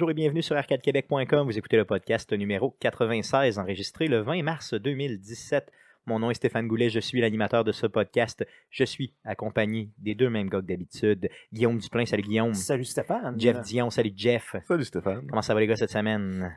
[0.00, 1.46] Bonjour et bienvenue sur arcadequebec.com.
[1.46, 5.70] Vous écoutez le podcast numéro 96, enregistré le 20 mars 2017.
[6.06, 8.46] Mon nom est Stéphane Goulet, je suis l'animateur de ce podcast.
[8.70, 11.28] Je suis accompagné des deux mêmes gars que d'habitude.
[11.52, 12.54] Guillaume Duplain, salut Guillaume.
[12.54, 13.38] Salut Stéphane.
[13.38, 14.56] Jeff Dion, salut Jeff.
[14.66, 15.26] Salut Stéphane.
[15.28, 16.50] Comment ça va les gars cette semaine?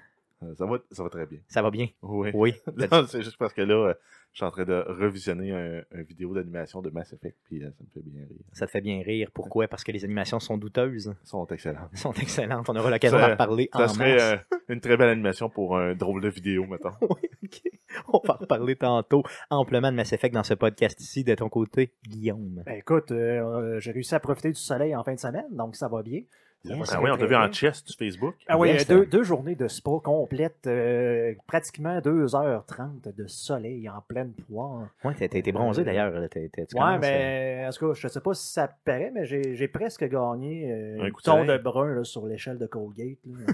[0.43, 1.39] Euh, Ça va, ça va très bien.
[1.47, 1.87] Ça va bien?
[2.01, 2.29] Oui.
[2.33, 2.53] Oui.
[3.07, 3.93] C'est juste parce que là, euh,
[4.31, 7.69] je suis en train de revisionner un, un vidéo d'animation de Mass Effect, puis euh,
[7.71, 8.39] ça me fait bien rire.
[8.51, 9.29] Ça te fait bien rire.
[9.33, 9.67] Pourquoi?
[9.67, 11.13] Parce que les animations sont douteuses.
[11.23, 11.87] Sont excellents.
[11.91, 12.67] Elles sont excellentes.
[12.69, 14.39] On aura l'occasion d'en reparler Ça en serait masse.
[14.51, 16.91] euh, une très belle animation pour un drôle de vidéo, mettons.
[17.01, 17.61] Oui, ok.
[18.07, 21.23] On va en reparler tantôt amplement de Mass Effect dans ce podcast ici.
[21.23, 22.63] De ton côté, Guillaume.
[22.65, 25.87] Ben, écoute, euh, j'ai réussi à profiter du soleil en fin de semaine, donc ça
[25.87, 26.21] va bien.
[26.65, 26.77] Yes.
[26.77, 27.51] va Ah oui, on t'a vu en bien.
[27.51, 28.35] chest sur Facebook.
[28.47, 28.89] Ah oui, Yes.
[28.89, 34.87] euh, deux, deux journées de spa complètes, euh, pratiquement 2h30 de soleil en pleine poire.
[35.03, 36.11] Ouais, t'as été bronzé d'ailleurs.
[36.11, 36.27] là.
[36.29, 38.69] T'as- t'as- tu Ouais, commences, euh, mais en tout cas, je sais pas si ça
[38.85, 42.65] paraît, mais j'ai j'ai presque gagné euh, Un ton de brun là, sur l'échelle de
[42.67, 43.17] Colgate.
[43.25, 43.53] là.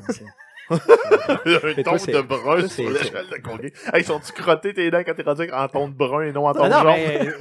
[0.70, 0.78] Un
[1.84, 3.74] ton de brun sur l'échelle de Colgate.
[3.92, 6.54] Hey, sont-tu crottés tes dents quand t'es rendu en ton de brun et non en
[6.54, 7.34] ton de jaune?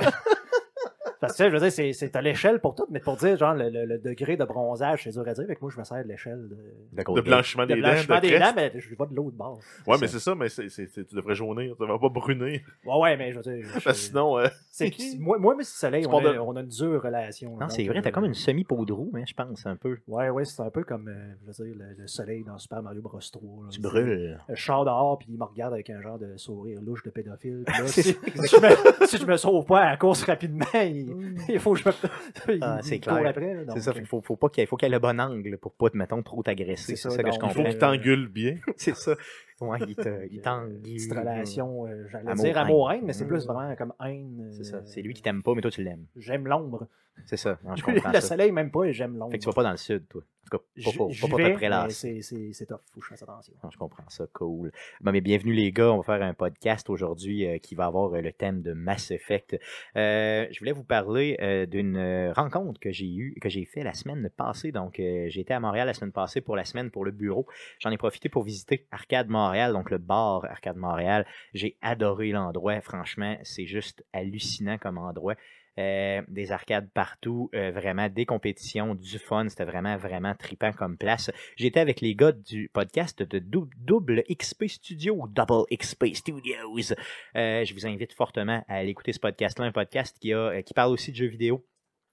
[1.20, 1.28] Mais...
[1.28, 3.54] Parce que, je veux dire, c'est- c'est à l'échelle pour tout, mais pour dire, genre,
[3.54, 5.44] le, le- le degré de bronzage, c'est dur à dire.
[5.44, 8.16] Avec moi, je me sers de l'échelle de, de De blanchiment de des dents, blanchiment
[8.16, 9.58] de des dents, mais je vais de l'autre bord.
[9.86, 12.60] Ouais, mais c'est ça, mais c'est, c'est- c'est- tu devrais jaunir, tu devrais pas brunir.
[12.84, 13.64] Ouais, ouais, mais je veux dire.
[13.66, 16.38] je- Parce que sinon, euh, c'est que- moi, moi, mais ce soleil, on a, de-
[16.38, 17.56] on a une dure relation.
[17.58, 19.98] Non, c'est vrai, euh, t'as comme une semi-peau de roue, hein, je pense, un peu.
[20.06, 22.82] Ouais, ouais, c'est un peu comme, euh, je veux dire, le, le soleil dans Super
[22.82, 23.18] Mario Bros.
[23.18, 23.64] 3.
[23.64, 23.68] là.
[23.70, 24.38] Tu brûles.
[24.48, 27.64] Je sors dehors, puis il me regarde avec un genre de sourire louche de pédophile.
[27.66, 28.16] Là, C'est si, si
[28.56, 28.60] je
[29.02, 31.07] me, si je me sauve pas à la course rapidement, il,
[31.48, 32.58] il faut que je me.
[32.62, 33.16] Ah, c'est clair.
[33.26, 34.98] après, C'est ça, il faut, faut pas qu'il y ait, faut qu'il y ait le
[34.98, 36.94] bon angle pour pas, mettons, trop t'agresser.
[36.94, 37.70] C'est ça, ça, que je donc, il faut comprends.
[37.70, 38.56] qu'il t'engueule bien.
[38.76, 39.14] C'est ça.
[39.60, 39.96] Ouais, il
[40.30, 40.80] il t'engueule.
[40.82, 42.64] petite relation, euh, j'allais Amour, dire haine.
[42.66, 43.28] amour-haine, mais c'est Mm.
[43.28, 44.46] plus vraiment comme haine.
[44.48, 44.82] euh, C'est ça.
[44.84, 46.06] C'est lui qui t'aime pas, mais toi, tu l'aimes.
[46.16, 46.86] J'aime l'ombre.
[47.26, 47.58] C'est ça.
[47.64, 48.20] Non, je Le comprends ça.
[48.20, 49.32] soleil, même pas, et j'aime l'ombre.
[49.32, 50.22] Fait que tu vas pas dans le sud, toi.
[50.22, 50.80] En tout cas, pas,
[51.12, 53.52] J'y- pas, pas, c'est- C'est c'est tough, faut que je fasse attention.
[53.62, 54.72] Non, je comprends ça, cool.
[55.02, 58.14] Bon, mais bienvenue les gars, on va faire un podcast aujourd'hui euh, qui va avoir
[58.14, 59.58] euh, le thème de Mass Effect.
[59.96, 61.36] Euh, je voulais vous parler
[61.70, 64.72] d'une rencontre que j'ai eue, que j'ai fait la semaine passée.
[64.72, 67.46] Donc, j'ai été à Montréal la semaine passée pour la semaine pour le bureau.
[67.78, 71.26] J'en ai profité pour visiter Arcade Montréal, donc le bar Arcade Montréal.
[71.52, 75.34] J'ai adoré l'endroit, franchement, c'est juste hallucinant comme endroit.
[75.78, 80.96] Euh, des arcades partout, euh, vraiment des compétitions, du fun, c'était vraiment, vraiment tripant comme
[80.98, 81.30] place.
[81.56, 86.94] J'étais avec les gars du podcast de Dou- Double XP Studio ou Double XP Studios.
[87.36, 90.74] Euh, je vous invite fortement à aller écouter ce podcast-là, un podcast qui, a, qui
[90.74, 91.64] parle aussi de jeux vidéo.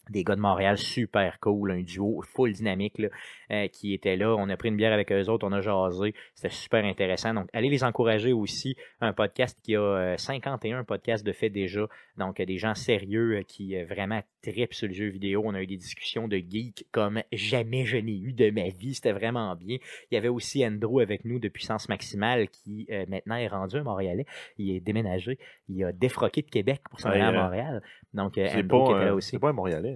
[0.10, 3.08] Des gars de Montréal, super cool, un duo full dynamique là,
[3.52, 4.36] euh, qui était là.
[4.36, 6.14] On a pris une bière avec eux autres, on a jasé.
[6.34, 7.34] C'était super intéressant.
[7.34, 8.76] Donc, allez les encourager aussi.
[9.02, 11.88] Un podcast qui a euh, 51 podcasts de fait déjà.
[12.18, 15.42] Donc, euh, des gens sérieux euh, qui euh, vraiment tripent sur le jeu vidéo.
[15.46, 18.94] On a eu des discussions de geeks comme jamais je n'ai eu de ma vie.
[18.96, 19.78] C'était vraiment bien.
[20.12, 23.78] Il y avait aussi Andrew avec nous de Puissance Maximale qui euh, maintenant est rendu
[23.78, 24.26] un Montréalais.
[24.58, 25.38] Il est déménagé.
[25.68, 27.84] Il a défroqué de Québec pour s'en Ouais, aller à euh, Montréal.
[28.14, 29.30] Donc, euh, Andrew qui pas, était là aussi.
[29.32, 29.95] c'est pas un Montréalais.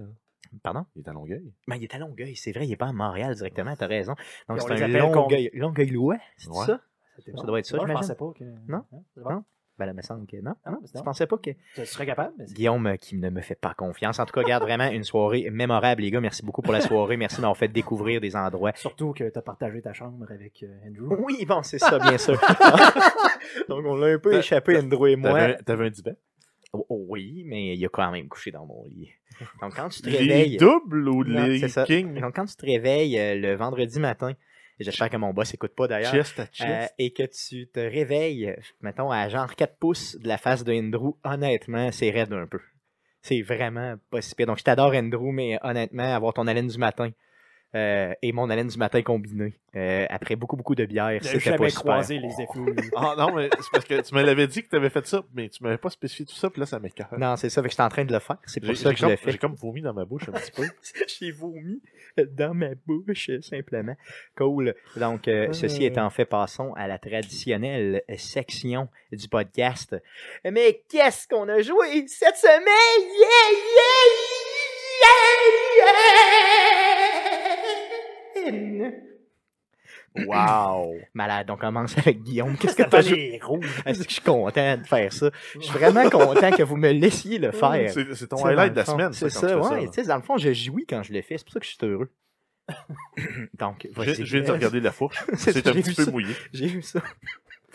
[0.62, 0.84] Pardon?
[0.96, 1.52] Il est à Longueuil.
[1.68, 4.14] Ben, il est à Longueuil, c'est vrai, il n'est pas à Montréal directement, t'as raison.
[4.48, 6.66] Donc, c'est un Longueuil, Longueuil-Louis, c'est Ouais.
[6.66, 6.80] ça?
[7.36, 8.44] Ça doit être ça, Moi, Je pensais pas que.
[8.68, 8.82] Non?
[9.16, 9.44] Non?
[9.78, 10.54] Ben là, me semble que non.
[10.64, 11.02] Ah non, Tu non.
[11.04, 12.34] pensais pas que Tu serais capable?
[12.38, 14.18] mais Guillaume euh, qui ne me fait pas confiance.
[14.18, 16.20] En tout cas, garde vraiment une soirée mémorable, les gars.
[16.20, 17.16] Merci beaucoup pour la soirée.
[17.16, 18.72] Merci de m'avoir fait découvrir des endroits.
[18.74, 21.14] Surtout que tu as partagé ta chambre avec euh, Andrew.
[21.24, 22.38] Oui, bon, c'est ça, bien sûr.
[23.68, 25.30] Donc, on l'a un peu échappé, Andrew et moi.
[25.30, 26.14] T'avais, un- t'avais un
[26.74, 29.10] oh oui, mais il a quand même couché dans mon lit.
[29.60, 30.56] Donc, quand tu te Les réveilles.
[30.56, 31.84] doubles ou Non, les c'est ça.
[31.84, 32.20] kings?
[32.20, 34.32] Donc, quand tu te réveilles euh, le vendredi matin,
[34.78, 38.54] j'espère que mon boss écoute pas d'ailleurs, Chest à euh, et que tu te réveilles,
[38.80, 42.60] mettons, à genre 4 pouces de la face de Andrew, honnêtement, c'est raide un peu.
[43.22, 44.46] C'est vraiment pas si pire.
[44.46, 47.10] Donc, je t'adore, Andrew, mais honnêtement, avoir ton haleine du matin
[47.74, 51.38] euh, et mon haleine du matin combiné, euh, après beaucoup, beaucoup de bière, J'ai c'était
[51.40, 51.82] jamais pas super.
[51.82, 52.90] croisé les effluves.
[52.96, 55.48] Ah non, mais c'est parce que tu me l'avais dit que t'avais fait ça, mais
[55.48, 57.08] tu m'avais pas spécifié tout ça, puis là, ça m'écœure.
[57.16, 58.38] Non, c'est ça, fait que j'étais en train de le faire.
[58.46, 59.32] C'est pour ça j'ai que je comme, le fais.
[59.32, 60.64] j'ai comme vomi dans ma bouche un petit peu.
[61.06, 61.80] J'ai vomi
[62.16, 63.96] dans ma bouche, simplement.
[64.36, 64.74] Cool.
[64.96, 69.96] Donc, euh, ceci étant fait, passons à la traditionnelle section du podcast.
[70.44, 72.64] Mais qu'est-ce qu'on a joué cette semaine?
[73.20, 74.06] Yeah, yeah,
[77.02, 77.09] yeah!
[80.16, 80.94] Wow!
[81.14, 82.56] Malade, on commence avec Guillaume.
[82.56, 83.82] Qu'est-ce que t'as les rouges.
[83.86, 85.30] Est-ce que je suis content de faire ça?
[85.54, 87.90] Je suis vraiment content que vous me laissiez le faire.
[87.92, 89.86] C'est, c'est ton highlight de la semaine, C'est ça, ouais.
[89.86, 91.38] Tu sais, dans le fond, je jouis quand je le fais.
[91.38, 92.10] C'est pour ça que je suis heureux.
[93.58, 94.24] Donc, Je, vas-y.
[94.24, 95.24] je viens de regarder la fourche.
[95.34, 96.10] C'est C'est ça, un petit peu ça.
[96.10, 96.34] mouillé.
[96.52, 97.00] J'ai vu ça.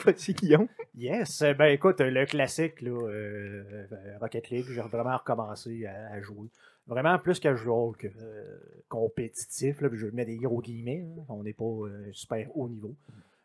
[0.05, 0.67] Vas-y, Guillaume.
[0.97, 6.13] Yes, euh, ben écoute, le classique, là, euh, euh, Rocket League, j'ai vraiment recommencé à,
[6.15, 6.49] à jouer.
[6.87, 8.57] Vraiment plus casual que euh,
[8.89, 9.81] compétitif.
[9.81, 11.05] Là, puis je mets des gros guillemets.
[11.29, 12.95] On n'est pas euh, super haut niveau.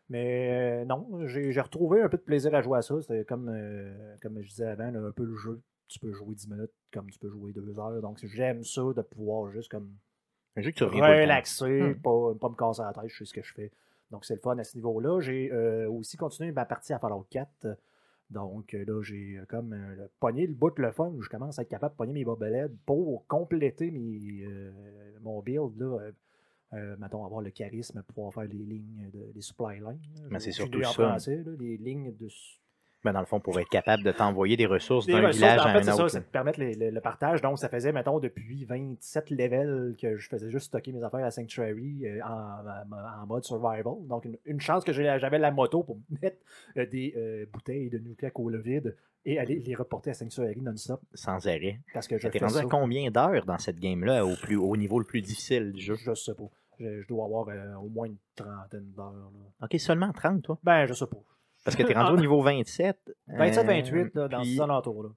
[0.09, 3.01] Mais euh, non, j'ai retrouvé un peu de plaisir à jouer à ça.
[3.01, 5.61] C'était comme, euh, comme je disais avant, là, un peu le jeu.
[5.87, 8.01] Tu peux jouer 10 minutes comme tu peux jouer 2 heures.
[8.01, 9.89] Donc j'aime ça de pouvoir juste comme
[10.55, 11.21] Un jeu que tu reviens pas le temps.
[11.23, 11.95] relaxer, Hmm.
[12.01, 13.71] pas, pas me casser la tête, je sais ce que je fais.
[14.09, 15.19] Donc c'est le fun à ce niveau-là.
[15.21, 17.67] J'ai euh, aussi continué ma partie à Fallout 4.
[18.31, 21.29] Donc euh, là, j'ai euh, comme euh, pogné le bout de le fun où je
[21.29, 24.71] commence à être capable de pogner mes bobelettes pour compléter mes, euh,
[25.21, 25.77] mon build.
[25.77, 26.11] Là,
[26.73, 29.99] euh, mettons, avoir le charisme pour pouvoir faire les lignes, de, les supply lines.
[30.15, 30.27] là.
[30.29, 30.91] Mais c'est surtout ça.
[30.93, 32.27] français, là, les lignes de
[33.03, 35.71] Ben, dans le fond, pour être capable de t'envoyer des ressources d'un village en à
[35.71, 36.09] fait, un c'est ça, autre.
[36.09, 37.41] ça te permet le, le- le partage.
[37.41, 41.31] Donc, ça faisait, mettons, depuis 27 levels que je faisais juste stocker mes affaires à
[41.31, 42.59] Sanctuary euh, en,
[42.93, 43.95] en- en mode survival.
[44.07, 46.37] Donc, une, une chance que j'avais la moto pour mettre
[46.77, 48.95] euh, des euh, bouteilles de nucléaire au vide
[49.25, 51.79] et aller les reporter à Sanctuary non-stop Sans arrêt.
[51.93, 52.59] parce que je T'es rendu ça.
[52.61, 55.95] à combien d'heures dans cette game-là, au, plus, au niveau le plus difficile du jeu?
[55.95, 56.49] Je sais pas.
[56.79, 59.31] Je, je dois avoir euh, au moins une trentaine d'heures.
[59.61, 60.57] Ok, seulement 30, toi?
[60.63, 61.17] Ben, je sais pas.
[61.63, 62.97] Parce que t'es rendu au niveau 27.
[63.29, 65.03] euh, 27-28, là, dans puis ces alentours.
[65.03, 65.09] Là.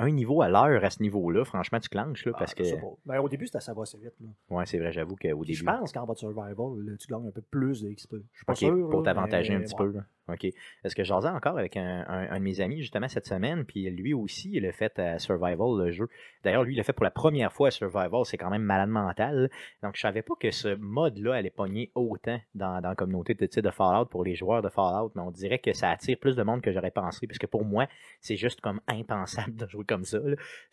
[0.00, 2.86] un niveau à l'heure à ce niveau-là, franchement, tu clenches, là, parce Ah, sais que...
[3.06, 4.14] Ben, au début, ça va assez vite.
[4.50, 5.54] Ouais, c'est vrai, j'avoue qu'au début...
[5.54, 6.54] je pense qu'en mode survival,
[6.84, 8.14] là, tu gagnes un peu plus de XP.
[8.32, 8.88] Je suis pas OK, sûr.
[8.90, 9.86] pour t'avantager un petit ouais.
[9.86, 9.92] peu.
[9.92, 10.04] là.
[10.28, 10.44] OK.
[10.44, 14.50] Est-ce que j'asais encore avec un, de mes amis justement cette semaine, puis lui aussi,
[14.52, 16.08] il a fait à Survival le jeu.
[16.44, 18.88] D'ailleurs, lui, il l'a fait pour la première fois à Survival, c'est quand même malade
[18.88, 19.50] mental.
[19.82, 23.60] Donc, je savais pas que ce mode-là allait pogner autant dans, dans la communauté de,
[23.60, 26.42] de Fallout pour les joueurs de Fallout, mais on dirait que ça attire plus de
[26.42, 27.88] monde que j'aurais pensé, parce que pour moi,
[28.20, 30.18] c'est juste comme impensable de jouer comme ça.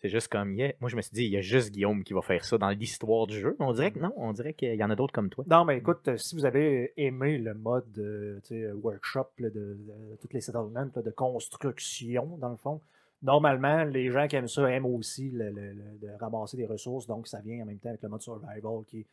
[0.01, 2.21] C'est juste comme, moi je me suis dit, il y a juste Guillaume qui va
[2.21, 3.55] faire ça dans l'histoire du jeu.
[3.59, 5.43] On dirait que non, on dirait qu'il y en a d'autres comme toi.
[5.47, 9.77] Non, mais écoute, euh, si vous avez aimé le mode euh, sais, workshop là, de,
[10.11, 12.81] de toutes les settlements là, de construction, dans le fond,
[13.21, 17.07] normalement, les gens qui aiment ça aiment aussi le, le- le- de ramasser des ressources.
[17.07, 19.05] Donc, ça vient en même temps avec le mode survival qui est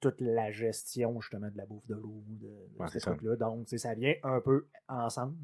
[0.00, 3.36] toute la gestion justement de la bouffe de l'eau, de, de Ouais, ces trucs-là.
[3.36, 5.36] Donc, ça vient un peu ensemble.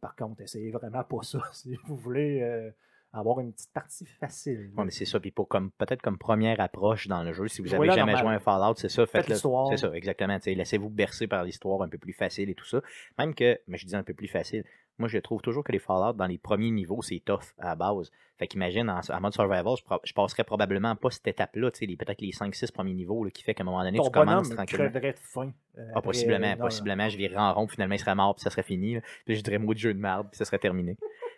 [0.00, 2.70] Par contre, essayez vraiment pas ça si vous voulez euh,
[3.12, 4.70] avoir une petite partie facile.
[4.76, 5.18] Ouais, mais c'est ça.
[5.20, 8.12] Puis pour comme peut-être comme première approche dans le jeu, si vous avez Jouez-le jamais
[8.12, 8.24] normal.
[8.26, 9.34] joué à un Fallout, c'est ça, Faites faites-le.
[9.34, 9.68] l'histoire.
[9.68, 10.38] C'est ça, exactement.
[10.44, 12.80] Laissez-vous bercer par l'histoire un peu plus facile et tout ça.
[13.18, 14.64] Même que, mais je dis un peu plus facile.
[14.98, 17.74] Moi, je trouve toujours que les Fallout dans les premiers niveaux, c'est tough à la
[17.74, 18.10] base.
[18.38, 19.74] Fait qu'imagine, en, en mode survival,
[20.04, 23.30] je, passerais probablement pas cette étape-là, tu sais, les- peut-être les 5-6 premiers niveaux, là,
[23.30, 24.88] qui fait qu'à un moment donné, Ton tu commences tranquillement.
[24.90, 25.52] de faim.
[25.78, 27.08] euh, Ah, possiblement, euh, non, possiblement.
[27.10, 28.94] Je virerais en rond, finalement, il serait mort, puis ça serait fini.
[28.94, 29.00] là.
[29.26, 30.96] Puis je dirais mot de jeu de merde, puis ça serait terminé.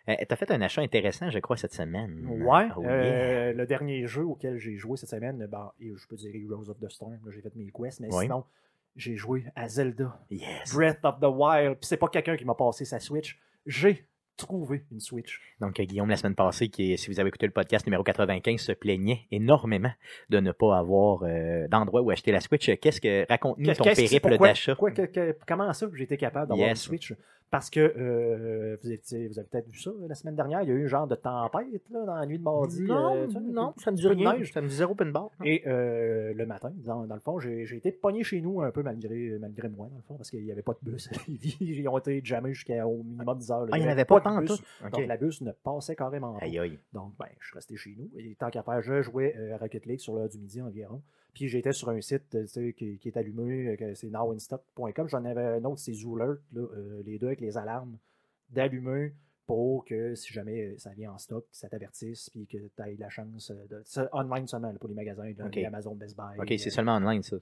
[0.09, 2.27] Euh, T'as fait un achat intéressant, je crois, cette semaine.
[2.27, 2.91] Ouais, Oh, yeah.
[2.93, 6.79] euh, le dernier jeu auquel j'ai joué cette semaine, ben, je peux dire Heroes of
[6.81, 8.45] the Storm, j'ai fait mes quests, mais sinon,
[8.97, 10.75] j'ai joué à Zelda, Yes.
[10.75, 14.07] Breath of the Wild, puis c'est pas quelqu'un qui m'a passé sa Switch, j'ai
[14.37, 15.41] trouvé une Switch.
[15.61, 18.61] Donc, euh, Guillaume, la semaine passée, qui, si vous avez écouté le podcast numéro 95,
[18.61, 19.91] se plaignait énormément
[20.31, 22.71] de ne pas avoir euh, d'endroit où acheter la Switch.
[22.81, 23.27] Qu'est-ce que.
[23.29, 24.77] Raconte-nous ton périple d'achat?
[25.47, 26.79] comment ça j'ai été capable d'avoir Yes.
[26.87, 27.15] une Switch?
[27.51, 30.73] Parce que euh, vous, étiez- vous avez peut-être vu ça la semaine dernière, il y
[30.73, 32.83] a eu un genre de tempête là, dans la nuit de mardi.
[32.83, 34.35] Non, euh, tu sais, non, ça me dit rien.
[34.35, 34.53] neige.
[34.53, 35.31] Ça me dit zéro pin bar.
[35.45, 38.83] Et euh, le matin, dans, dans le fond, j'ai été pogné chez nous un peu
[38.83, 41.57] malgré, malgré moi, dans le fond, parce qu'il n'y avait pas de bus à Lévis.
[41.61, 43.61] Ils ont été jamais jusqu'au minimum 10 heures.
[43.63, 43.69] là.
[43.73, 44.63] Ah, il n'y en avait pas tant de bus.
[44.93, 46.45] Donc la bus ne passait carrément pas.
[46.45, 46.79] Aïe, aïe.
[46.93, 48.11] Donc, ben, je suis resté chez nous.
[48.19, 51.01] Et tant qu'à faire, je jouais euh, à Rocket League sur l'heure du midi environ.
[51.39, 55.09] Puis j'étais sur un site euh, qui, qui est allumé, euh, c'est nowinstock.com.
[55.09, 57.97] J'en avais un autre, c'est Zoolert, là, euh, les deux avec les alarmes
[58.51, 59.13] d'allumer
[59.47, 63.09] pour que si jamais ça vient en stock, ça t'avertisse puis que tu aies la
[63.09, 63.81] chance de.
[63.85, 66.41] C'est online seulement là, pour les magasins, là, Amazon, Best Buy.
[66.41, 67.37] Ok, c'est seulement online, ça.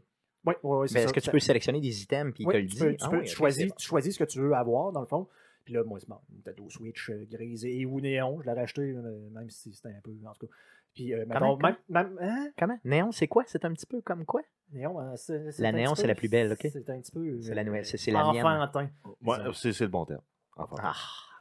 [0.45, 2.76] Oui, oui, Mais est-ce que tu peux sélectionner des items puis oui, te le tu
[2.76, 4.93] peux, tu, Ah peux- oui, tu ok, choisis, tu choisis ce que tu veux avoir,
[4.93, 5.26] dans le fond.
[5.65, 8.41] Puis là, moi, c'est bon, une Switch euh, grise et ou néon.
[8.41, 10.53] Je l'ai racheté, euh, même si c'était un peu, en tout cas.
[10.97, 12.50] Puis, euh, mettons, Comment- même, même- hein?
[12.59, 12.79] Comment?
[12.85, 13.45] Néon, c'est quoi?
[13.47, 14.43] C'est un petit peu comme quoi?
[14.73, 16.67] Néon, euh, c'est- c'est La néon, c'est la plus belle, ok?
[16.73, 17.21] C'est un petit peu.
[17.21, 18.45] euh, C'est la nouvelle, c'est- c'est la mienne.
[18.45, 18.88] Enfantin.
[19.23, 20.23] Ouais, c'est c'est le bon terme.
[20.57, 20.76] Enfin.
[20.81, 20.95] Ah,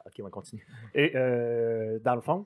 [0.06, 0.64] ok, on va continuer.
[0.94, 2.46] Et euh, dans le fond,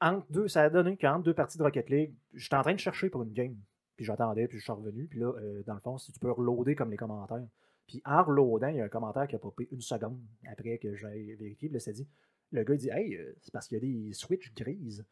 [0.00, 2.80] entre deux, ça a donné qu'entre deux parties de Rocket League, j'étais en train de
[2.80, 3.54] chercher pour une game.
[3.96, 5.06] Puis j'attendais, puis je suis revenu.
[5.06, 7.44] Puis là, euh, dans le fond, si tu peux reloader comme les commentaires.
[7.86, 10.18] Puis en reloadant, il y a un commentaire qui a popé une seconde
[10.50, 11.68] après que j'ai vérifié.
[11.68, 12.08] Puis là, ça dit
[12.52, 15.04] le gars il dit Hey, euh, c'est parce qu'il y a des Switch grises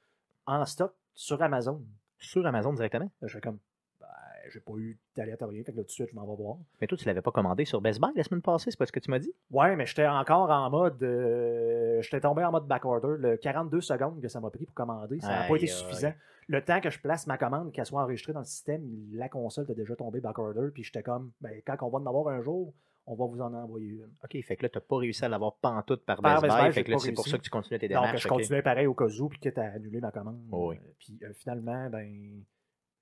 [0.50, 1.82] en stock sur Amazon.
[2.18, 3.10] Sur Amazon directement?
[3.22, 3.58] Je fais comme
[4.00, 4.06] Ben,
[4.52, 5.36] j'ai pas eu rien.
[5.36, 6.56] Fait que là, tout de suite, je m'en vais voir.
[6.80, 8.92] Mais toi, tu l'avais pas commandé sur Best Buy la semaine passée, c'est pas ce
[8.92, 9.32] que tu m'as dit?
[9.50, 11.02] Ouais, mais j'étais encore en mode.
[11.02, 13.16] euh, j'étais tombé en mode backorder.
[13.18, 16.12] Le 42 secondes que ça m'a pris pour commander, ça n'a pas été suffisant.
[16.48, 19.64] Le temps que je place ma commande, qu'elle soit enregistrée dans le système, la console
[19.64, 20.70] était déjà tombée backorder.
[20.74, 22.74] Puis j'étais comme, ben, quand on va en avoir un jour,
[23.06, 24.12] on va vous en envoyer une.
[24.22, 26.84] Ok, fait que là, t'as pas réussi à l'avoir pantoute par Best Best Buy, fait
[26.84, 28.22] que là, c'est pour ça que tu continues tes Donc, démarches.
[28.22, 28.34] je ok.
[28.34, 30.40] continuais pareil au cas où, puis quitte à annuler ma commande.
[30.52, 30.76] Oh oui.
[30.98, 32.44] Puis euh, finalement, ben,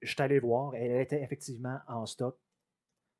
[0.01, 2.39] je suis allé voir, elle était effectivement en stock.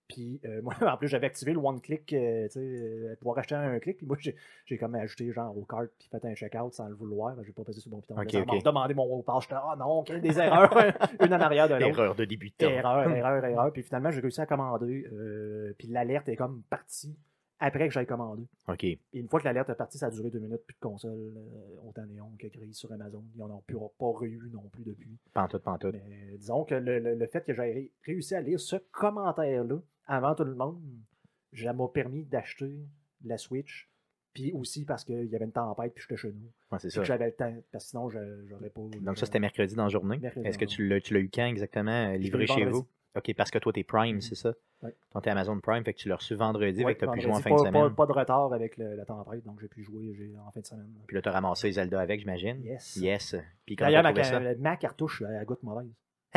[0.09, 3.55] Puis euh, moi, en plus, j'avais activé le one-click, euh, tu sais, euh, pouvoir acheter
[3.55, 3.99] un clic.
[3.99, 7.37] Puis moi, j'ai, comme ajouté genre au cart, puis fait un checkout sans le vouloir.
[7.45, 8.15] J'ai pas passé sur mon piton.
[8.19, 8.65] Ok, ça m'a ok.
[8.65, 9.43] demandé mon mot de passe.
[9.45, 10.73] J'étais, ah non, quelle des erreurs,
[11.25, 11.87] une en arrière de l'autre.
[12.01, 12.67] Erreur de débutant.
[12.69, 13.73] Erreur, erreur, erreur.
[13.73, 15.07] Puis finalement, j'ai réussi à commander.
[15.13, 17.15] euh, puis l'alerte est comme partie
[17.61, 18.45] après que j'aille commandé.
[18.69, 18.85] OK.
[18.85, 21.35] Et une fois que l'alerte est partie, ça a duré deux minutes, plus de console,
[21.89, 23.25] autant néon que gris sur Amazon.
[23.35, 25.19] Ils n'en ont plus, pas eu non plus depuis.
[25.35, 25.95] Pantoute, pantoute.
[26.09, 29.79] Mais disons que le, le- le fait que j'ai ré- réussi à lire ce commentaire-là
[30.09, 30.81] avant tout le monde,
[31.55, 32.79] ça m'a permis d'acheter
[33.25, 33.89] la Switch.
[34.35, 36.51] Puis aussi parce qu'il y avait une tempête puis j'étais chez nous.
[36.71, 37.03] Ouais, c'est ça.
[37.03, 37.53] j'avais le temps.
[37.73, 38.83] Parce que sinon, je- j'aurais pas.
[39.01, 40.21] Donc ça, c'était mercredi dans la journée.
[40.45, 42.79] Est-ce que tu l'as, eu quand exactement, euh, livré chez vendredi.
[42.79, 42.87] vous?
[43.17, 44.21] OK, parce que toi, t'es Prime, Mhm.
[44.21, 44.53] c'est ça?
[44.83, 44.95] Ouais.
[45.11, 47.21] Toi, t'es Amazon Prime, fait que tu l'as reçu vendredi, Ouais, fait que t'as pu
[47.23, 47.73] jouer en fin de semaine.
[47.73, 50.67] Pas, pas de retard avec le- la tempête, donc j'ai pu jouer en fin de
[50.67, 50.93] semaine.
[51.09, 52.63] Puis là, t'as ramassé Zelda avec, j'imagine?
[52.63, 52.97] Yes.
[52.97, 53.35] Yes.
[53.67, 54.41] Puis comment D'ailleurs, ma, ça?
[54.59, 55.89] ma cartouche, elle goûte mauvaise.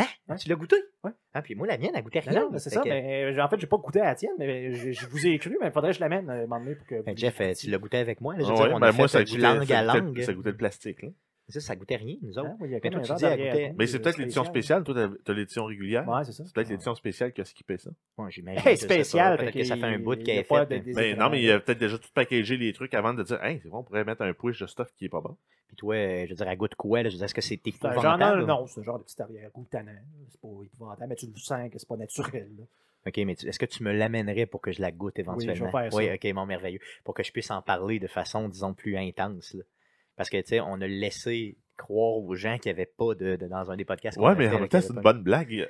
[0.01, 0.07] Hein?
[0.29, 0.35] Ouais.
[0.37, 0.75] Tu l'as goûté?
[1.03, 1.11] Ouais.
[1.33, 2.39] Ah, puis moi, la mienne, elle goûtait Non, rien.
[2.41, 2.81] non, mais c'est ça.
[2.81, 5.25] que- Mais, euh, en fait, j'ai pas goûté à la tienne, mais je, je vous
[5.27, 7.01] ai cru, mais il faudrait que je l'amène euh, un moment donné pour que.
[7.03, 8.35] Fait vous Jeff, euh, tu l'as goûté avec moi?
[8.35, 9.83] Là, je ouais, dire, on ben a moi, fait ça du goûtait, langue ça à
[9.83, 10.21] langue.
[10.21, 11.01] ça goûtait le plastique.
[11.03, 11.09] Là.
[11.51, 12.49] Ça, ça goûtait rien, nous autres.
[12.49, 14.83] Hein, oui, il y a Mais toi, tu dis, goûtait- Mais c'est peut-être l'édition spécial.
[14.83, 15.07] spéciale.
[15.09, 16.07] Toi, t'as l'édition régulière.
[16.07, 16.43] Ouais, c'est ça.
[16.45, 17.91] C'est peut-être l'édition spéciale qui a skippé ça.
[18.17, 18.67] Ouais, j'imagine.
[18.67, 18.93] Hey, je sais pas.
[18.95, 19.37] spécial.
[19.37, 20.69] Peut-être que ça fait un bout qu'elle est faite.
[20.69, 23.43] de- Mais non, mais il a peut-être déjà tout packagé les trucs avant de dire,
[23.43, 25.37] hey, c'est bon, on pourrait mettre un push de stuff qui est pas bon.
[25.67, 27.01] Puis toi, euh, je veux dire, elle goûte quoi?
[27.01, 27.09] Là?
[27.09, 28.45] Je veux dire, est-ce que c'est épouvantable?
[28.45, 29.91] non, c'est un genre de petit arrière-goût tannant.
[30.29, 32.49] C'est pas épouvantable, mais tu le sens que c'est pas naturel.
[32.57, 32.63] là.
[33.07, 35.55] OK, mais est-ce que tu me l'amènerais pour que je la goûte éventuellement?
[35.55, 35.97] je vais faire ça.
[35.97, 36.79] Oui, OK, mon merveilleux.
[37.03, 39.53] Pour que je puisse en parler de façon, disons, plus intense.
[39.55, 39.63] là.
[40.15, 43.35] Parce que, tu sais, on a laissé croire aux gens qu'il n'y avait pas de,
[43.35, 44.17] de- dans un des podcasts.
[44.19, 45.67] Ouais, mais fait, en même temps, c'est une bonne blague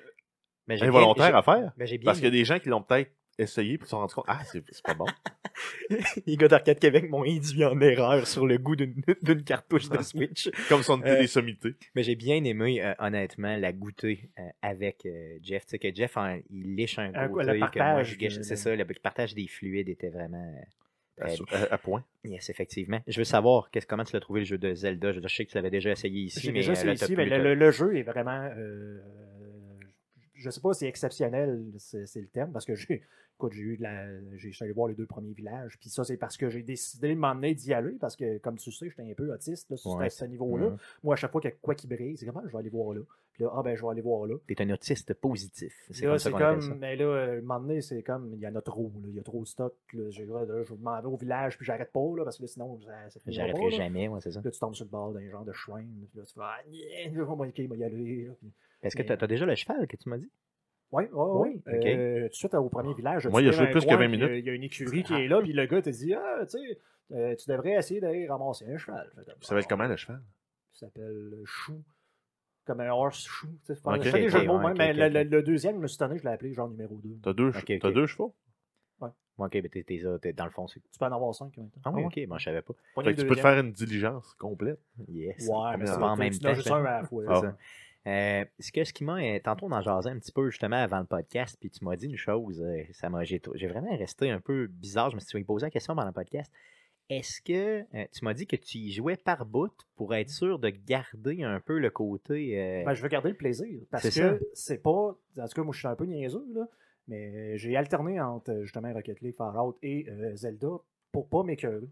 [0.67, 1.71] Mais j'ai bien- involontaire à faire.
[1.77, 3.91] mais j'ai bien Parce qu'il y a des gens qui l'ont peut-être essayé puis se
[3.91, 5.05] sont rendus compte, ah, c'est pas bon.
[6.25, 8.93] Les gars d'Arcade Québec m'ont induit en erreur sur le goût d'une
[9.45, 10.49] cartouche de Switch.
[10.69, 11.75] Comme si on était Euh, des sommités.
[11.95, 15.65] Mais j'ai bien aimé, euh, honnêtement, la goûter euh, avec euh, Jeff.
[15.65, 16.17] Tu sais, que Jeff,
[16.49, 17.53] il liche un Un- côté.
[17.53, 20.53] le partage C'est ça, le partage des fluides était vraiment...
[21.21, 22.03] euh, À, très à- à point.
[22.23, 22.99] Yes, effectivement.
[23.07, 25.11] Je veux savoir comment tu l'as trouvé le jeu de Zelda?
[25.11, 27.29] Je, sais que tu l'avais déjà essayé ici, J'ai déjà euh, essayé ici, mais le,
[27.31, 28.49] t'as- le- le jeu est vraiment.
[28.57, 28.99] euh,
[30.33, 33.03] je sais pas si exceptionnel, c'est c'est le terme, parce que j'ai.
[33.37, 34.05] Écoute, j'ai eu de la.
[34.37, 35.77] j'ai- allé voir les deux premiers villages.
[35.79, 38.71] Puis ça, c'est parce que j'ai décidé de m'emmener d'y aller, parce que, comme tu
[38.71, 40.75] sais, j'étais un peu autiste là, sur Ouais, ce niveau-là.
[41.03, 42.57] Moi, à chaque fois qu'il y a quoi qui brille, c'est comme, ah, je vais
[42.59, 43.01] aller voir là.
[43.33, 44.35] Puis là, ah, ben, je vais aller voir là.
[44.47, 45.73] T'es un autiste positif.
[45.89, 48.55] C'est comme ça comme, mais là, euh, un moment donné, c'est comme, il y en
[48.55, 49.07] a trop, là.
[49.07, 49.73] il y a trop de stock.
[49.93, 52.79] Là, là, je m'en vais au village, puis j'arrête pas, là, parce que là, sinon,
[52.81, 54.41] ça, ça J'arrêterai jamais, ouais, c'est ça.
[54.43, 55.81] Là, tu tombes sur le bord d'un genre de chouin.
[56.09, 58.25] Puis là, tu fais, ah, yeah, moi, ok, il va y aller.
[58.25, 58.33] là.
[58.39, 58.51] Puis-
[58.83, 60.29] Est-ce que t'as as déjà le cheval que tu m'as dit?
[60.91, 61.73] Oui, oui, oui.
[61.73, 63.25] Euh, tout de suite au premier village.
[63.27, 64.29] Moi, il a joué un plus que coin, 20 puis, minutes.
[64.29, 66.39] euh, Il y a une écurie qui est là, puis le gars te dit Ah,
[66.41, 66.79] tu sais,
[67.13, 69.09] euh, tu devrais essayer d'aller ramasser un cheval.
[69.15, 70.21] Ça s'appelle comment le cheval?
[70.73, 71.81] Ça s'appelle Chou.
[72.71, 73.47] Comme un horse chou.
[73.47, 74.77] tu sais, c'est pas- Ok, je fais des ok, jeux de mots, ouais, même, ok,
[74.77, 75.13] mais ok, le, ok.
[75.13, 77.17] le- le deuxième, je me suis tanné, je l'ai appelé genre numéro 2.
[77.21, 77.51] T'as deux,
[77.91, 78.35] deux chevaux?
[79.01, 80.79] Ouais, ok, mais t'es, t'es- t'es- dans le fond, c'est.
[80.79, 81.81] Tu peux en avoir 5 maintenant.
[81.83, 82.73] Ah oui, ok, bon, je savais pas.
[83.03, 84.79] Fait que tu peux te faire une diligence complète.
[85.07, 85.47] Yes.
[85.49, 87.23] Ouais, mais c'est en pas même Tu en as temps, juste un à la fois.
[87.27, 87.55] Ah.
[88.07, 89.17] Euh, ce, que, ce qui m'a.
[89.21, 91.95] euh, Tantôt, on en jasait un petit peu justement avant le podcast, puis tu m'as
[91.95, 92.59] dit une chose.
[92.61, 95.11] euh, ça m'a, j'ai, j'ai vraiment resté un peu bizarre.
[95.11, 96.51] Je me suis posé la question pendant le podcast.
[97.13, 100.59] Est-ce que euh, tu m'as dit que tu y jouais par bout pour être sûr
[100.59, 102.57] de garder un peu le côté.
[102.57, 103.81] euh, Ben, je veux garder le plaisir.
[103.91, 104.89] Parce que c'est pas.
[104.91, 105.15] En
[105.47, 106.67] tout cas, moi, je suis un peu niaiseux, là.
[107.09, 110.69] Mais j'ai alterné entre justement Rocket League, Fallout et euh, Zelda
[111.11, 111.89] pour pas m'écœurer.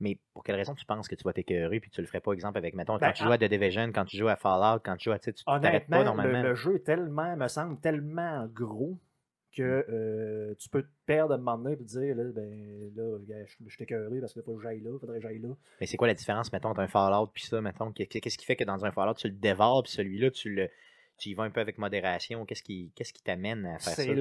[0.00, 2.32] Mais pour quelle raison tu penses que tu vas t'écœurer puis tu le ferais pas,
[2.32, 4.80] exemple, avec, mettons, Ben, quand tu joues à The Division, quand tu joues à Fallout,
[4.84, 5.18] quand tu joues à.
[5.18, 6.42] Tu t'arrêtes Honnêtement, pas normalement?
[6.42, 8.96] le, le jeu est tellement, me semble tellement gros
[9.54, 12.92] que euh, tu peux te perdre à un moment donné et te dire là, ben
[12.94, 15.48] là, je, je t'ai écœuré parce qu'il faut que j'aille là, faudrait que j'aille là.
[15.80, 18.44] Mais c'est quoi la différence, mettons, entre un Fallout puis ça, mettons, qu'est- qu'est-ce qui
[18.44, 20.68] fait que dans un Fallout, tu le dévores puis celui-là, tu le.
[21.16, 22.44] Tu y vas un peu avec modération?
[22.44, 24.02] Qu'est-ce qui qu'est-ce qui t'amène à faire ça?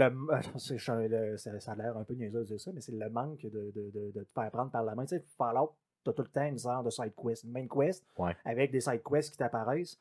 [1.08, 3.42] Le- ça, ça a l'air un peu niaiseux de dire ça, mais c'est le manque
[3.42, 5.04] de, de, de, de te faire prendre par la main.
[5.06, 5.72] Tu sais, Fallout,
[6.04, 8.36] t'as tout le temps une sorte de side quest, une main quest, Ouais.
[8.46, 10.00] avec des side quests qui t'apparaissent.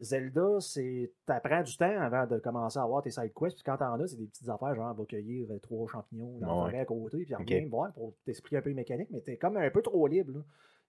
[0.00, 3.76] Zelda, c'est t'apprends du temps avant de commencer à avoir tes side quests, puis quand
[3.76, 6.80] t'en as, c'est des petites affaires, genre va cueillir euh, trois champignons dans la forêt
[6.80, 7.40] à côté, puis Ok.
[7.40, 10.06] reviens me voir pour t'expliquer un peu les mécaniques, mais t'es comme un peu trop
[10.08, 10.32] libre.
[10.32, 10.40] Là.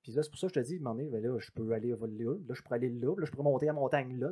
[0.02, 1.90] Puis là, c'est pour ça que je te dis, donné, ben là, je peux aller
[1.92, 4.30] là, là, je pourrais aller là, là, je pourrais monter à la montagne là.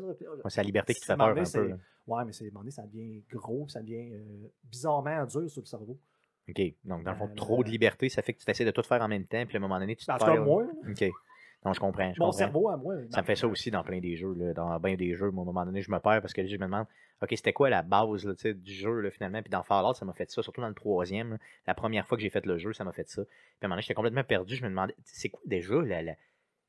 [0.50, 1.68] c'est la liberté qui te fait peur un peu.
[1.70, 1.78] là.
[2.08, 5.50] Ouais, mais c'est, à un moment donné, ça devient gros, ça devient euh, bizarrement dur
[5.50, 5.98] sur le cerveau.
[6.50, 6.62] OK.
[6.84, 8.82] Donc, dans le fond, Euh, trop de liberté, ça fait que tu essaies de tout
[8.84, 10.44] faire en même temps, puis à un moment donné, tu te En cas, perds.
[10.44, 11.06] moi, OK.
[11.64, 12.12] Non, je comprends.
[12.14, 12.32] Je mon comprends.
[12.38, 12.96] cerveau à moi.
[13.12, 14.34] Ça me fait ça aussi dans plein des jeux.
[14.34, 14.54] Là.
[14.54, 16.48] Dans bien des jeux, moi, à un moment donné, je me perds parce que là,
[16.48, 16.88] je me demande,
[17.22, 19.42] OK, c'était quoi la base là, du jeu là, finalement?
[19.44, 21.38] Puis dans Fallout, ça m'a fait ça, surtout dans le troisième.
[21.68, 23.24] La première fois que j'ai fait le jeu, ça m'a fait ça.
[23.24, 24.56] Puis à un moment donné, j'étais complètement perdu.
[24.56, 26.16] Je me demandais, c'est quoi déjà la, la,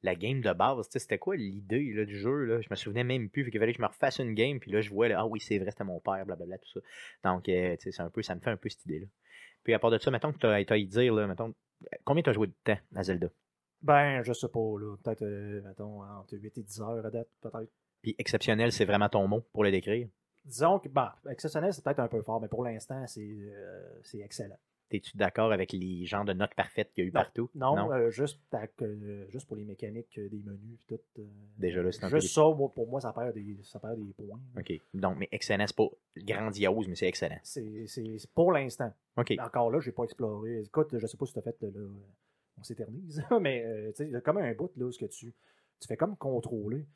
[0.02, 0.86] la game de base?
[0.90, 2.44] C'était quoi l'idée du jeu?
[2.44, 2.60] Là?
[2.60, 3.44] Je me souvenais même plus.
[3.44, 4.60] Fait qu'il fallait que je me refasse une game.
[4.60, 6.80] Puis là, je vois, ah oui, c'est vrai, c'était mon père, blablabla, tout ça.
[7.24, 9.06] Donc, euh, tu sais, c'est un peu, ça me fait un peu cette idée-là.
[9.64, 11.54] Puis à part de ça, mettons que tu as, à y dire, là, mettons,
[12.04, 13.28] combien tu as joué de temps à Zelda?
[13.82, 14.96] Ben, je sais pas, là.
[15.02, 17.70] Peut-être, euh, mettons, entre 8 et 10 heures à date, peut-être.
[18.02, 20.08] Puis exceptionnel, c'est vraiment ton mot pour le décrire?
[20.44, 24.58] Disons que, ben, exceptionnel, c'est peut-être un peu fort, mais pour l'instant, c'est euh, excellent.
[24.90, 27.20] Es-tu d'accord avec les genres de notes parfaites qu'il y a eu Non.
[27.20, 27.50] partout?
[27.54, 28.66] Non, euh, juste, à-
[29.30, 31.00] juste pour les mécaniques euh, des menus, pis tout.
[31.18, 31.22] euh,
[31.56, 33.96] Déjà là, c'est un peu Juste ça, moi, pour moi, ça perd des, ça perd
[33.96, 34.38] des points.
[34.58, 34.72] OK.
[34.92, 37.38] Donc, mais excellent, c'est pas grandiose, mais c'est excellent.
[37.42, 37.86] C'est
[38.34, 38.92] pour l'instant.
[39.16, 39.32] OK.
[39.40, 40.60] Encore là, j'ai pas exploré.
[40.60, 41.56] Écoute, je sais pas si tu as fait,
[42.62, 45.32] on s'éternise, mais euh, il y a comme un bout, là, où ce que tu,
[45.80, 46.86] tu fais comme contrôler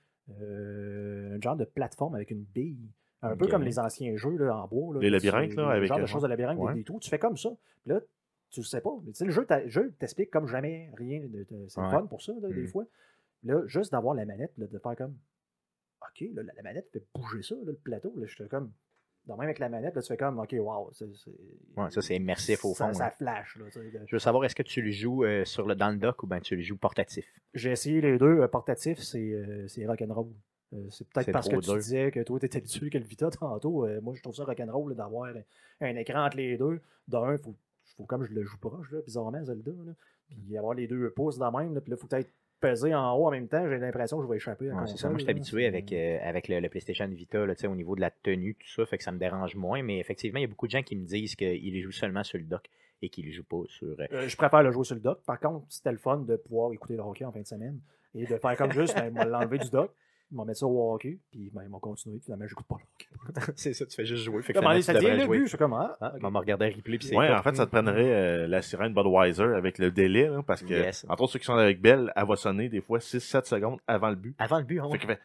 [0.41, 2.89] euh, un genre de plateforme avec une bille.
[3.23, 4.95] Un peu comme les anciens jeux là, en bois.
[4.95, 6.75] Là, Les labyrinthes, là, avec, genres de euh, choses de labyrinthe, ouais.
[6.75, 7.01] des, des trous.
[7.01, 7.51] Tu fais comme ça.
[7.83, 8.01] Puis là,
[8.51, 8.97] tu le sais pas.
[9.05, 11.23] Mais tu sais, le jeu, le jeu t'explique comme jamais rien.
[11.69, 11.91] C'est Ouais.
[11.91, 12.69] fun pour ça, là, des Mhm.
[12.69, 12.85] fois.
[13.43, 15.17] Là, juste d'avoir la manette, là, de faire comme
[16.03, 18.13] OK, là, la, la manette fait bouger ça, là, le plateau.
[18.17, 18.71] Là, je fais comme.
[19.27, 20.91] Donc, même avec la manette, là, tu fais comme OK, wow.
[21.77, 23.11] Ouais, ça, c'est immersif au fond, Ça, là.
[23.11, 23.57] flash.
[23.57, 25.97] Là, de- Je veux savoir, est-ce que tu le joues euh, sur le, dans le
[25.97, 27.27] dock ou bien tu le joues portatif?
[27.53, 28.41] J'ai essayé les deux.
[28.41, 30.29] euh, portatifs, c'est euh, c'est rock'n'roll.
[30.75, 33.29] Euh, c'est peut-être parce que tu disais que toi, tu étais habitué que le Vita
[33.31, 33.87] tantôt.
[34.03, 35.33] Moi, je trouve ça rock'n'roll d'avoir
[35.81, 36.81] un écran entre les deux.
[37.09, 37.55] D'un, il faut,
[37.97, 39.73] faut comme je le joue proche, là, bizarrement, Zelda.
[39.87, 39.93] Là.
[40.29, 41.75] Puis avoir les deux pouces dans le même.
[41.75, 43.67] Là, puis là, faut peut-être peser en haut en même temps.
[43.69, 44.99] J'ai l'impression que je vais échapper à Ouais, c'est console.
[44.99, 45.09] ça.
[45.11, 47.75] Moi, je suis habitué avec, euh, avec le, le PlayStation Vita là, tu sais, au
[47.75, 49.83] niveau de la tenue, tout ça, fait que ça me dérange moins.
[49.83, 52.39] Mais effectivement, il y a beaucoup de gens qui me disent qu'ils jouent seulement sur
[52.39, 52.65] le dock
[53.03, 53.89] et qu'ils les jouent pas sur.
[53.89, 55.23] euh, Euh, je préfère le jouer sur le dock.
[55.25, 57.79] Par contre, c'était le fun de pouvoir écouter le hockey en fin de semaine
[58.15, 59.91] et de faire comme juste, ben, l'enlever du dock,
[60.33, 62.19] m'en mettre ça au hockey, puis ben, ils m'ont continué.
[62.25, 62.83] Finalement, j'écoute pas le
[63.35, 63.53] hockey.
[63.57, 64.43] c'est ça, tu fais juste jouer.
[64.43, 66.21] Fait finalement, ça devrais le but, je suis comme ah, Ah, ok.
[66.25, 67.35] on va regarder un replay puis c'est Ouais, tout.
[67.35, 71.07] en fait, ça te prendrait euh, la sirène Budweiser avec le délai, parce que, Yes.
[71.09, 74.11] entre autres, ceux qui sont avec Belle, elle va sonner des fois 6-7 secondes avant
[74.11, 74.35] le but.
[74.39, 75.21] Avant le but, on Fait qu'il fait.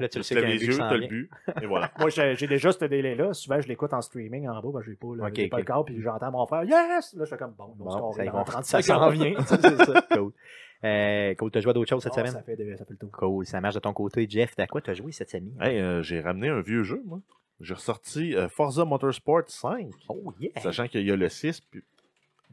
[0.00, 1.30] Là, tu le sais les yeux, t'as le but,
[1.62, 1.90] et voilà.
[1.98, 3.32] Moi, j'ai j'ai déjà ce délai-là.
[3.32, 4.68] Souvent, je l'écoute en streaming en bas.
[4.74, 7.14] Ben, j'ai pas, le, Ok, j'ai pas le corps, puis j'entends mon frère Yes!
[7.14, 8.44] Là, je fais comme bon, on Bon, se ça, dans va.
[8.44, 9.12] 30 ça s'en secondes.
[9.14, 9.34] vient.
[9.46, 10.02] c'est ça.
[10.12, 10.32] Cool.
[10.82, 12.32] Euh, cool, t'as joué à d'autres choses cette Ah, semaine?
[12.32, 13.10] ça, fait, de- ça fait le tour.
[13.12, 14.26] Cool, ça marche de ton côté.
[14.28, 15.56] Jeff, à quoi t'as joué cette semaine?
[15.60, 17.20] Hey, euh, j'ai ramené un vieux jeu, moi.
[17.60, 20.50] J'ai ressorti euh, Forza Motorsport 5, Oh yeah!
[20.60, 21.82] sachant qu'il y a le 6, puis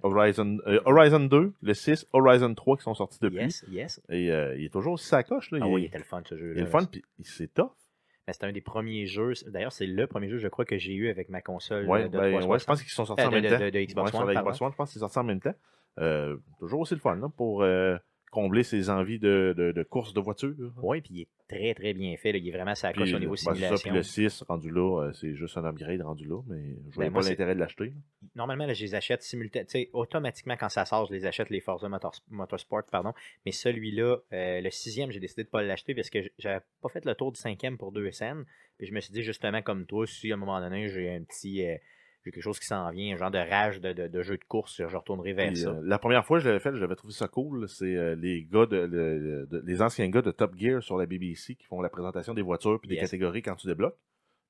[0.03, 3.37] Horizon, euh, Horizon 2, le 6, Horizon 3 qui sont sortis depuis.
[3.37, 4.01] Yes, yes.
[4.09, 5.59] Et euh, il est toujours aussi sacoche, là.
[5.61, 6.53] Ah il, oui, il est, était le fun ce jeu-là.
[6.55, 7.71] il est le fun, puis c'est tough.
[8.27, 9.33] Mais C'était un des premiers jeux.
[9.47, 12.09] D'ailleurs, c'est le premier jeu, je crois, que j'ai eu avec ma console Ouais, de
[12.09, 12.51] ben, 360.
[12.51, 13.59] ouais, je pense qu'ils sont sortis Euh, en de- même de- temps.
[13.65, 14.61] de- de Xbox Ouais, sur One, la Xbox.
[14.61, 15.55] One, je pense qu'ils sont sortis en même temps.
[15.99, 17.97] Euh, toujours aussi le fun, là, pour euh,
[18.31, 20.55] combler ses envies de, de, de course de voiture.
[20.81, 22.31] Oui, puis il est très, très bien fait.
[22.31, 22.37] là.
[22.37, 23.93] Il est vraiment sa coche au niveau ben, ça, simulation.
[23.93, 27.21] le 6, rendu là, euh, c'est juste un upgrade rendu là, mais je voyais Ben,
[27.21, 27.93] pas l'intérêt de l'acheter.
[28.35, 29.67] Normalement, là, je les achète simultanément.
[29.93, 33.13] Automatiquement, quand ça sort, je les achète, les Forza Motor- Motorsport, pardon.
[33.45, 37.03] Mais celui-là, euh, le sixième, j'ai décidé de pas l'acheter parce que j'avais pas fait
[37.05, 38.45] le tour du cinquième pour deux scènes.
[38.77, 41.21] Puis je me suis dit, justement, comme toi, si à un moment donné, j'ai un
[41.23, 41.65] petit.
[41.65, 41.75] euh,
[42.23, 44.43] j'ai quelque chose qui s'en vient, un genre de rage de, de, de jeu de
[44.43, 45.69] course, je retournerai vers ça.
[45.69, 47.67] euh, la première fois que je l'avais fait, j'avais trouvé ça cool.
[47.67, 51.05] C'est euh, les gars de, le- de- les anciens gars de Top Gear sur la
[51.07, 53.03] BBC qui font la présentation des voitures puis des Yes.
[53.05, 53.97] catégories quand tu débloques.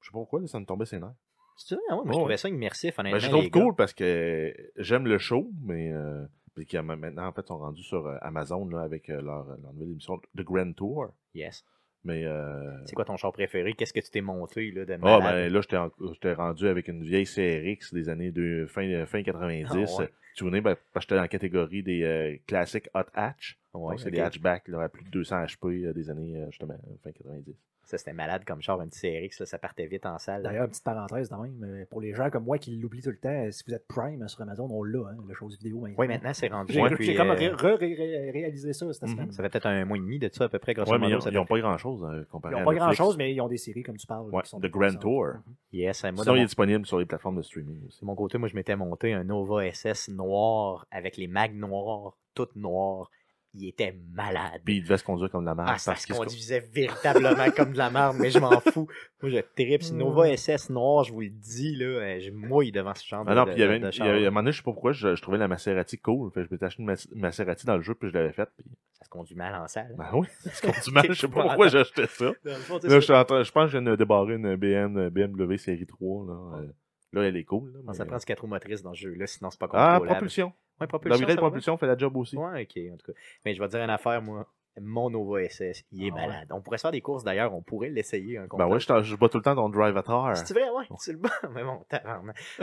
[0.02, 1.14] Je sais pas pourquoi, là, ça me tombait ses nerfs.
[1.58, 1.84] C'est vrai?
[1.90, 2.16] Ouais, moi, je Ouais.
[2.18, 3.18] trouvais ça immersif, honnêtement.
[3.20, 7.32] Ben, je trouve cool parce que j'aime le show, mais euh, puis qui maintenant en
[7.32, 11.14] fait sont rendus sur euh, Amazon là, avec leur, leur nouvelle émission The Grand Tour.
[11.36, 11.64] Yes.
[12.04, 13.74] Mais euh, C'est quoi ton char préféré?
[13.74, 16.88] Qu'est-ce que tu t'es monté là, de ah, ben, là, j'étais en- j'étais rendu avec
[16.88, 19.68] une vieille CRX des années de, fin, fin 90.
[19.70, 19.86] Ah, ouais.
[20.06, 23.60] euh, tunée, ben, parce que j'étais dans la catégorie des euh, classiques Hot Hatch.
[23.74, 24.12] Ouais, c'est ok.
[24.14, 27.56] des hatchbacks là, à plus de 200 HP euh, des années euh, justement fin 90.
[27.92, 30.44] Ça, c'était malade comme char, un petit CRX, là, ça partait vite en salle.
[30.44, 33.18] D'ailleurs, petite parenthèse quand même, euh, pour les gens comme moi qui l'oublient tout le
[33.18, 35.86] temps, si vous êtes Prime sur Amazon, on l'a, hein, la chose vidéo.
[35.98, 36.72] Oui, maintenant, c'est rendu.
[36.72, 39.10] J'ai comme euh, ré- re- ré- ré- réalisé ça cette Mhm.
[39.10, 39.32] semaine.
[39.34, 41.10] Ça fait peut-être un mois et demi de ça, à peu près, grosso Ouais, modo.
[41.12, 42.96] ils ont fait- pas grand chose euh, comparé Ils n'ont pas Netflix.
[42.98, 44.30] grand chose, mais ils ont des séries comme tu parles.
[44.30, 44.98] Ouais, qui sont The Grand.
[44.98, 45.26] Tour.
[45.26, 45.54] Mhm.
[45.74, 48.00] Yes, moi, Sinon, de il est disponible sur les plateformes de streaming aussi.
[48.00, 52.18] de mon côté, moi, je m'étais monté un Nova SS noir avec les mags noirs,
[52.36, 53.12] toutes noires.
[53.54, 54.62] Il était malade.
[54.64, 55.68] Puis il devait se conduire comme de la merde.
[55.74, 58.60] Ah, ça parce se qu'il se- conduisait véritablement comme de la merde, mais je m'en
[58.62, 58.88] fous.
[59.22, 59.84] Moi, je tripe.
[59.84, 63.26] Ce Nova SS noir, je vous le dis, là, euh, je mouille devant ce genre
[63.26, 64.40] de Ah non, de- puis il y avait, une- il y avait- à un moment
[64.40, 66.32] donné, je sais pas pourquoi, je, je trouvais la Maserati cool.
[66.32, 68.50] Fait je m'étais acheté une Mas- Maserati dans le jeu, puis je l'avais faite.
[68.56, 68.66] Puis...
[68.94, 69.96] Ça se conduit mal en salle.
[69.98, 71.06] Ben oui, c'est conduit mal.
[71.10, 72.32] Je sais pas pourquoi j'ai acheté ça.
[72.44, 74.56] Le Là, je, ça- suis en train- je pense que je viens de débarrer une
[74.56, 76.26] BM, BMW série 3.
[76.28, 76.68] Là, Euh,
[77.12, 77.74] là elle est cool.
[77.74, 79.96] Là, mais- ça prend ce quatre roues motrices dans ce jeu-là, sinon c'est pas Ah,
[79.98, 80.06] contrôlable.
[80.16, 80.54] propulsion.
[80.82, 81.18] Ouais, propulsion.
[81.20, 81.48] L'upgrade ça va?
[81.48, 82.36] propulsion fait la job aussi.
[82.38, 83.18] Ouais, ok, en tout cas.
[83.46, 84.46] Mais je vais te dire une affaire, moi.
[84.80, 85.84] mon Nova SS.
[85.92, 86.22] Il est Ah ouais?
[86.28, 86.48] malade.
[86.52, 88.40] On pourrait se faire des courses d'ailleurs, on pourrait l'essayer.
[88.58, 90.38] Ben ouais, je, bats tout le temps ton Drive Avatar.
[90.38, 91.30] C'est vrai, ouais, tu le bats.
[91.54, 91.84] Mais bon.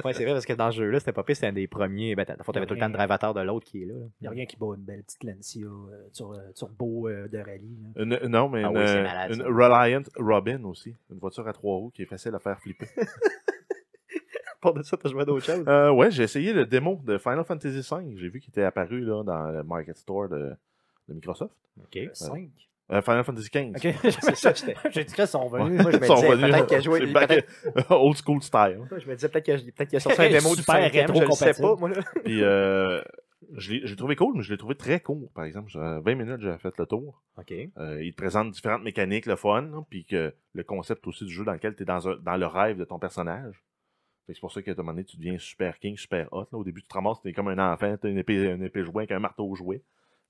[0.04, 2.14] Ouais, c'est vrai, parce que dans ce jeu-là, c'était pas pire, c'était un des premiers.
[2.14, 3.94] Ben, t'avais tout le temps le drivateur de l'autre qui est là.
[3.94, 7.28] Il n'y a rien qui bat une belle petite Lancia euh, sur, euh, turbo euh,
[7.28, 7.78] de rallye.
[7.94, 8.02] là.
[8.02, 9.42] Une- non, mais Ah une, oui, c'est malade, une.
[9.42, 10.96] Reliant Robin aussi.
[11.12, 12.86] Une voiture à trois roues qui est facile à faire flipper.
[14.60, 15.64] Pour de ça, t'as joué à d'autres choses?
[15.68, 18.16] Euh, ouais, j'ai essayé le démo de Final Fantasy V.
[18.16, 20.50] J'ai vu qu'il était apparu là, dans le Market Store de,
[21.08, 21.54] de Microsoft.
[21.80, 21.96] Ok.
[21.96, 22.48] Euh, Cinq?
[22.90, 23.68] Euh, Final Fantasy XV.
[23.76, 25.80] Ok, C'est ça, j'étais- J'ai dit qu'ils sont venus.
[25.82, 26.02] Moi, je me
[26.36, 27.44] disais, peut-être qu'il a joué.
[27.90, 28.80] old school style.
[28.98, 30.92] Je me disais peut-être qu'il a, peut-être qu'il a sorti un démo du Super 5
[31.14, 31.96] je le sais pas, moi là.
[32.24, 33.02] Puis euh,
[33.56, 35.30] je l'ai trouvé cool, mais je l'ai trouvé très court.
[35.34, 37.22] Par exemple, J'ai- 20 minutes, j'ai fait le tour.
[37.38, 37.52] Ok.
[37.78, 41.30] Euh, il te présente différentes mécaniques, le fun, là, puis que le concept aussi du
[41.32, 43.62] jeu dans lequel tu es dans, un- dans le rêve de ton personnage.
[44.34, 46.46] C'est pour ça qu'à un moment donné, tu deviens super king, super hot.
[46.52, 46.58] là.
[46.58, 49.02] Au début, tu te ramasses, t'es comme un enfant, t'as une épée, une épée jouée
[49.04, 49.82] avec un marteau joué.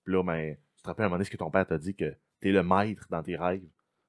[0.04, 1.78] Puis là, ben, tu te rappelles à un moment donné ce que ton père t'a
[1.78, 3.62] dit que t'es le maître dans tes rêves.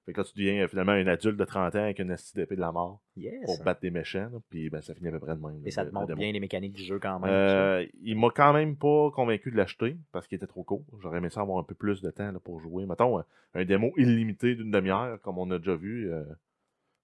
[0.05, 2.33] Fait que là, tu deviens euh, finalement un adulte de 30 ans avec une astuce
[2.33, 3.43] d'épée de la mort Yes.
[3.45, 4.29] pour battre des méchants.
[4.31, 4.39] là.
[4.49, 5.61] Puis ben, ça finit à peu près de même.
[5.65, 7.29] Et ça te montre bien les mécaniques du jeu quand même.
[7.29, 10.85] Euh, il m'a quand même pas convaincu de l'acheter parce qu'il était trop court.
[10.99, 12.85] J'aurais aimé ça avoir un peu plus de temps là, pour jouer.
[12.87, 13.25] Mettons, un,
[13.55, 16.23] un démo illimité d'une demi-heure, comme on a déjà vu, euh,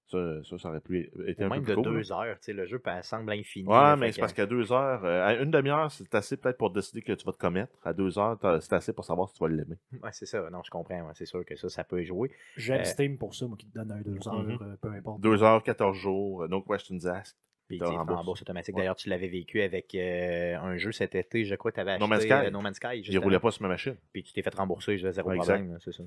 [0.07, 1.83] ça, ça, ça aurait pu être un même peu de plus court.
[1.91, 2.35] deux heures.
[2.39, 3.67] Tu sais, le jeu semble infini.
[3.67, 6.69] Ouais, mais c'est parce qu'à deux heures, euh, à une demi-heure, c'est assez peut-être pour
[6.71, 7.71] décider que tu vas te commettre.
[7.83, 9.77] À deux heures, c'est assez pour savoir si tu vas l'aimer.
[10.03, 10.47] Ouais, c'est ça.
[10.51, 11.01] Non, je comprends.
[11.01, 12.29] ouais, c'est sûr que ça, ça peut jouer.
[12.57, 14.57] J'aime Euh, Steam pour ça, moi, qui te donne un deux heures, Mhm.
[14.61, 15.21] euh, peu importe.
[15.21, 17.35] Deux heures, 14 jours, euh, no questions asked.
[17.67, 18.19] Puis tu sais, rembourse.
[18.19, 18.75] rembourse automatique.
[18.75, 18.81] Ouais.
[18.83, 21.93] D'ailleurs, tu l'avais vécu avec euh, un jeu cet été, je crois que tu avais
[21.93, 22.33] acheté No Man's Sky.
[22.33, 22.97] euh, No Man's Sky.
[23.03, 23.23] Justement.
[23.23, 23.95] roulais pas sur ma machine.
[24.13, 25.55] Puis tu t'es fait rembourser, j'ai zéro Ouais, exact.
[25.57, 26.03] problème, c'est ça.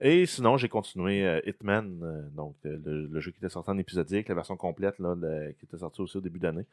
[0.00, 3.70] Et sinon, j'ai continué euh, Hitman, euh, donc euh, le, le jeu qui était sorti
[3.70, 5.14] en épisodique, la version complète là,
[5.58, 6.66] qui était sortie aussi au début d'année.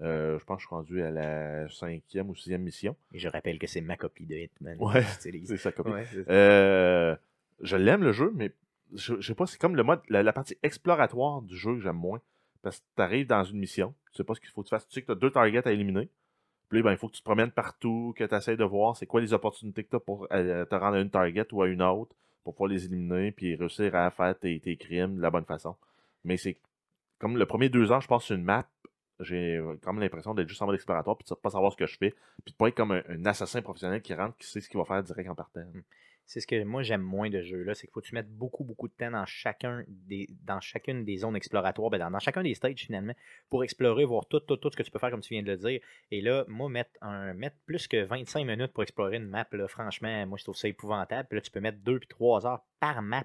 [0.00, 2.94] Euh, je pense que je suis rendu à la cinquième ou sixième mission.
[3.12, 4.76] Et je rappelle que c'est ma copie de Hitman.
[4.80, 5.02] Ouais.
[5.18, 5.90] C'est sa copie.
[5.90, 7.18] Ouais, c'est ça.
[7.60, 8.52] Je l'aime le jeu, mais
[8.94, 11.80] je, je sais pas, c'est comme le mode, la, la partie exploratoire du jeu que
[11.80, 12.20] j'aime moins.
[12.62, 14.70] Parce que tu arrives dans une mission, tu sais pas ce qu'il faut que tu
[14.70, 16.08] fasses, tu sais que tu as deux targets à éliminer.
[16.68, 19.06] Puis ben, il faut que tu te promènes partout, que tu essaies de voir c'est
[19.06, 21.82] quoi les opportunités que tu as pour te rendre à une target ou à une
[21.82, 25.76] autre, pour pouvoir les éliminer, puis réussir à faire tes, crimes de la bonne façon.
[26.24, 26.58] Mais c'est
[27.18, 28.68] comme le premier deux ans, je passe sur une map,
[29.20, 31.96] j'ai même l'impression d'être juste en mode exploratoire, puis de pas savoir ce que je
[31.96, 34.68] fais, puis de pas être comme un, un assassin professionnel qui rentre, qui sait ce
[34.68, 35.64] qu'il va faire direct en partant.
[36.28, 38.28] C'est ce que moi j'aime moins de ce jeu-là, c'est qu'il faut que tu mettes
[38.30, 42.18] beaucoup, beaucoup de temps dans chacun des, dans chacune des zones exploratoires, ben dans, dans
[42.18, 43.14] chacun des stages finalement,
[43.48, 45.48] pour explorer, voir tout, tout, tout ce que tu peux faire comme tu viens de
[45.50, 45.80] le dire.
[46.10, 49.66] Et là, moi, mettre un mettre plus que 25 minutes pour explorer une map, là,
[49.68, 51.26] franchement, moi je trouve ça épouvantable.
[51.30, 53.24] Puis là, tu peux mettre 2 puis 3 heures par map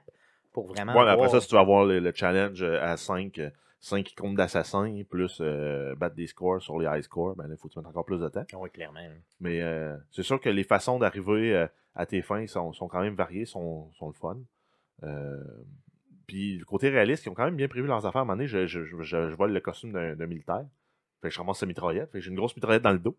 [0.54, 0.94] pour vraiment.
[0.96, 3.38] Ouais, mais après voir- ça, si tu vas avoir le, le challenge euh, à 5,
[3.84, 7.58] 5 comptes d'assassins, plus euh, battre des scores sur les high scores, ben là, il
[7.58, 8.46] faut que tu mettes encore plus de temps.
[8.54, 9.02] Oui, clairement.
[9.42, 13.02] Mais euh, c'est sûr que les façons d'arriver euh, à tes fins sont, sont quand
[13.02, 14.38] même variées, sont, sont le fun.
[16.28, 18.22] Puis le côté réaliste, ils ont quand même bien prévu leurs affaires.
[18.22, 20.66] À un moment donné, je, je, je, je, vole le costume d'un militaire.
[21.22, 22.10] Fait que je ramasse sa mitraillette.
[22.10, 23.18] Fait que j'ai une grosse mitraillette dans le dos.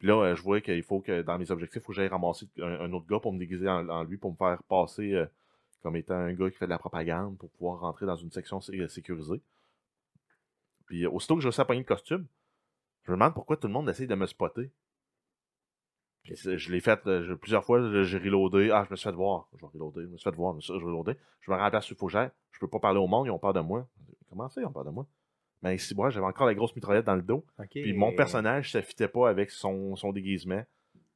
[0.00, 2.48] Puis là, je vois qu'il faut que dans mes objectifs, il faut que j'aille ramasser
[2.60, 5.24] un, un autre gars pour me déguiser en, en lui, pour me faire passer
[5.82, 8.60] comme étant un gars qui fait de la propagande pour pouvoir rentrer dans une section
[8.60, 9.40] sé- sécurisée.
[10.86, 12.26] Puis euh, aussitôt que j'ai réussi à pogner le costume,
[13.04, 14.70] je me demande pourquoi tout le monde essaye de me spotter.
[16.22, 18.70] Puis je l'ai fait euh, je- plusieurs fois, je- j'ai reloadé.
[18.72, 19.48] Ah, je me suis fait voir.
[19.54, 20.02] Je vais reloader.
[20.02, 20.52] Je me suis fait voir.
[20.52, 21.14] Je me suis reloadé.
[21.40, 22.30] Je me remplace sur Fougère.
[22.50, 23.86] Je peux pas parler au monde, ils ont peur de moi.
[24.28, 25.06] Comment ça, ils ont peur de moi?
[25.62, 27.44] Mais si moi, j'avais encore la grosse mitraillette dans le dos.
[27.58, 27.68] Ok.
[27.70, 30.64] Puis mon personnage, ça fitait pas avec son, son déguisement.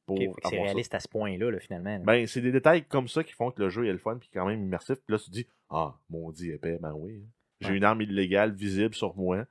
[0.05, 0.61] Pour Ok, fait que c'est ça.
[0.63, 1.91] réaliste à ce point-là, là, finalement.
[1.91, 1.99] là.
[1.99, 4.29] Ben, c'est des détails comme ça qui font que le jeu est le fun puis
[4.33, 4.95] quand même immersif.
[5.05, 7.23] Puis là, tu te dis, ah, maudit épais, ben oui.
[7.59, 7.77] J'ai Ouais.
[7.77, 9.45] une arme illégale visible sur moi.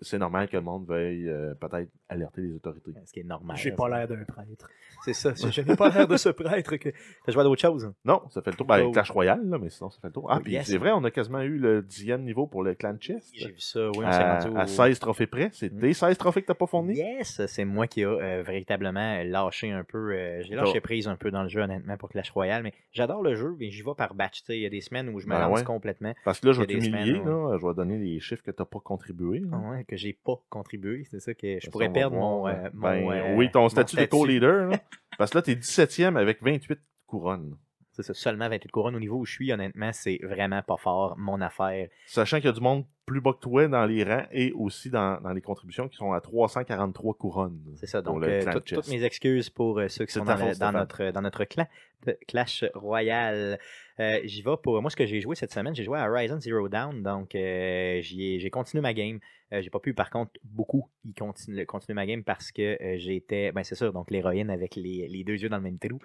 [0.00, 2.92] C'est normal que le monde veuille euh, peut-être alerter les autorités.
[3.04, 3.56] ce qui est normal.
[3.56, 4.68] J'ai là, pas l'air d'un prêtre.
[5.04, 5.32] C'est ça.
[5.34, 6.90] Je n'ai pas l'air de ce prêtre que.
[7.24, 7.92] T'as joué à d'autres choses?
[8.04, 8.66] Non, ça fait le tour.
[8.66, 8.90] Ben, Oh.
[8.92, 10.26] Clash Royale, là, mais sinon, ça fait le tour.
[10.30, 10.66] Ah, Oh, puis yes.
[10.66, 13.30] c'est vrai, on a quasiment eu le dixième niveau pour le clan chess.
[13.34, 15.50] J'ai vu ça, oui, on à, au- à 16 trophées près.
[15.52, 15.80] C'est Mm.
[15.80, 16.94] tes 16 trophées que t'as pas fournis?
[16.96, 20.12] Yes, c'est moi qui a euh, véritablement lâché un peu.
[20.12, 22.62] euh, j'ai lâché prise un peu dans le jeu, honnêtement, pour Clash Royale.
[22.62, 24.40] Mais j'adore le jeu, mais j'y vais par batch.
[24.40, 25.64] tu sais, Il y a des semaines où je me Ben lance ouais.
[25.64, 26.14] complètement.
[26.24, 27.56] Parce que là, je vais des t'humilier, là.
[27.60, 29.42] Je vais donner les chiffres que t'as pas contribué.
[29.44, 31.04] Ouais, que j'ai pas contribué.
[31.10, 32.40] C'est ça que je pourrais perdre mon.
[32.40, 32.54] voir.
[32.54, 34.70] euh, mon, Ben, euh, oui, ton mon statut de co-leader.
[35.18, 37.56] Parce que là, t'es 17e avec 28 couronnes.
[37.92, 38.96] C'est ça, seulement 28 couronnes.
[38.96, 41.88] Au niveau où je suis, honnêtement, c'est vraiment pas fort, mon affaire.
[42.06, 44.90] Sachant qu'il y a du monde plus bas que toi dans les rangs et aussi
[44.90, 47.60] dans, dans les contributions qui sont à 343 couronnes.
[47.76, 48.02] C'est ça.
[48.02, 51.20] Donc, euh, tout- toutes mes excuses pour euh, ceux qui sont dans, le- notre, dans
[51.22, 51.68] notre clan
[52.06, 53.60] de Clash Royale.
[54.00, 55.74] Euh, j'y vais pour moi ce que j'ai joué cette semaine.
[55.76, 59.20] J'ai joué à Horizon Zero Dawn, donc j'ai continué ma game.
[59.54, 62.98] Euh, j'ai pas pu par contre beaucoup y continuer, continuer ma game parce que euh,
[62.98, 65.98] j'étais, ben c'est sûr, donc l'héroïne avec les, les deux yeux dans le même trou.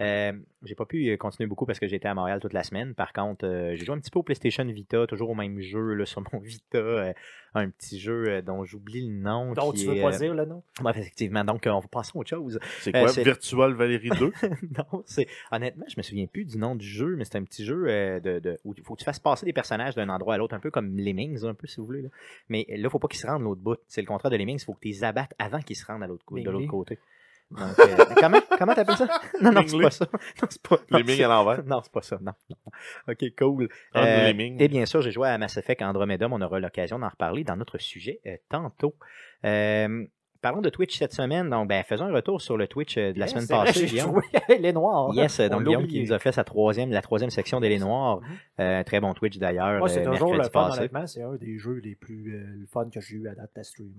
[0.00, 0.32] Euh,
[0.64, 2.94] j'ai pas pu continuer beaucoup parce que j'étais à Montréal toute la semaine.
[2.94, 5.94] Par contre, euh, j'ai joué un petit peu au PlayStation Vita, toujours au même jeu
[5.94, 7.12] là, sur mon Vita, euh,
[7.54, 9.52] un petit jeu dont j'oublie le nom.
[9.52, 10.62] Donc, qui tu veux est, pas dire le nom?
[10.80, 11.44] Bref, effectivement.
[11.44, 12.58] Donc, on va passer à autre chose.
[12.80, 14.32] C'est Euh, quoi, c'est- Virtual Valérie 2?
[14.78, 17.64] non, c'est honnêtement, je me souviens plus du nom du jeu, mais c'est un petit
[17.64, 17.86] jeu
[18.20, 20.54] de, de- où il faut que tu fasses passer des personnages d'un endroit à l'autre,
[20.54, 22.02] un peu comme Lemmings, un peu si vous voulez.
[22.02, 22.08] là.
[22.48, 23.78] Mais là, faut pas qu'ils se rendent de l'autre bout.
[23.88, 26.02] C'est le contraire de Lemmings, il faut que tu les abattes avant qu'ils se rendent
[26.02, 26.98] à l'autre de l'autre côté.
[27.50, 29.20] Donc, euh, comment comment t'appelles ça?
[29.40, 30.06] Non, non, c'est pas ça.
[30.12, 30.78] Non, c'est pas.
[30.90, 31.64] non, à l'envers.
[31.66, 32.18] Non, c'est pas ça.
[32.20, 32.56] Non, non.
[33.08, 33.68] Ok, cool.
[33.96, 36.28] Euh, et bien sûr, j'ai joué à Mass Effect Andromeda.
[36.30, 38.94] On aura l'occasion d'en reparler dans notre sujet euh, tantôt.
[40.42, 41.48] Parlons de Twitch cette semaine.
[41.48, 43.86] Donc, ben, faisons un retour sur le Twitch euh, de la Yes, semaine vrai, passée.
[43.86, 44.20] Guillaume.
[44.48, 45.14] joué les Noirs.
[45.14, 47.68] Yes, On donc l'a Guillaume qui nous a fait sa troisième, la troisième section des
[47.68, 48.20] Les Noirs.
[48.20, 48.26] Mhm.
[48.60, 49.78] Euh, un très bon Twitch d'ailleurs.
[49.78, 50.78] Moi, c'est euh, toujours le fun, passé.
[50.80, 51.06] honnêtement.
[51.06, 53.62] C'est un des jeux les plus euh, le fun que j'ai eu à date à
[53.62, 53.90] streamer.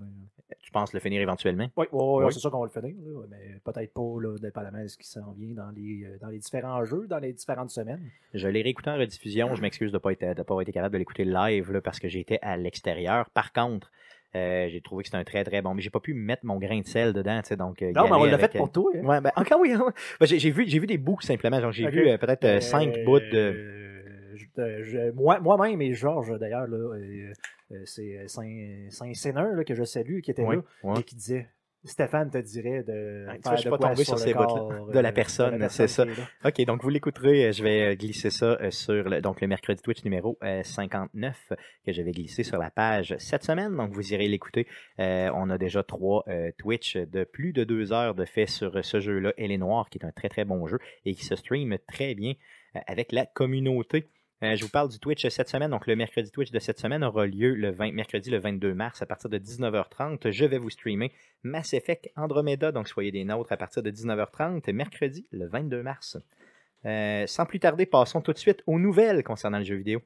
[0.60, 1.66] Tu penses le finir éventuellement?
[1.76, 2.32] Oui, ouais, ouais, Oui.
[2.32, 5.08] c'est sûr qu'on va le finir, là, mais peut-être pas, là, dépendamment de ce qui
[5.08, 8.02] s'en vient dans les, dans les différents jeux, dans les différentes semaines.
[8.34, 9.54] Je l'ai réécouté en rediffusion.
[9.54, 11.80] Je m'excuse de ne pas, être- de pas avoir été capable de l'écouter live là,
[11.80, 13.30] parce que j'étais à l'extérieur.
[13.30, 13.90] Par contre,
[14.36, 15.74] euh, j'ai trouvé que c'était un très très bon.
[15.74, 17.40] Mais j'ai pas pu mettre mon grain de sel dedans.
[17.42, 18.90] tu sais, Donc, euh, Non, mais on l'a fait pour toi.
[18.94, 19.04] hein.
[19.04, 19.72] Ouais, ben, encore oui.
[20.20, 21.60] Ben, j'ai, vu, j'ai vu des bouts simplement.
[21.60, 23.36] Genre, j'ai vu euh, peut-être euh, Euh, cinq bouts de.
[23.36, 27.32] euh, je- euh, moi- Moi-même et Georges, d'ailleurs, là, euh,
[27.72, 31.00] euh, c'est euh, Saint- Saint-Séneur là, que je salue, qui était Ouais, là, ouais.
[31.00, 31.48] et qui disait
[31.84, 33.26] Stéphane te dirait de.
[33.28, 35.12] Ouais, tu faire vois, je suis de pas tombé sur ces bouts-là de la euh,
[35.12, 36.06] personne, personne c'est ça.
[36.44, 37.46] OK, donc vous l'écouterez.
[37.46, 40.62] euh, Je vais euh, glisser ça euh, sur le, donc le mercredi Twitch numéro euh,
[40.62, 41.52] 59
[41.84, 43.76] que j'avais glissé sur la page cette semaine.
[43.76, 44.66] Donc vous irez l'écouter.
[44.98, 48.76] Euh, on a déjà trois euh, Twitch de plus de deux heures de fait sur
[48.76, 51.24] euh, ce jeu-là, Elle est Noire, qui est un très très bon jeu et qui
[51.24, 52.34] se stream très bien
[52.76, 54.08] euh, avec la communauté.
[54.42, 55.70] Euh, je vous parle du Twitch cette semaine.
[55.70, 59.00] Donc, le mercredi Twitch de cette semaine aura lieu le 20, mercredi le 22 mars
[59.00, 60.30] à partir de 19h30.
[60.30, 62.72] Je vais vous streamer Mass Effect Andromeda.
[62.72, 66.18] Donc, soyez des nôtres à partir de 19h30, mercredi le 22 mars.
[66.84, 70.02] Euh, sans plus tarder, passons tout de suite aux nouvelles concernant le jeu vidéo.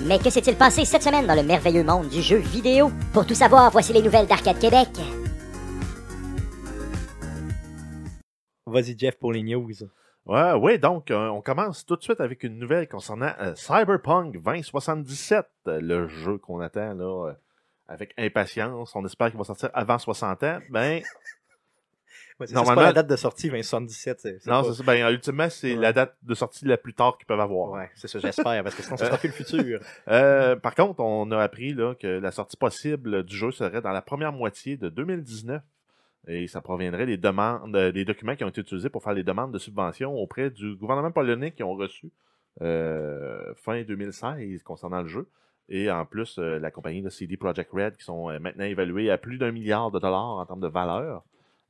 [0.00, 2.90] Mais que s'est-il passé cette semaine dans le merveilleux monde du jeu vidéo?
[3.12, 4.88] Pour tout savoir, voici les nouvelles d'Arcade Québec.
[8.66, 9.70] Vas-y, Jeff, pour les news.
[10.26, 14.32] Ouais, ouais, donc euh, on commence tout de suite avec une nouvelle concernant euh, Cyberpunk
[14.40, 17.32] 2077, euh, le jeu qu'on attend là euh,
[17.88, 18.94] avec impatience.
[18.94, 20.58] On espère qu'il va sortir avant 60 ans.
[20.70, 21.02] Ben,
[22.40, 24.20] Ouais, c'est Normalement- pas la date de sortie, 2077.
[24.20, 24.82] c'est- c'est non, pas- c'est ça.
[24.84, 25.80] Ben, ultimement, c'est Ouais.
[25.80, 27.70] la date de sortie la plus tard qu'ils peuvent avoir.
[27.72, 29.80] Ouais, c'est ça, j'espère, parce que sinon, ce sera plus le futur.
[30.08, 33.90] Euh, par contre, on a appris là, que la sortie possible du jeu serait dans
[33.92, 35.62] la première moitié de 2019.
[36.28, 39.24] Et ça proviendrait des demandes, euh, des documents qui ont été utilisés pour faire les
[39.24, 42.12] demandes de subvention auprès du gouvernement polonais qui ont reçu
[42.60, 45.28] euh, fin 2016 concernant le jeu.
[45.68, 49.18] Et en plus, euh, la compagnie de CD Projekt Red, qui sont maintenant évalués à
[49.18, 51.24] plus d'un milliard de dollars en termes de valeur,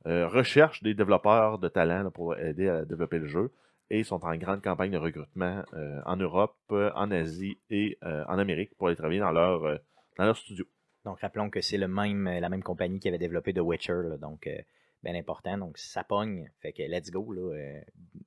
[0.05, 3.51] recherchent des développeurs de talent pour aider à développer le jeu
[3.89, 5.63] et sont en grande campagne de recrutement
[6.05, 9.61] en Europe, en Asie et en Amérique pour aller travailler dans leur,
[10.17, 10.65] dans leur studio.
[11.05, 14.17] Donc, rappelons que c'est le même, la même compagnie qui avait développé The Witcher, là,
[14.17, 14.57] donc euh,
[15.03, 15.57] bien important.
[15.57, 16.49] Donc, ça pogne.
[16.61, 17.81] Fait que let's go, là, euh,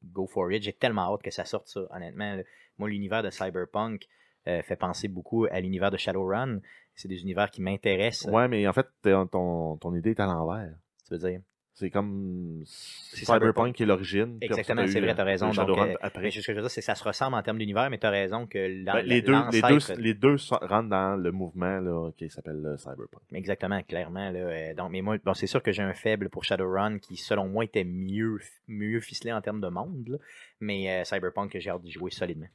[0.04, 0.62] go for it.
[0.62, 2.36] J'ai tellement hâte que ça sorte, ça, honnêtement.
[2.36, 2.42] là.
[2.78, 4.06] Moi, l'univers de Cyberpunk
[4.46, 6.60] euh, fait penser beaucoup à l'univers de Shadowrun.
[6.94, 8.30] C'est des univers qui m'intéressent.
[8.30, 10.74] Ouais, mais en fait, ton, ton idée est à l'envers.
[11.06, 11.40] Tu veux dire?
[11.78, 13.74] C'est comme Cyberpunk.
[13.74, 14.38] Qui est l'origine.
[14.40, 15.50] Exactement, t'as c'est vrai, euh, t'as raison.
[15.50, 16.22] Donc, euh, après.
[16.22, 17.98] Mais ce que je veux dire, c'est que ça se ressemble en termes d'univers, mais
[17.98, 21.16] tu as raison que Ben, les, deux, les, l'ancêtre- deux, les deux so- rentrent dans
[21.16, 23.20] le mouvement là, qui s'appelle euh, Cyberpunk.
[23.34, 24.30] Exactement, clairement.
[24.30, 27.16] Là, euh, donc, mais moi, bon, c'est sûr que j'ai un faible pour Shadowrun qui,
[27.16, 30.08] selon moi, était mieux, mieux ficelé en termes de monde.
[30.08, 30.16] là.
[30.60, 32.48] mais euh, Cyberpunk, j'ai hâte d'y jouer solidement.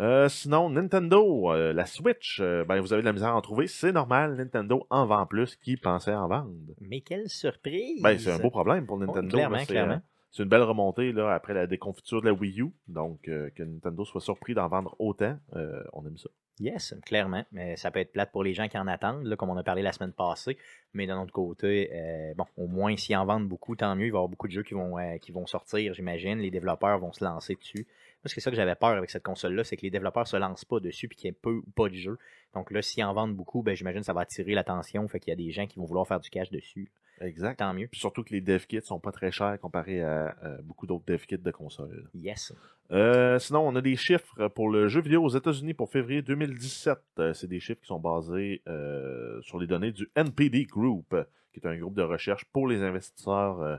[0.00, 3.40] Euh, sinon, Nintendo, euh, la Switch, euh, ben, vous avez de la misère à en
[3.40, 3.66] trouver.
[3.66, 6.52] C'est normal, Nintendo en vend plus qui pensait en vendre.
[6.80, 8.00] Mais quelle surprise!
[8.00, 9.28] Ben, c'est un beau problème pour Nintendo.
[9.28, 10.00] Oh, clairement, là, c'est, clairement.
[10.30, 12.72] C'est une belle remontée là, après la déconfiture de la Wii U.
[12.86, 16.28] Donc, euh, que Nintendo soit surpris d'en vendre autant, euh, on aime ça.
[16.60, 17.44] Yes, clairement.
[17.52, 19.62] Mais ça peut être plate pour les gens qui en attendent, là, comme on a
[19.62, 20.58] parlé la semaine passée.
[20.92, 24.06] Mais d'un autre côté, euh, bon, au moins, s'ils en vendent beaucoup, tant mieux.
[24.06, 26.38] Il va y avoir beaucoup de jeux qui vont, sortir, j'imagine.
[26.38, 27.86] Les développeurs vont se lancer dessus.
[28.24, 30.64] Moi, c'est ça que j'avais peur avec cette console-là, c'est que les développeurs se lancent
[30.64, 32.18] pas dessus puis qu'il y ait peu ou pas de jeux.
[32.54, 35.06] Donc là, s'ils en vendent beaucoup, ben, j'imagine que ça va attirer l'attention.
[35.06, 36.90] Fait qu'il y a des gens qui vont vouloir faire du cash dessus.
[37.20, 37.58] Exact.
[37.58, 37.88] Tant mieux.
[37.88, 41.04] Puis surtout que les dev kits sont pas très chers comparé à, à beaucoup d'autres
[41.06, 42.08] dev kits de consoles.
[42.14, 42.52] Yes.
[42.90, 46.98] Euh, sinon, on a des chiffres pour le jeu vidéo aux États-Unis pour février 2017.
[47.18, 51.14] Euh, c'est des chiffres qui sont basés euh, sur les données du NPD Group,
[51.52, 53.76] qui est un groupe de recherche pour les investisseurs euh,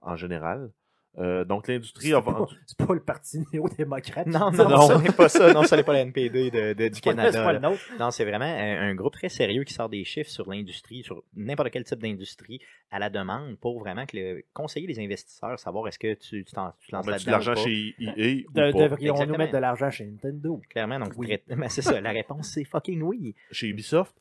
[0.00, 0.70] en général.
[1.18, 2.54] Euh, donc, l'industrie a C'est pas, vendu.
[2.66, 4.26] c'est pas le parti néo-démocrate.
[4.28, 4.96] Non, non, non, ça.
[4.98, 5.52] ce n'est pas ça.
[5.52, 7.32] Non, ce n'est pas la NPD de, de- du Canada.
[7.32, 7.80] C'est pas le nôtre.
[7.98, 11.24] Non, c'est vraiment un, un groupe très sérieux qui sort des chiffres sur l'industrie, sur
[11.34, 12.60] n'importe quel type d'industrie,
[12.92, 16.52] à la demande pour vraiment que le- conseiller les investisseurs, savoir est-ce que tu, tu,
[16.54, 17.60] t'en- tu lances de l'argent ou pas.
[17.64, 18.72] chez EA ou De- pas?
[18.72, 19.38] Devrions-nous Exactement.
[19.38, 20.62] mettre de l'argent chez Nintendo?
[20.70, 21.26] Clairement, donc Oui.
[21.26, 22.00] très- mais c'est ça.
[22.00, 23.34] La réponse, c'est fucking oui.
[23.50, 24.14] Chez Ubisoft?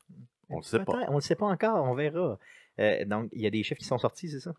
[0.49, 1.05] On le sait pas.
[1.09, 2.39] On le sait pas encore, on verra.
[2.79, 4.53] Euh, donc, il y a des chiffres qui sont sortis, c'est ça?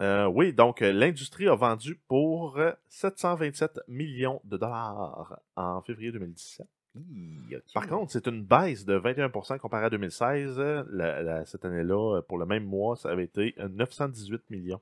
[0.00, 6.12] Euh, oui, donc euh, l'industrie a vendu pour euh, 727 millions de dollars en février
[6.12, 6.66] 2017.
[6.96, 7.62] Hi, ok.
[7.74, 10.58] Par contre, c'est une baisse de 21% comparé à 2016.
[10.58, 14.50] Euh, la- la- cette année-là, euh, pour le même mois, ça avait été euh, 918
[14.50, 14.80] millions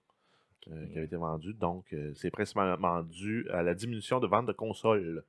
[0.70, 1.54] euh, qui avaient été vendus.
[1.54, 5.24] Donc, euh, c'est principalement dû à la diminution de vente de consoles.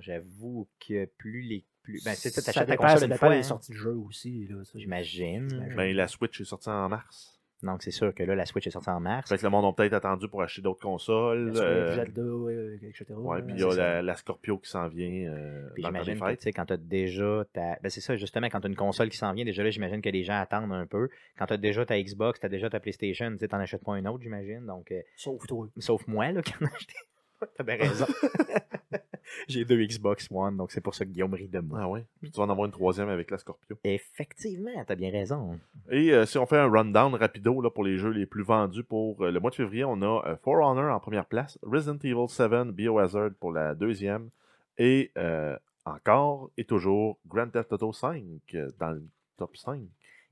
[0.00, 1.64] J'avoue que plus les.
[1.82, 2.04] Plus...
[2.04, 3.30] Ben, c'est ça, t'achètes ta console ça une dépend fois.
[3.30, 3.42] des hein.
[3.42, 4.46] sorties de jeu aussi.
[4.48, 4.56] là.
[4.74, 5.72] J'imagine.
[5.76, 7.39] Ben, la Switch est sortie en mars.
[7.62, 9.28] Donc, c'est sûr que là, la Switch est sortie en mars.
[9.28, 11.52] Fait que le monde a peut-être attendu pour acheter d'autres consoles.
[11.56, 13.06] Euh, Zelda, euh, etc.
[13.16, 16.30] ouais, puis il y a la, la Scorpio qui s'en vient euh, Puis j'imagine que,
[16.30, 17.76] tu sais, quand tu as déjà ta.
[17.82, 20.00] Ben, c'est ça, justement, quand tu as une console qui s'en vient, déjà là, j'imagine
[20.00, 21.08] que les gens attendent un peu.
[21.38, 23.84] Quand tu as déjà ta Xbox, tu as déjà ta PlayStation, tu sais, t'en achètes
[23.84, 24.64] pas une autre, j'imagine.
[24.66, 25.68] Donc, euh, Sauf toi.
[25.78, 26.94] sauf moi, là, qui en ai acheté.
[27.56, 28.06] T'as bien raison.
[29.48, 31.80] J'ai deux Xbox One, donc c'est pour ça que Guillaume rit de moi.
[31.82, 32.04] Ah ouais?
[32.20, 33.78] Puis tu vas en avoir une troisième avec la Scorpio.
[33.84, 35.58] Effectivement, t'as bien raison.
[35.90, 38.84] Et euh, si on fait un rundown rapido là, pour les jeux les plus vendus
[38.84, 41.98] pour euh, le mois de février, on a euh, For Honor en première place, Resident
[42.02, 44.30] Evil 7 Biohazard pour la deuxième,
[44.78, 48.22] et euh, encore et toujours Grand Theft Auto 5
[48.54, 49.02] euh, dans le
[49.36, 49.80] top 5.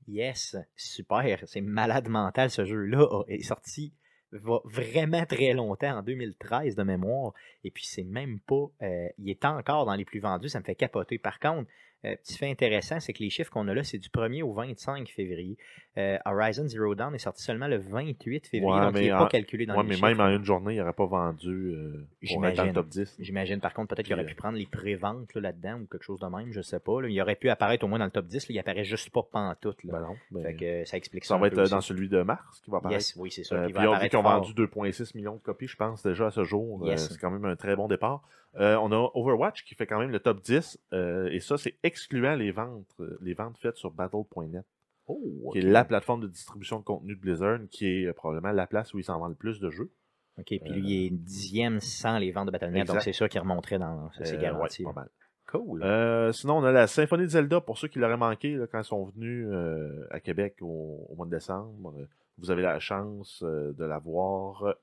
[0.07, 1.43] Yes, super.
[1.45, 3.23] C'est malade mental ce jeu-là.
[3.27, 3.93] est sorti
[4.31, 7.33] va vraiment très longtemps, en 2013 de mémoire.
[7.63, 8.69] Et puis c'est même pas.
[8.81, 11.17] euh, il est encore dans les plus vendus, ça me fait capoter.
[11.17, 11.69] Par contre,
[12.05, 14.53] euh, petit fait intéressant, c'est que les chiffres qu'on a là, c'est du 1er au
[14.53, 15.57] 25 février.
[15.99, 19.27] Euh, Horizon Zero Dawn est sorti seulement le 28 février, Ouais, donc il n'est pas
[19.27, 20.07] calculé dans Ouais, les mais chiffres.
[20.07, 23.17] même en une journée, il n'aurait pas vendu euh, pour être dans le top 10.
[23.19, 26.03] J'imagine, par contre, peut-être qu'il aurait euh, pu prendre les préventes là, là-dedans ou quelque
[26.03, 27.01] chose de même, je sais pas.
[27.01, 27.09] là.
[27.09, 29.23] Il aurait pu apparaître au moins dans le top 10, là, il apparaît juste pas
[29.23, 29.83] pantoute.
[29.83, 29.93] Là.
[29.93, 31.35] Ben non, ben, fait que ça explique ça.
[31.35, 31.71] ça va être euh, aussi.
[31.71, 32.99] dans celui de mars qui va apparaître.
[33.01, 33.55] Yes, oui, c'est ça.
[33.55, 36.43] Euh, Puis va qu'ils ont vendu 2,6 millions de copies, je pense, déjà à ce
[36.43, 36.85] jour.
[36.87, 37.09] Yes.
[37.09, 38.21] c'est quand même un très bon départ.
[38.59, 41.75] Euh, on a Overwatch qui fait quand même le top 10, euh, et ça, c'est
[41.83, 44.65] excluant les ventes, les ventes faites sur Battle.net,
[45.09, 48.51] Oh, qui est la plateforme de distribution de contenu de Blizzard, qui est euh, probablement
[48.53, 49.91] la place où ils s'en vendent le plus de jeux.
[50.37, 53.41] OK, puis lui, il est dixième sans les ventes de Battle.net, donc c'est sûr qu'il
[53.41, 54.09] remonterait dans...
[54.13, 54.85] Ça, c'est Euh, garanti.
[54.85, 55.09] ouais, pas mal.
[55.51, 55.83] cool.
[55.83, 58.79] Euh, sinon, on a la Symphonie de Zelda, pour ceux qui l'auraient manqué là, quand
[58.79, 61.93] ils sont venus euh, à Québec au, au mois de décembre.
[61.97, 62.05] Euh,
[62.37, 64.73] Vous avez la chance euh, de la voir euh,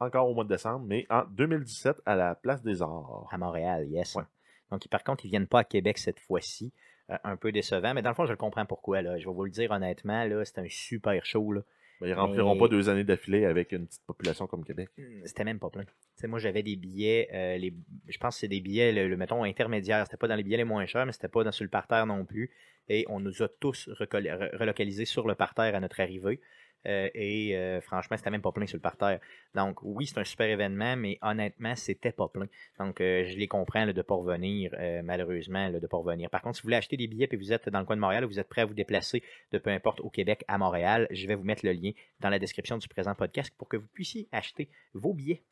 [0.00, 3.26] encore au mois de décembre, mais en 2017 à la Place des Arts.
[3.30, 4.16] À Montréal, yes.
[4.16, 4.24] Ouais.
[4.70, 6.72] Donc, par contre, ils viennent pas à Québec cette fois-ci.
[7.10, 9.00] Euh, un peu décevant, mais dans le fond, je le comprends pourquoi.
[9.00, 9.16] Là.
[9.18, 11.52] Je vais vous le dire honnêtement, là, c'est un super show.
[11.52, 11.60] Là.
[12.02, 14.88] Ils rempliront Mais- pas deux années d'affilée avec une petite population comme Québec.
[14.98, 15.84] Hmm, C'était même pas plein.
[16.24, 17.72] Moi, j'avais des billets, euh, les,
[18.08, 20.04] je pense que c'est des billets, le, le, mettons, intermédiaires.
[20.04, 22.06] C'était pas dans les billets les moins chers, mais c'était pas dans, sur le parterre
[22.06, 22.50] non plus.
[22.88, 26.40] Et on nous a tous relocalisés sur le parterre à notre arrivée.
[26.86, 29.20] Euh, et euh, franchement, c'était même pas plein sur le parterre.
[29.54, 32.46] Donc, oui, c'est un super événement, mais honnêtement, c'était pas plein.
[32.78, 34.72] Donc, euh, je les comprends de ne pas revenir,
[35.02, 36.30] malheureusement, de ne pas revenir.
[36.30, 38.00] Par contre, si vous voulez acheter des billets et vous êtes dans le coin de
[38.00, 39.22] Montréal, vous êtes prêt à vous déplacer
[39.52, 42.38] de peu importe au Québec à Montréal, je vais vous mettre le lien dans la
[42.38, 45.42] description du présent podcast pour que vous puissiez acheter vos billets.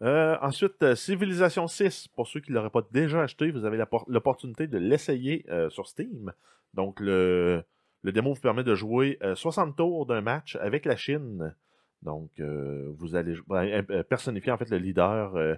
[0.00, 4.78] Ensuite, Civilization 6, pour ceux qui ne l'auraient pas déjà acheté, vous avez l'opportunité de
[4.78, 6.32] l'essayer sur Steam.
[6.74, 7.64] Donc, le,
[8.02, 11.54] le démo vous permet de jouer euh, 60 tours d'un match avec la Chine.
[12.02, 15.54] Donc, euh, vous allez ben, euh, personnifier en fait le leader euh,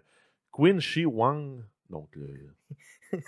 [0.53, 2.55] Qin Shi Huang, donc le,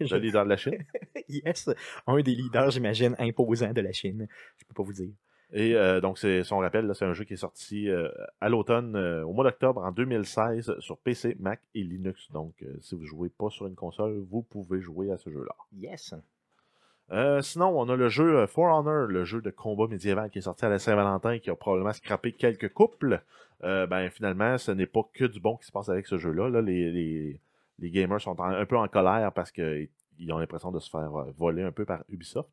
[0.00, 0.84] le leader de la Chine.
[1.28, 1.70] yes,
[2.06, 4.26] un des leaders, j'imagine, imposants de la Chine.
[4.56, 5.12] Je peux pas vous dire.
[5.52, 8.50] Et euh, donc, c'est son rappel, là, c'est un jeu qui est sorti euh, à
[8.50, 12.30] l'automne, euh, au mois d'octobre en 2016 sur PC, Mac et Linux.
[12.32, 15.54] Donc, euh, si vous jouez pas sur une console, vous pouvez jouer à ce jeu-là.
[15.72, 16.14] Yes.
[17.10, 20.38] Euh, sinon, on a le jeu euh, For Honor, le jeu de combat médiéval qui
[20.38, 23.22] est sorti à la Saint-Valentin, qui a probablement scrappé quelques couples.
[23.64, 26.50] Euh, ben, finalement, ce n'est pas que du bon qui se passe avec ce jeu-là.
[26.50, 27.40] Là, les,
[27.80, 29.88] gamers sont un peu en colère parce qu'ils
[30.30, 32.50] ont l'impression de se faire voler un peu par Ubisoft.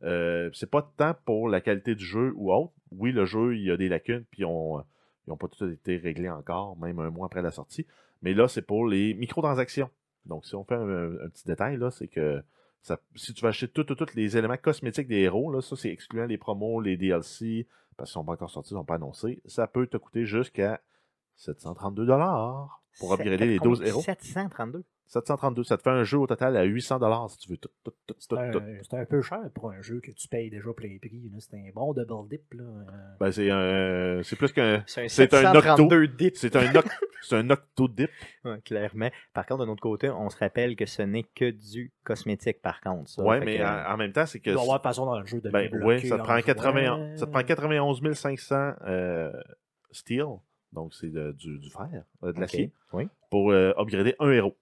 [0.00, 2.72] C'est pas tant pour la qualité du jeu ou autre.
[2.92, 6.30] Oui, le jeu, il y a des lacunes, puis ils n'ont pas tout été réglés
[6.30, 7.86] encore, même un mois après la sortie.
[8.22, 9.90] Mais là, c'est pour les microtransactions.
[10.26, 12.42] Donc, si on fait un, un petit détail, là, c'est que
[12.86, 16.26] Ça, si tu vas acheter tous les éléments cosmétiques des héros, là, ça c'est excluant
[16.26, 17.66] les promos, les DLC,
[17.96, 20.80] parce qu'ils sont pas encore sortis, ils sont pas annoncés, ça peut te coûter jusqu'à
[21.34, 22.06] 732
[23.00, 24.02] pour upgrader les 12 héros.
[24.02, 24.84] 732.
[25.08, 27.92] 732, ça te fait un jeu au total à 800 si tu veux tout, tout,
[28.06, 28.58] tout, tout, C'est tout.
[28.58, 31.30] un, c'est un peu cher pour un jeu que tu payes déjà plein prix.
[31.38, 32.54] C'est un bon double dip.
[32.54, 32.64] Là.
[32.64, 32.84] Euh,
[33.20, 36.36] Ben, c'est un, c'est plus qu'un, C'est un C'est un 732 dip.
[36.36, 36.72] c'est un,
[37.22, 38.10] c'est un octo dip.
[38.44, 39.10] Ouais, clairement.
[39.32, 42.80] Par contre, d'un autre côté, on se rappelle que ce n'est que du cosmétique, par
[42.80, 43.10] contre.
[43.10, 43.22] Ça.
[43.24, 45.18] Ouais, Fait mais que, en, en même temps, c'est que y avoir de façon dans
[45.18, 46.42] le jeu de Ben oui, ça te en prend, jouant.
[46.42, 49.32] 80, ça te prend 91 500 euh,
[49.90, 50.26] steel,
[50.72, 53.08] donc c'est de- du, du fer, euh, de l'acier, Oui.
[53.30, 54.56] pour euh, upgrader un héros.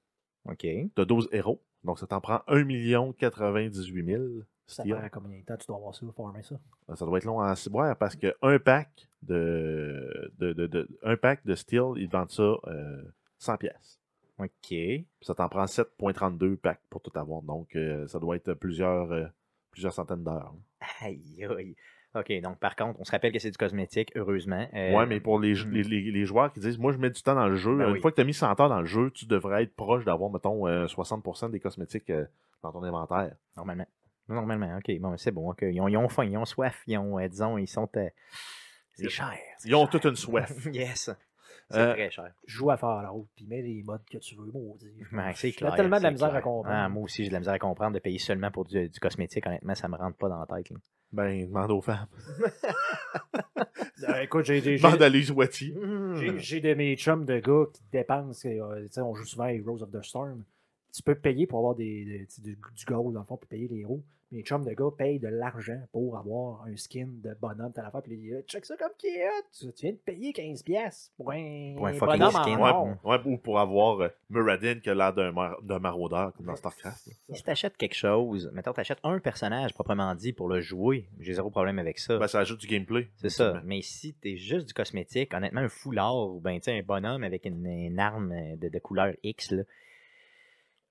[0.48, 0.58] OK.
[0.60, 4.22] Tu as 12 héros, donc ça t'en prend 1 98 000
[4.66, 4.94] Ça steel.
[4.96, 6.56] prend combien de temps tu dois avoir ça, former ça?
[6.90, 10.88] Euh, Ça doit être long à ciboire parce que un pack de, de, de, de-
[11.02, 13.02] un pack de steel, ils te vendent ça euh,
[13.38, 14.00] 100 pièces.
[14.38, 14.74] OK.
[15.22, 19.26] Ça t'en prend 7.32 packs pour tout avoir, donc euh, ça doit être plusieurs, euh,
[19.70, 20.54] plusieurs centaines d'heures.
[21.00, 21.76] Aïe, aïe.
[22.14, 24.68] OK, donc par contre, on se rappelle que c'est du cosmétique, heureusement.
[24.74, 25.70] Euh, Ouais, mais pour les, hmm.
[25.72, 27.86] les, les- les joueurs qui disent, moi, je mets du temps dans le jeu, Ben
[27.88, 28.00] une oui.
[28.00, 30.30] fois que tu as mis 100 heures dans le jeu, tu devrais être proche d'avoir,
[30.30, 32.24] mettons, euh, 60% des cosmétiques euh,
[32.62, 33.34] dans ton inventaire.
[33.56, 33.86] Normalement.
[34.28, 34.98] Normalement, OK.
[35.00, 35.50] Bon, c'est bon.
[35.50, 35.62] ok.
[35.62, 37.88] Ils, ont, ils ont faim, ils ont soif, ils ont, euh, disons, ils sont...
[37.96, 38.08] euh,
[38.94, 39.32] c'est cher.
[39.64, 39.90] Ils ont cher.
[39.90, 40.66] toute une soif.
[40.72, 41.10] yes.
[41.70, 42.30] C'est Euh, très cher.
[42.46, 44.86] Joue à Fallout, puis mets les modes que tu veux, maudit.
[45.12, 45.74] Ouais, c'est J'ai clair.
[45.74, 46.38] tellement de la misère clair.
[46.38, 46.74] à comprendre.
[46.76, 49.00] Ah, moi aussi, j'ai de la misère à comprendre de payer seulement pour du, du
[49.00, 49.46] cosmétique.
[49.46, 50.70] Honnêtement, ça me rentre pas dans la tête.
[50.70, 50.76] là.
[51.14, 52.08] Ben, demande aux femmes.
[54.08, 54.76] Euh, écoute, j'ai des.
[54.78, 55.72] Demande à Lise Watty.
[56.18, 59.44] J'ai j'ai de mes chums de gars qui dépensent, euh, tu sais, on joue souvent
[59.44, 60.42] à Heroes of the Storm.
[60.94, 63.80] Tu peux payer pour avoir des, du, du gold, dans le fond, pour payer les
[63.80, 64.00] héros.
[64.32, 68.02] Mes chums de gars payent de l'argent pour avoir un skin de bonhomme, t'as l'affaire,
[68.02, 69.28] puis ils disent, check ça comme qui est.
[69.56, 72.58] Tu tu viens de payer 15$ pour un, Pour un fucking bonhomme skin.
[72.58, 72.96] en Ouais, or.
[73.04, 76.56] ouais, ou pour avoir euh, Muradin qui a l'air d'un mar- d'un maraudeur, comme dans
[76.56, 77.10] StarCraft.
[77.32, 81.50] Si t'achètes quelque chose, mettons, t'achètes un personnage proprement dit pour le jouer, j'ai zéro
[81.50, 82.18] problème avec ça.
[82.18, 83.08] Ben, ça ajoute du gameplay.
[83.16, 83.60] c'est ça.
[83.64, 87.22] Mais si t'es juste du cosmétique, honnêtement, un foulard ou ben, tu sais, un bonhomme
[87.24, 89.62] avec une, une arme de, de couleur X, là,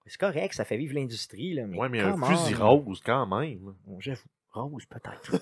[0.05, 1.65] c'est correct, ça fait vivre l'industrie, là.
[1.67, 3.73] Mais Ouais, mais un fusil rose quand même.
[3.85, 4.21] Bon, J'avoue.
[4.51, 5.35] Rose, peut-être.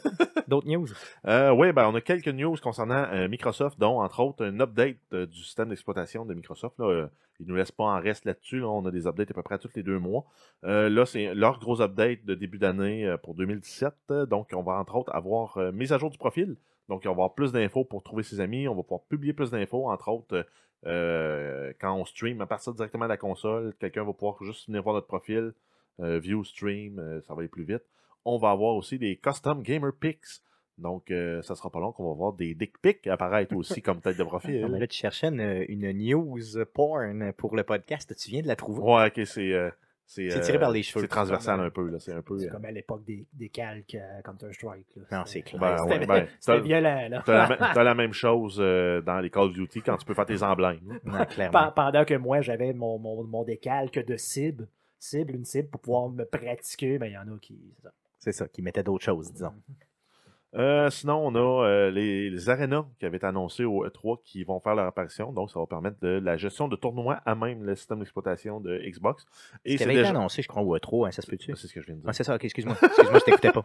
[0.48, 0.88] D'autres news?
[1.28, 5.00] Euh, oui, ben, on a quelques news concernant euh, Microsoft, dont entre autres un update
[5.12, 6.80] euh, du système d'exploitation de Microsoft.
[6.80, 7.10] Là,
[7.42, 8.60] ils nous laissent pas en reste là-dessus.
[8.60, 8.70] là.
[8.70, 10.24] On a des updates à peu près tous les deux mois.
[10.64, 13.94] Là, c'est leur gros update de début d'année pour 2017.
[14.12, 16.56] Euh, Donc, on va entre autres avoir mise à jour du profil.
[16.88, 18.68] Donc, on va avoir plus d'infos pour trouver ses amis.
[18.70, 20.46] On va pouvoir publier plus d'infos, entre autres,
[20.84, 23.74] quand on stream à partir directement de la console.
[23.80, 25.54] Quelqu'un va pouvoir juste venir voir notre profil,
[26.00, 27.84] euh, view stream, euh, ça va aller plus vite.
[28.26, 30.26] On va avoir aussi des custom gamer pics.
[30.78, 34.02] Donc, euh, ça sera pas long qu'on va voir des dick pics apparaître aussi comme
[34.02, 34.62] tête de profil.
[34.62, 36.40] Non, mais là, tu cherchais une, une news
[36.74, 38.16] porn pour le podcast.
[38.16, 38.82] Tu viens de la trouver.
[38.82, 39.54] Ouais, ok, c'est.
[39.54, 39.70] euh,
[40.14, 41.02] c'est tiré euh, par les cheveux.
[41.04, 42.00] C'est transversal un peu, là.
[42.00, 42.38] C'est un peu.
[42.38, 44.98] C'est euh, comme à l'époque des, des calques à Counter-Strike.
[45.12, 45.60] Non, c'est clair.
[45.62, 47.24] ben, C'était ouais, ben, c'était t'as- violent, là.
[47.26, 50.06] T'as la, même- t'as la même chose euh, dans les Call of Duty quand tu
[50.06, 50.80] peux faire tes emblèmes.
[51.06, 51.70] Non, clairement.
[51.70, 54.68] Pe- Pendant que moi, j'avais mon, mon, mon décalque de cible,
[55.00, 57.58] cible, une cible pour pouvoir me pratiquer, mais il y en a qui.
[57.78, 57.92] c'est ça.
[58.20, 59.54] C'est ça, qui mettait d'autres choses, disons.
[60.56, 64.44] Euh, sinon, on a euh, les, les arénas qui avaient été annoncés au E3 qui
[64.44, 65.32] vont faire leur apparition.
[65.32, 68.78] Donc, ça va permettre de la gestion de tournois à même le système d'exploitation de
[68.78, 69.26] Xbox.
[69.64, 70.10] Et c'est avait été déjà...
[70.12, 71.56] annoncé, je crois, au E3, hein, ça se peut-tu?
[71.56, 72.10] C'est ce que je viens de dire.
[72.10, 72.76] Ah, c'est ça, ok, excuse-moi.
[72.82, 73.64] Excuse-moi, je t'écoutais pas.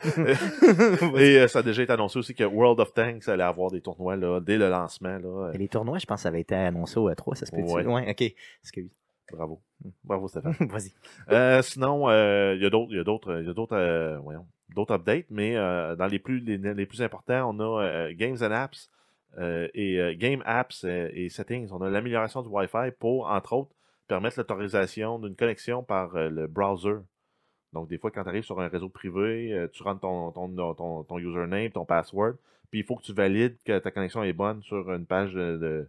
[1.21, 3.81] Et euh, ça a déjà été annoncé aussi que World of Tanks allait avoir des
[3.81, 5.19] tournois là, dès le lancement.
[5.19, 5.51] Là.
[5.55, 7.73] Et les tournois, je pense ça avait été annoncé au E3, ça se peut-tu?
[7.73, 7.85] Ouais.
[7.85, 8.35] Ouais, ok.
[8.63, 8.91] Excuse.
[9.33, 9.61] Bravo.
[10.05, 10.55] Bravo, Stéphane.
[10.71, 10.93] Vas-y.
[11.31, 13.77] Euh, sinon, euh, il y a d'autres, il y a d'autres, il y a d'autres,
[13.77, 18.13] euh, voyons, d'autres updates, mais euh, dans les plus, les, plus importants, on a euh,
[18.15, 18.91] Games and Apps
[19.39, 21.69] euh, et Game Apps et Settings.
[21.73, 23.71] On a l'amélioration du Wi-Fi pour, entre autres,
[24.09, 26.97] permettre l'autorisation d'une connexion par le browser.
[27.73, 31.05] Donc, des fois, quand tu arrives sur un réseau privé, tu rentres ton, ton, ton,
[31.05, 32.35] ton username, ton password,
[32.71, 35.89] puis il faut que tu valides que ta connexion est bonne sur une page de,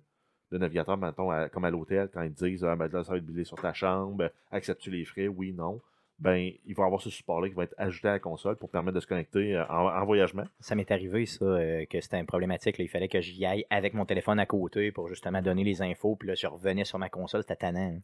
[0.52, 3.26] navigateur, mettons, comme à l'hôtel, quand ils te disent, ah, ben, là, ça va être
[3.26, 5.80] billé sur ta chambre, acceptes-tu les frais, oui, non.
[6.20, 8.96] Ben, il va avoir ce support-là qui va être ajouté à la console pour permettre
[8.96, 10.46] de se connecter euh, en, en voyagement.
[10.60, 12.80] Ça m'est arrivé, ça, euh, que c'était une problématique.
[12.80, 12.84] là.
[12.84, 16.16] Il fallait que j'y aille avec mon téléphone à côté pour justement donner les infos.
[16.16, 17.98] Puis là, je revenais sur ma console, c'était tannant.
[17.98, 18.02] hein.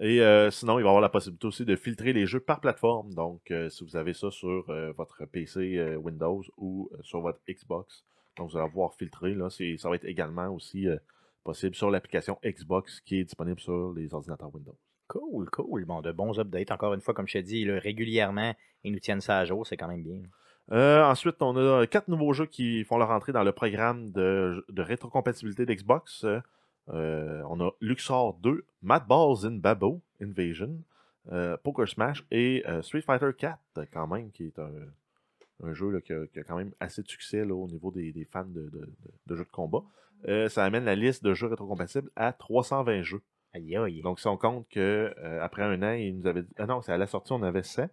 [0.00, 2.60] Et euh, sinon, il va y avoir la possibilité aussi de filtrer les jeux par
[2.60, 3.14] plateforme.
[3.14, 4.64] Donc, si vous avez ça sur
[4.96, 8.02] votre PC Windows ou sur votre Xbox,
[8.36, 9.34] donc vous allez pouvoir filtrer.
[9.34, 10.88] Là, ça va être également aussi
[11.44, 14.76] possible sur l'application Xbox qui est disponible sur les ordinateurs Windows.
[15.12, 15.84] Cool, cool.
[15.84, 16.70] Bon, de bons updates.
[16.70, 19.66] Encore une fois, comme je te dis, régulièrement, ils nous tiennent ça à jour.
[19.66, 20.22] C'est quand même bien.
[20.70, 24.64] Euh, ensuite, on a quatre nouveaux jeux qui font leur entrée dans le programme de,
[24.74, 26.24] rétrocompatibilité d'Xbox.
[26.24, 30.78] Euh, on a Luxor 2, Mad Balls in Babo Invasion,
[31.30, 33.58] euh, Poker Smash et Street Fighter 4,
[33.92, 37.90] quand même, qui est un, jeu qui, a, quand même assez de succès au niveau
[37.90, 38.70] des, fans de,
[39.26, 39.82] de- jeux de combat.
[40.48, 43.20] Ça amène la liste de jeux rétrocompatibles à 320 jeux.
[43.54, 44.02] Aïe, aïe.
[44.02, 46.54] Donc, si on compte que euh, après un an, il nous avait dit.
[46.58, 47.86] Ah non, c'est à la sortie, on avait 100.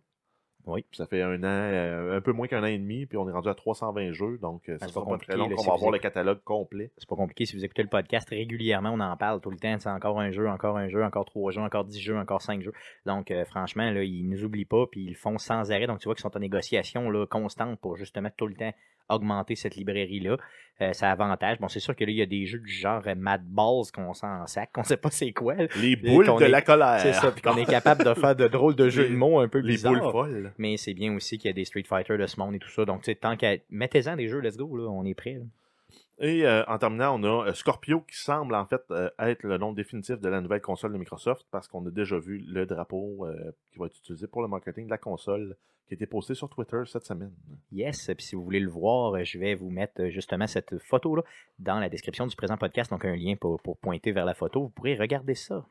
[0.66, 0.86] Oui.
[0.89, 3.28] Puis ça fait un an, euh, un peu moins qu'un an et demi, puis on
[3.28, 4.38] est rendu à 320 jeux.
[4.39, 6.43] Donc, euh, Ah, ça c'est sera pas très compliqué, long qu'on va avoir le catalogue
[6.43, 6.91] complet.
[6.97, 7.45] C'est pas compliqué.
[7.45, 9.78] Si vous écoutez le podcast régulièrement, on en parle tout le temps.
[9.80, 12.62] C'est encore un jeu, encore un jeu, encore trois jeux, encore dix jeux, encore cinq
[12.62, 12.74] jeux.
[13.05, 15.88] Donc, euh, franchement, là, ils nous oublient pas, puis ils le font sans arrêt.
[15.88, 18.74] Donc, tu vois qu'ils sont en négociation là, constante pour justement tout le temps
[19.10, 20.38] augmenter cette librairie-là.
[20.82, 21.60] Euh, ça avantage.
[21.60, 23.91] Bon, c'est sûr que là, il y a des jeux du genre euh, Mad Balls
[23.93, 25.55] qu'on sent en sac, qu'on sait pas c'est quoi.
[25.76, 26.99] Les boules de est- la colère.
[27.01, 29.49] C'est ça, puis qu'on est capable de faire de drôles de jeux de mots un
[29.49, 29.93] peu Les bizarres.
[29.99, 30.53] boules folles.
[30.57, 32.70] Mais c'est bien aussi qu'il y a des Street Fighter de ce monde et tout
[32.70, 32.86] ça.
[32.86, 33.55] Donc, tu sais, tant qu'à.
[33.70, 35.34] Mettez-en des jeux, let's go, là, on est prêt.
[35.34, 35.41] là.
[36.20, 39.57] Et euh, en terminant, on a euh, Scorpio qui semble en fait euh, être le
[39.57, 43.26] nom définitif de la nouvelle console de Microsoft parce qu'on a déjà vu le drapeau
[43.72, 45.55] qui va être utilisé pour le marketing de la console
[45.88, 47.34] qui a été posté sur Twitter cette semaine.
[47.72, 51.24] Yes, puis si vous voulez le voir, je vais vous mettre justement cette photo-là
[51.57, 54.63] dans la description du présent podcast, donc un lien pour, pour pointer vers la photo.
[54.63, 55.65] Vous pourrez regarder ça.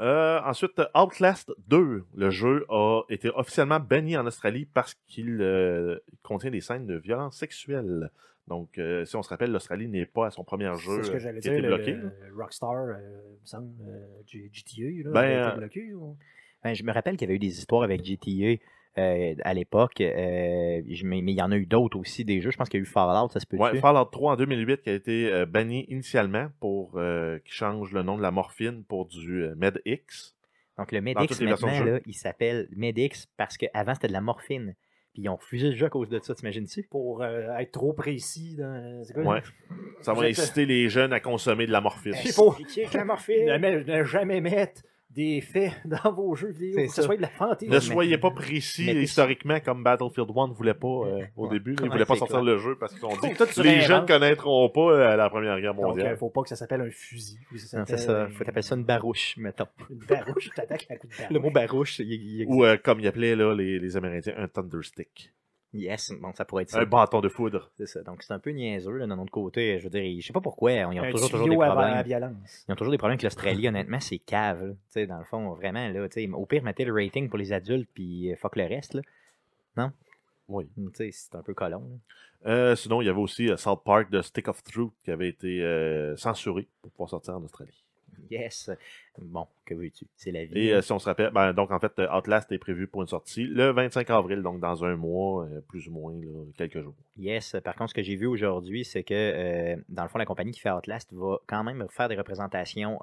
[0.00, 5.98] Euh, ensuite, Outlast 2, le jeu a été officiellement banni en Australie parce qu'il euh,
[6.22, 8.10] contient des scènes de violence sexuelle.
[8.48, 11.12] Donc, euh, si on se rappelle, l'Australie n'est pas à son premier jeu C'est ce
[11.12, 11.66] que j'allais qui a dire.
[11.68, 11.92] bloqué.
[11.92, 12.96] le Rockstar, euh,
[13.52, 15.94] il me euh, GTA, là, Ben, euh, été bloqué.
[15.94, 16.16] ou-
[16.64, 18.56] Ben, je me rappelle qu'il y avait eu des histoires avec GTA
[18.98, 22.50] euh, à l'époque, euh, mais il y en a eu d'autres aussi, des jeux.
[22.50, 24.82] Je pense qu'il y a eu Fallout, ça se peut Ouais, Fallout 3 en 2008
[24.82, 28.84] qui a été euh, banni initialement pour euh, qui change le nom de la morphine
[28.84, 30.36] pour du euh, MedX.
[30.78, 34.74] Donc le de maintenant, là, il s'appelle Medix parce qu'avant, c'était de la morphine.
[35.12, 36.84] Puis ils ont refusé le jeu à cause de ça, t'imagines-tu?
[36.84, 38.56] Pour euh, être trop précis.
[38.56, 39.04] Dans...
[39.04, 39.22] C'est quoi?
[39.24, 39.42] Ouais.
[40.00, 42.14] Ça va inciter les jeunes à consommer de la morphine.
[42.24, 42.56] Il faut
[42.94, 43.44] la morphine.
[43.86, 44.82] ne jamais mettre
[45.14, 46.86] des faits dans vos jeux vidéo.
[46.86, 47.70] Que ce soit de la fantaisie.
[47.70, 51.50] Ne soyez pas précis mais- historiquement comme Battlefield 1 ne voulait pas euh, au Ouais.
[51.52, 51.74] début.
[51.78, 52.44] Ils Ouais, voulaient pas sortir clair.
[52.54, 53.86] le jeu parce qu'ils ont dit se les réinvente.
[53.88, 56.14] jeunes connaîtront pas euh, la Première Guerre Donc, mondiale.
[56.14, 57.38] euh, faut pas que ça s'appelle un fusil.
[57.50, 58.28] Que ça c'est ça.
[58.28, 59.66] Faut euh, t'appeler ça une barouche, mettons.
[59.90, 60.50] Une barouche.
[60.54, 61.30] T'attaques à coup de barouche.
[61.30, 64.48] Le mot barouche, il, il- Ou euh, comme ils appelaient là, les, les Amérindiens, un
[64.48, 65.32] Thunderstick.
[65.74, 66.80] Yes, bon, ça pourrait être ça.
[66.80, 67.70] Un bâton de foudre.
[67.78, 68.02] C'est ça.
[68.02, 69.78] Donc c'est un peu niaiseux là, d'un autre côté.
[69.78, 70.72] Je veux dire, je sais pas pourquoi.
[70.72, 72.02] Ils ont un toujours, toujours des à, problèmes.
[72.02, 72.64] violence.
[72.68, 74.64] Ils ont toujours des problèmes avec l'Australie, honnêtement, c'est cave.
[74.66, 74.72] là.
[74.72, 77.38] Tu sais, dans le fond, vraiment, là, tu sais, au pire, mettez le rating pour
[77.38, 78.94] les adultes, puis euh, fuck le reste.
[78.94, 79.02] Là.
[80.48, 80.68] Oui.
[80.76, 82.00] Tu sais, c'est un peu colon.
[82.46, 85.28] Euh, sinon, il y avait aussi euh, South Park de Stick of Truth qui avait
[85.28, 87.84] été euh, censuré pour pouvoir sortir en Australie.
[88.30, 88.70] Yes.
[89.18, 90.06] Bon, que veux-tu?
[90.16, 90.58] C'est la vie.
[90.58, 93.02] Et euh, si on se rappelle, ben, donc en fait, euh, Outlast est prévu pour
[93.02, 96.80] une sortie le 25 avril, donc dans un mois, euh, plus ou moins, là, quelques
[96.80, 96.94] jours.
[97.16, 97.56] Yes.
[97.64, 100.52] Par contre, ce que j'ai vu aujourd'hui, c'est que, euh, dans le fond, la compagnie
[100.52, 102.98] qui fait Outlast va quand même faire des représentations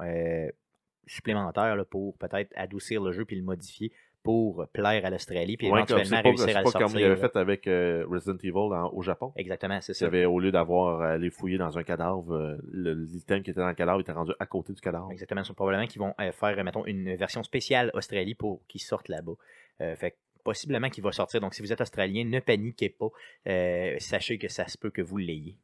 [1.06, 3.92] supplémentaires là, pour peut-être adoucir le jeu puis le modifier
[4.24, 6.88] pour plaire à l'Australie puis Ouais, éventuellement c'est pas, réussir c'est à le pas sortir.
[6.88, 8.54] comme il avait fait avec euh, Resident Evil
[8.94, 9.32] au Japon.
[9.36, 10.06] Exactement, c'est Il ça.
[10.08, 13.68] avait, au lieu d'avoir à aller fouiller dans un cadavre, euh, l'item qui était dans
[13.68, 15.12] le cadavre était rendu à côté du cadavre.
[15.12, 15.44] Exactement.
[15.44, 19.34] C'est probablement qu'ils vont euh, faire, mettons, une version spéciale Australie pour qu'ils sortent là-bas.
[19.82, 21.40] Euh, fait que possiblement qu'il va sortir.
[21.42, 23.10] Donc, si vous êtes Australien, ne paniquez pas.
[23.48, 25.58] Euh, sachez que ça se peut que vous l'ayez.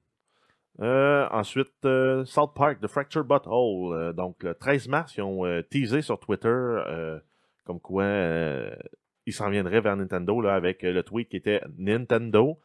[0.81, 3.93] Euh, ensuite, euh, South Park, The Fractured Butthole.
[3.93, 7.17] Euh, donc, le 13 mars, ils ont euh, teasé sur Twitter euh,
[7.65, 8.73] comme quoi euh,
[9.25, 12.59] ils s'en viendraient vers Nintendo là, avec euh, le tweet qui était Nintendo,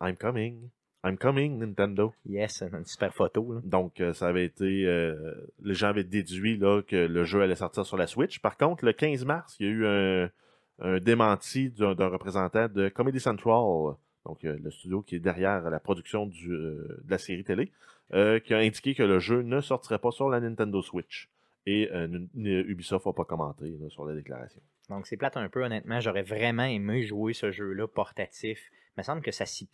[0.00, 0.68] I'm coming.
[1.06, 2.14] I'm coming, Nintendo.
[2.24, 3.52] Yes, une super photo.
[3.52, 3.60] là.
[3.64, 4.86] Donc, euh, ça avait été.
[4.86, 8.38] euh, les gens avaient déduit là, que le jeu allait sortir sur la Switch.
[8.40, 10.30] Par contre, le 15 mars, il y a eu un,
[10.78, 15.78] un démenti d'un représentant de Comedy Central, donc euh, le studio qui est derrière la
[15.78, 17.70] production du, de la série télé,
[18.10, 21.28] qui a indiqué que le jeu ne sortirait pas sur la Nintendo Switch.
[21.66, 24.60] Et euh, Ubisoft n'a pas commenté sur la déclaration.
[24.90, 26.00] Donc, c'est plate un peu, honnêtement.
[26.00, 28.70] J'aurais vraiment aimé jouer ce jeu-là portatif.
[28.96, 29.66] Il me semble que ça s'y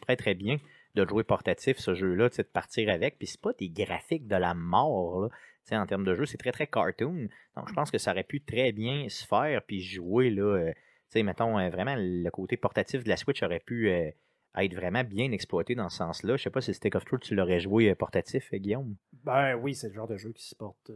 [0.00, 0.58] prête très bien
[0.94, 3.18] de jouer portatif, ce jeu-là, de partir avec.
[3.18, 5.30] Puis, c'est pas des graphiques de la mort,
[5.72, 7.28] en termes de jeu, c'est très, très cartoon.
[7.56, 10.42] Donc, je pense que ça aurait pu très bien se faire, puis jouer, là.
[10.42, 10.72] euh,
[11.10, 13.90] tu mettons, euh, vraiment, le côté portatif de la Switch aurait pu
[14.64, 16.36] être vraiment bien exploité dans ce sens-là.
[16.36, 18.96] Je sais pas si Stick of Truth, tu l'aurais joué euh, portatif, euh, Guillaume?
[19.24, 20.90] Ben oui, c'est le genre de jeu qui se porte.
[20.90, 20.94] euh,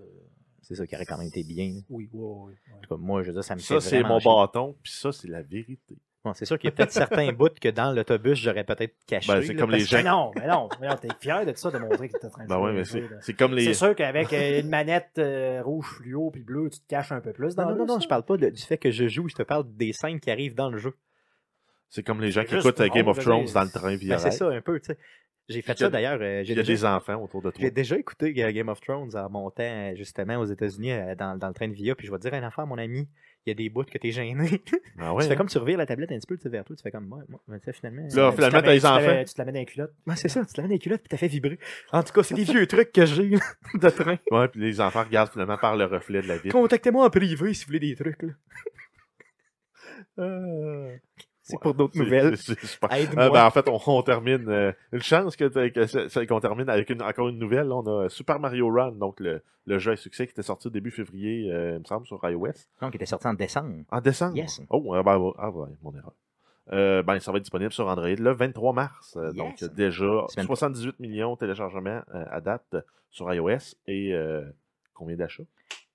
[0.62, 1.80] C'est ça qui aurait quand même été bien.
[1.88, 2.52] Oui, oui, oui.
[2.74, 4.30] En tout cas, moi, je veux dire, ça me Ça, c'est mon chier.
[4.30, 5.98] bâton, puis ça, c'est la vérité.
[6.22, 9.32] Bon, c'est sûr qu'il y a peut-être certains bouts que dans l'autobus, j'aurais peut-être caché.
[9.32, 10.68] Ben, c'est comme les Mais non, mais non.
[10.78, 12.64] mais non, T'es fier de ça, de montrer que t'es en train de Ben jouer
[12.64, 13.64] ouais, à mais c'est comme les.
[13.64, 17.32] C'est sûr qu'avec une manette euh, rouge fluo puis bleu, tu te caches un peu
[17.32, 18.00] plus dans Non, non, non, ça.
[18.00, 20.30] je parle pas de- du fait que je joue, je te parle des scènes qui
[20.30, 20.92] arrivent dans le jeu.
[21.90, 24.18] C'est comme les gens qui écoutent euh, Game of Thrones dans le train via Ben,
[24.20, 24.98] c'est ça, un peu, tu sais.
[25.48, 26.20] J'ai fait ça d'ailleurs.
[26.22, 27.60] euh, Il y a déjà, des enfants autour de toi.
[27.60, 31.54] j'ai déjà écouté euh, Game of Thrones en montant justement aux États-Unis dans, dans le
[31.54, 31.96] train de Via.
[31.96, 33.08] Puis je vais te dire une affaire, mon ami.
[33.46, 34.62] Il y a des bouts que t'es gêné.
[34.98, 35.36] Ah ouais, tu fais hein?
[35.36, 36.76] comme tu revires la tablette un petit peu tu vers toi.
[36.76, 37.24] Tu fais comme moi.
[37.28, 38.02] moi mais tu sais, finalement.
[38.02, 39.24] Là, finalement, t'as les enfants.
[39.26, 39.94] Tu te la mets dans les culottes.
[40.06, 40.44] ouais, c'est ça.
[40.44, 41.58] Tu te la mets dans les culottes puis t'as fait vibrer.
[41.90, 44.18] En tout cas, c'est des vieux trucs que j'ai de train.
[44.30, 46.52] Ouais, puis les enfants regardent finalement par le reflet de la vitre.
[46.52, 48.22] Contactez-moi en privé si vous voulez des trucs.
[48.22, 48.32] Là.
[50.18, 50.96] Euh,
[51.50, 52.34] c'est pour d'autres nouvelles.
[52.34, 54.48] Euh, ben, en fait, on, on termine.
[54.48, 57.68] euh, une chance que, qu'on termine avec une, encore une nouvelle.
[57.68, 57.76] là.
[57.76, 60.90] on a Super Mario Run, donc le, le jeu à succès qui était sorti début
[60.90, 62.46] février, euh, il me semble, sur iOS.
[62.80, 63.84] Donc, il était sorti en décembre.
[63.90, 64.36] En décembre?
[64.36, 64.60] Yes.
[64.70, 66.12] Oh, ah, ben, ah, ouais, mon erreur.
[66.72, 69.16] Euh, ben, ça va être disponible sur Android le 23 mars.
[69.16, 69.36] Euh, Yes.
[69.36, 72.76] Donc, déjà, Semaine- 78 millions de téléchargements euh, à date
[73.10, 73.74] sur iOS.
[73.88, 74.42] Et euh,
[74.94, 75.42] combien d'achats?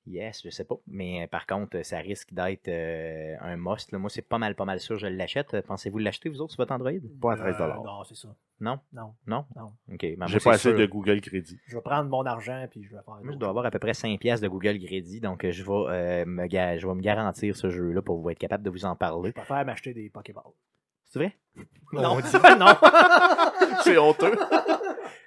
[0.08, 0.76] Yes, je sais pas.
[0.88, 3.92] Mais euh, par contre, ça risque d'être euh, un must.
[3.92, 3.98] là.
[3.98, 5.60] Moi, c'est pas mal, pas mal sûr, je l'achète.
[5.62, 6.92] Pensez-vous l'acheter, vous autres, sur votre Android?
[7.22, 8.28] Pas à 13 Euh, non, c'est ça.
[8.60, 8.80] Non?
[8.94, 9.14] Non.
[9.26, 9.46] Non?
[9.56, 9.72] Non.
[9.92, 10.06] OK.
[10.18, 10.78] ben, J'ai c'est pas assez sûr.
[10.78, 11.58] de Google Crédit.
[11.66, 13.16] Je vais prendre mon argent puis je vais faire.
[13.24, 15.64] Moi, je dois avoir à peu près 5 pièces de Google Crédit, donc euh, je
[15.64, 18.70] vais, euh, me, ga- je vais me garantir ce jeu-là pour vous être capable de
[18.70, 19.30] vous en parler.
[19.30, 20.44] Je préfère m'acheter des Pokéballs.
[21.08, 21.36] C'est vrai?
[21.94, 22.20] Non, non.
[23.84, 24.32] C'est honteux.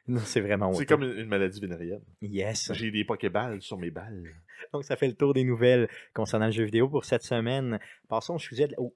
[0.07, 0.87] Non, c'est vraiment C'est honteux.
[0.87, 2.01] comme une, une maladie vénérienne.
[2.23, 2.73] Yes.
[2.73, 4.25] J'ai des Pokéballs sur mes balles.
[4.73, 7.79] Donc, ça fait le tour des nouvelles concernant le jeu vidéo pour cette semaine.
[8.09, 8.79] Passons au sujet de la...
[8.81, 8.93] Oh.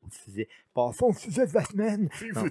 [0.75, 2.09] Passons au sujet de la semaine.
[2.35, 2.43] Non.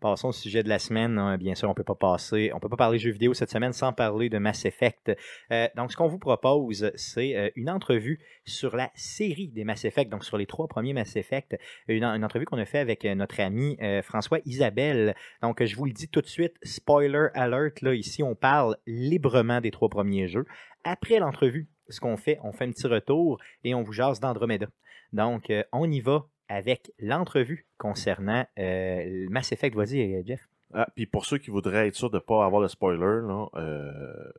[0.00, 1.18] Passons au sujet de la semaine.
[1.18, 1.38] hein.
[1.38, 3.92] Bien sûr, on peut pas passer, on peut pas parler jeux vidéo cette semaine sans
[3.92, 5.12] parler de Mass Effect.
[5.52, 9.84] Euh, donc, ce qu'on vous propose, c'est euh, une entrevue sur la série des Mass
[9.86, 11.56] Effect, donc sur les trois premiers Mass Effect.
[11.88, 15.14] Une, une entrevue qu'on a fait avec euh, notre ami euh, François Isabelle.
[15.42, 19.60] Donc, je vous le dis tout de suite, spoiler alert, là, ici, on parle librement
[19.62, 20.44] des trois premiers jeux.
[20.84, 24.66] Après l'entrevue, ce qu'on fait, on fait un petit retour et on vous jase d'Andromeda.
[25.12, 29.74] Donc, euh, on y va avec l'entrevue concernant euh, le Mass Effect.
[29.76, 30.48] Vas-y, euh, Jeff.
[30.74, 33.46] Ah, puis pour ceux qui voudraient être sûrs de ne pas avoir de spoiler, là,
[33.56, 34.32] euh,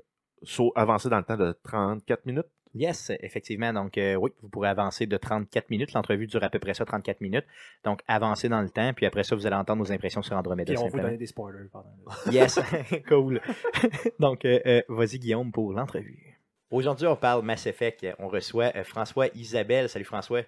[0.44, 2.46] saut- avancer dans le temps de 34 minutes.
[2.76, 3.74] Yes, effectivement.
[3.74, 5.94] Donc, euh, oui, vous pourrez avancer de 34 minutes.
[5.94, 7.46] L'entrevue dure à peu près ça, 34 minutes.
[7.84, 10.66] Donc, avancez dans le temps, puis après ça, vous allez entendre nos impressions sur Andromeda.
[10.72, 11.90] Puis on va vous donner des spoilers pendant.
[12.32, 12.60] Yes,
[13.08, 13.42] cool.
[14.20, 16.28] Donc, euh, vas-y, Guillaume, pour l'entrevue.
[16.72, 18.05] Aujourd'hui, on parle Mass Effect.
[18.20, 19.89] On reçoit euh, François Isabelle.
[19.89, 20.43] Salut François.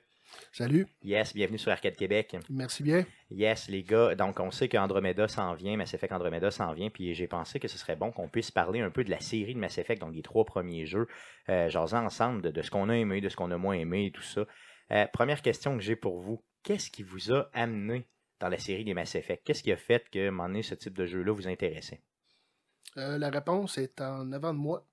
[0.54, 2.38] Salut, Yes, bienvenue sur Arcade Québec.
[2.50, 3.06] merci bien.
[3.32, 4.16] Yes, les gars.
[4.16, 7.68] Donc, on sait qu'Andromeda s'en vient, Mass Effect Andromeda s'en vient, puis j'ai pensé que
[7.68, 10.16] ce serait bon qu'on puisse parler un peu de la série de Mass Effect, donc
[10.16, 11.08] les trois premiers jeux,
[11.50, 14.06] euh, jaser ensemble de, de ce qu'on a aimé, de ce qu'on a moins aimé
[14.06, 14.46] et tout ça.
[14.92, 16.42] Euh, première question que j'ai pour vous.
[16.64, 18.08] Qu'est-ce qui vous a amené
[18.40, 19.44] dans la série des Mass Effect?
[19.46, 22.00] Qu'est-ce qui a fait que, à un moment donné, ce type de jeu-là vous intéressait?
[22.96, 24.88] Euh, la réponse est en avant de moi.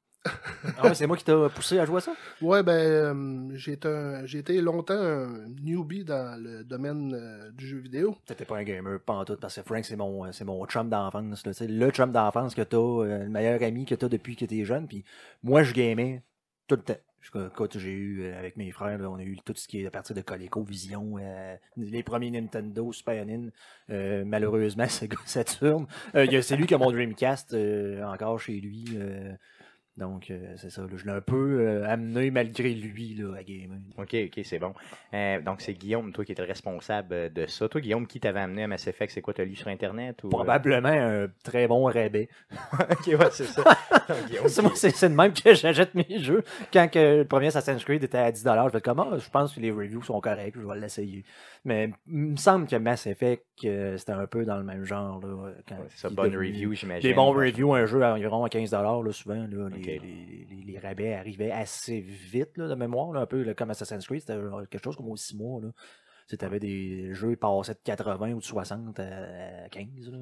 [0.77, 2.13] Ah ouais, c'est moi qui t'a poussé à jouer à ça?
[2.43, 3.73] Ouais, ben, euh, j'ai
[4.39, 8.17] été, longtemps un newbie dans le domaine euh, du jeu vidéo.
[8.27, 10.65] T'étais pas un gamer, pas en tout, parce que Frank, c'est mon, euh, c'est mon
[10.67, 11.45] chum d'enfance.
[11.61, 14.89] Le chum d'enfance que t'as, euh, le meilleur ami que t'as depuis que t'es jeune.
[14.89, 15.05] Puis
[15.43, 16.23] moi, je gamais
[16.67, 17.01] tout le temps.
[17.55, 19.91] Quand j'ai eu, avec mes frères, là, on a eu tout ce qui est à
[19.91, 23.51] partir de Coleco, Vision, euh, les premiers Nintendo, Super Nintendo,
[23.91, 25.87] euh, malheureusement, Sega Saturn.
[26.15, 27.55] Euh, c'est lui qui a mon Dreamcast
[28.05, 28.99] encore chez lui.
[29.99, 30.83] Donc, euh, c'est ça.
[30.83, 33.79] là, je l'ai un peu euh, amené malgré lui là, à gamer.
[33.99, 34.73] OK, OK, c'est bon.
[35.13, 37.69] Euh, donc, c'est Guillaume, toi, qui le responsable euh, de ça.
[37.69, 39.13] Toi, Guillaume, qui t'avait amené à Mass Effect?
[39.13, 40.23] C'est quoi, t'as lu sur Internet?
[40.23, 40.31] Ou, euh?
[40.31, 42.29] Probablement un très bon rabais.
[42.73, 43.65] OK, ouais, c'est ça.
[44.47, 46.43] C'est moi, c'est c'est de même que j'achète mes jeux.
[46.73, 49.55] Quand que le premier Assassin's Creed était à 10$, je fais comme, ah, je pense
[49.55, 51.25] que les reviews sont corrects, je vais l'essayer.
[51.65, 55.21] Mais il me semble que Mass Effect, euh, c'était un peu dans le même genre.
[55.21, 57.09] Là, quand Ouais, c'est ça, bonne review, j'imagine.
[57.11, 58.71] Des bons reviews, un jeu à environ à 15$,
[59.05, 59.35] là, souvent.
[59.35, 63.43] Là, les, les, les- les rabais arrivaient assez vite, là, de mémoire, là, un peu
[63.43, 65.61] là, comme Assassin's Creed, c'était genre quelque chose comme 6 mois.
[65.63, 65.69] Là.
[66.29, 70.11] Tu avais des jeux qui passaient de 80 ou de 60 à 15.
[70.13, 70.19] Là.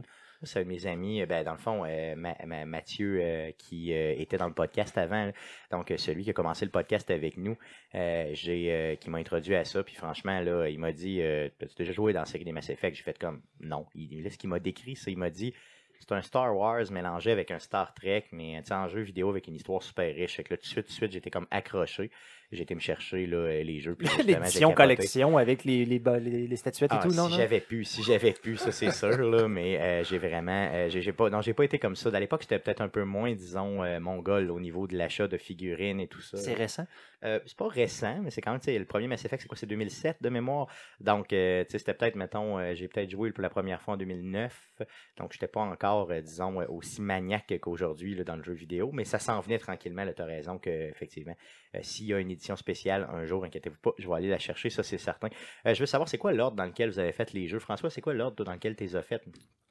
[0.54, 4.14] De mes amis, euh, ben, dans le fond, euh, Ma- Ma- Mathieu, euh, qui euh,
[4.18, 5.32] était dans le podcast avant, là.
[5.72, 7.56] donc euh, celui qui a commencé le podcast avec nous,
[7.94, 11.48] euh, j'ai, euh, qui m'a introduit à ça, puis franchement, là, il m'a dit, euh,
[11.62, 12.96] as-tu déjà joué dans la série des Mass Effect?
[12.96, 13.86] J'ai fait comme, non.
[13.94, 15.54] Il, là, ce qu'il m'a décrit, c'est, il m'a dit,
[16.00, 19.54] c'est un Star Wars mélangé avec un Star Trek, mais en jeu vidéo avec une
[19.54, 20.36] histoire super riche.
[20.36, 22.10] Fait que là, de suite, tout de suite, j'étais comme accroché.
[22.52, 23.96] J'ai été me chercher là, euh, les jeux.
[24.24, 27.26] L'édition collection avec les, les, les, les statuettes et Ah, tout, non?
[27.26, 27.36] si non?
[27.36, 31.12] j'avais pu, si j'avais pu, ça c'est sûr là, mais euh, j'ai vraiment, euh, j'ai
[31.12, 32.10] pas, non j'ai pas été comme ça.
[32.12, 35.36] À l'époque j'étais peut-être un peu moins, disons, euh, mongol au niveau de l'achat de
[35.36, 36.36] figurines et tout ça.
[36.36, 36.86] C'est récent?
[37.24, 39.56] Euh, c'est pas récent, mais c'est quand même, tu le premier Mass Effect c'est quoi,
[39.56, 40.68] c'est 2007 de mémoire?
[41.00, 41.36] Donc, tu
[41.68, 44.68] c'était peut-être, mettons, j'ai peut-être joué pour la première fois en 2009,
[45.16, 49.40] donc j'étais pas encore, disons, aussi maniaque qu'aujourd'hui dans le jeu vidéo, mais ça s'en
[49.40, 50.04] venait tranquillement.
[50.04, 53.78] Là, t'as raison que effectivement, euh, s'il y a une édition spéciale un jour, inquiétez-vous
[53.78, 55.28] pas, je vais aller la chercher, ça c'est certain.
[55.66, 57.58] Euh, je veux savoir, c'est quoi l'ordre dans lequel vous avez fait les jeux?
[57.58, 59.22] François, c'est quoi l'ordre dans lequel tu les as fait?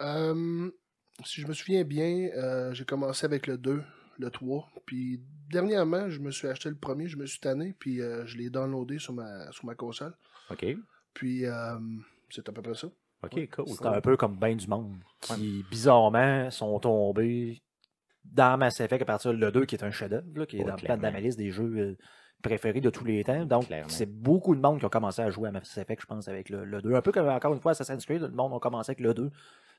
[0.02, 0.70] Euh,
[1.24, 3.82] si je me souviens bien, euh, j'ai commencé avec le 2,
[4.20, 4.70] le 3.
[4.86, 8.38] Puis dernièrement, je me suis acheté le premier, je me suis tanné, puis euh, je
[8.38, 10.14] l'ai downloadé sur ma, sur ma console.
[10.50, 10.66] OK.
[11.14, 11.80] Puis euh,
[12.30, 12.88] c'est à peu près ça.
[13.24, 13.66] OK, cool.
[13.68, 17.62] C'est un peu comme ben du monde qui, bizarrement, sont tombés
[18.34, 20.66] dans Mass Effect à partir de le 2, qui est un chef-d'œuvre, qui est Ouais,
[20.72, 21.08] dans clairement.
[21.08, 21.98] de ma liste des jeux euh,
[22.42, 23.46] préférés de tous les temps.
[23.46, 26.28] Donc, c'est beaucoup de monde qui ont commencé à jouer à Mass Effect, je pense,
[26.28, 26.94] avec le, le 2.
[26.96, 29.32] Un peu comme, encore une fois, Assassin's Creed, le monde a commencé avec le 2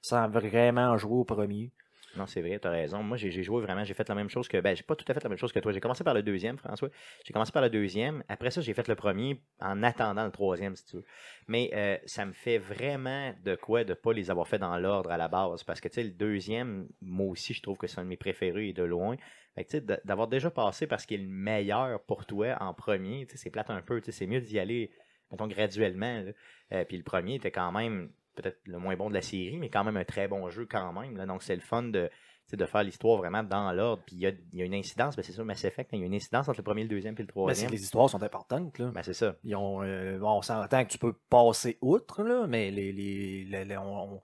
[0.02, 1.72] sans vraiment jouer au premier.
[2.16, 3.02] Non, c'est vrai, tu as raison.
[3.02, 4.58] Moi, j'ai joué vraiment, j'ai fait la même chose que.
[4.58, 5.72] Ben, j'ai pas tout à fait la même chose que toi.
[5.72, 6.88] J'ai commencé par le deuxième, François.
[7.24, 8.22] J'ai commencé par le deuxième.
[8.28, 11.04] Après ça, j'ai fait le premier en attendant le troisième, si tu veux.
[11.48, 15.10] Mais euh, ça me fait vraiment de quoi de pas les avoir fait dans l'ordre
[15.10, 15.62] à la base.
[15.64, 18.16] Parce que, tu sais, le deuxième, moi aussi, je trouve que c'est un de mes
[18.16, 19.16] préférés et de loin.
[19.54, 22.74] Fait que, tu sais, d'avoir déjà passé parce qu'il est le meilleur pour toi en
[22.74, 24.00] premier, tu sais, c'est plate un peu.
[24.00, 24.90] Tu sais, c'est mieux d'y aller,
[25.30, 26.24] mettons, graduellement.
[26.72, 29.68] Euh, puis le premier était quand même peut-être le moins bon de la série, mais
[29.70, 31.16] quand même un très bon jeu quand même.
[31.16, 31.26] Là.
[31.26, 32.08] Donc c'est le fun de,
[32.52, 34.02] de faire l'histoire vraiment dans l'ordre.
[34.06, 36.02] Puis il y a, y a une incidence, ben, c'est sûr, Mass Effect, il y
[36.04, 37.70] a une incidence entre le premier, le deuxième puis le c'est troisième.
[37.70, 38.90] les histoires sont importantes, là.
[38.94, 39.34] Ben, c'est ça.
[39.42, 43.64] Ils ont, euh, on s'entend que tu peux passer outre, là, mais les, les, les-
[43.64, 44.22] les- on- on-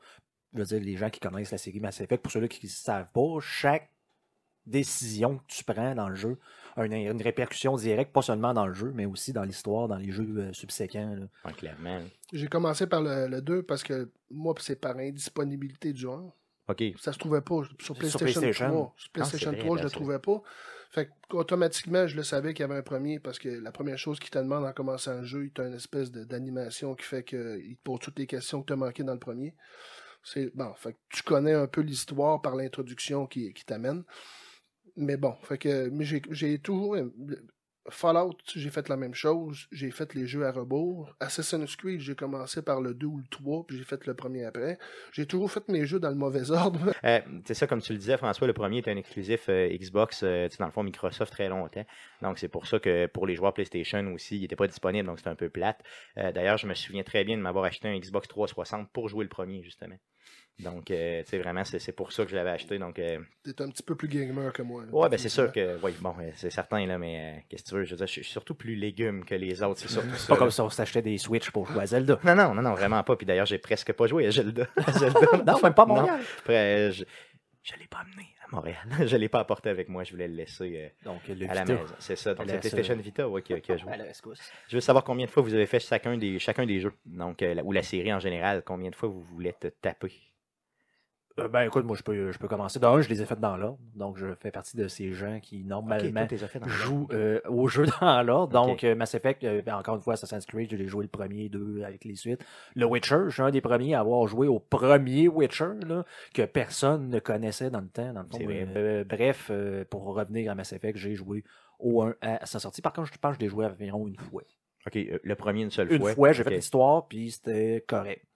[0.55, 2.71] je veux dire, les gens qui connaissent la série Mass Effect, pour ceux-là qui ne
[2.71, 3.91] savent pas, chaque
[4.67, 6.39] décision que tu prends dans le jeu
[6.77, 10.11] une, une répercussion directe, pas seulement dans le jeu, mais aussi dans l'histoire, dans les
[10.11, 11.15] jeux euh, subséquents.
[11.15, 11.27] là.
[11.45, 12.03] Ouais, clairement.
[12.33, 16.33] J'ai commencé par le, le 2 parce que moi, c'est par indisponibilité du 1.
[16.69, 16.83] OK.
[16.99, 18.69] Ça se trouvait pas sur PlayStation, PlayStation.
[18.69, 18.95] 3.
[18.97, 20.43] Sur PlayStation c'est vrai, 3, je ben le trouvais pas.
[20.91, 24.21] Fait qu'automatiquement, je le savais qu'il y avait un premier parce que la première chose
[24.21, 27.77] qu'il te demande en commençant le jeu, il t'a une espèce d'animation qui fait qu'il
[27.77, 29.55] te pose toutes les questions que tu as manquées dans le premier.
[30.23, 34.05] C'est bon, fait que tu connais un peu l'histoire par l'introduction qui, qui t'amène.
[34.97, 35.91] Mais bon, fait que
[36.31, 36.97] j'ai toujours
[37.91, 39.67] Fallout, j'ai fait la même chose.
[39.73, 41.15] J'ai fait les jeux à rebours.
[41.19, 44.45] Assassin's Creed, j'ai commencé par le 2 ou le 3, puis j'ai fait le premier
[44.45, 44.79] après.
[45.11, 46.93] J'ai toujours fait mes jeux dans le mauvais ordre.
[47.05, 50.21] Euh, c'est ça, comme tu le disais, François, le premier était un exclusif euh, Xbox,
[50.23, 51.85] euh, dans le fond, Microsoft très longtemps.
[52.21, 55.19] Donc, c'est pour ça que pour les joueurs PlayStation aussi, il n'était pas disponible, donc
[55.19, 55.81] c'était un peu plate.
[56.19, 59.25] Euh, D'ailleurs, je me souviens très bien de m'avoir acheté un Xbox 360 pour jouer
[59.25, 59.97] le premier, justement.
[60.63, 62.79] Donc, euh, tu sais, vraiment, c'est c'est pour ça que je l'avais acheté.
[62.79, 64.85] Donc, euh, T'es un petit peu plus gamer que moi.
[64.85, 64.93] là.
[64.93, 67.69] ouais, ben c'est sûr que, oui, bon, euh, c'est certain, là, mais euh, qu'est-ce que
[67.71, 70.09] tu veux, je veux dire, je suis surtout plus légume que les autres, c'est surtout
[70.13, 70.27] C'est ça.
[70.29, 70.39] pas là.
[70.39, 72.19] comme si on s'achetait des Switch pour jouer à Zelda.
[72.25, 73.17] Non, non, non, non, vraiment pas.
[73.17, 74.67] Puis d'ailleurs, j'ai presque pas joué à Zelda.
[74.87, 75.21] à Zelda.
[75.47, 75.95] Non, même pas à Non.
[75.97, 76.21] Montréal.
[76.39, 77.05] Après, je,
[77.63, 78.77] je l'ai pas amené à Montréal.
[79.07, 80.05] je l'ai pas apporté avec moi.
[80.05, 80.73] Je voulais le laisser
[81.05, 81.75] euh, Donc, le à la Vita.
[81.75, 81.85] maison.
[81.99, 82.35] C'est ça.
[82.35, 83.93] Donc, La c'est PlayStation Vita ouais, qui, a- qui a joué.
[84.69, 86.93] Je veux savoir combien de fois vous avez fait chacun des, chacun des jeux.
[87.07, 88.63] Donc, euh, ou la série en général.
[88.65, 90.13] Combien de fois vous voulez te taper?
[91.39, 92.79] Euh, ben écoute, moi je peux, je peux commencer.
[92.79, 93.79] D'un, je les ai faites dans l'ordre.
[93.95, 98.23] Donc je fais partie de ces gens qui normalement toi, jouent euh, aux jeux dans
[98.23, 98.53] l'ordre.
[98.53, 101.09] Donc euh, Mass Effect, euh, ben, encore une fois, Assassin's Creed, je l'ai joué le
[101.09, 102.45] premier, deux avec les suites.
[102.75, 106.05] Le Witcher, je suis un des premiers à avoir joué au premier Witcher, là,
[106.35, 108.13] que personne ne connaissait dans le temps.
[108.13, 109.05] Dans le fond.
[109.09, 111.45] Bref, euh, pour revenir à Mass Effect, j'ai joué
[111.79, 112.83] au 1 à sa sortie.
[112.83, 114.43] Par contre, je pense que je l'ai joué environ une fois.
[114.87, 116.15] Ok, le premier une seule Une fois.
[116.15, 118.27] fois, j'ai fait l'histoire, puis c'était correct.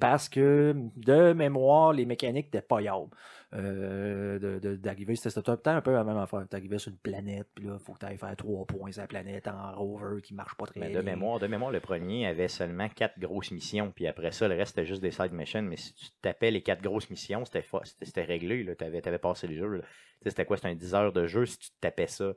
[0.00, 3.10] Parce que de mémoire, les mécaniques n'étaient pas yables.
[3.54, 6.46] Euh, D'arriver, c'était temps un peu la même affaire.
[6.48, 9.02] T'arrivais sur une planète, puis là, il faut que tu ailles faire trois points sur
[9.02, 10.90] la planète en rover qui marche pas très bien.
[10.90, 14.54] de mémoire, de mémoire, le premier avait seulement quatre grosses missions, puis après ça, le
[14.54, 15.62] reste c'était juste des side missions.
[15.62, 17.64] Mais si tu tapais les quatre grosses missions, c'était
[18.02, 18.66] c'était réglé.
[18.76, 19.82] Tu avais, passé le jeu.
[20.24, 20.56] C'était quoi?
[20.56, 22.32] C'était un 10 heures de jeu si tu tapais ça,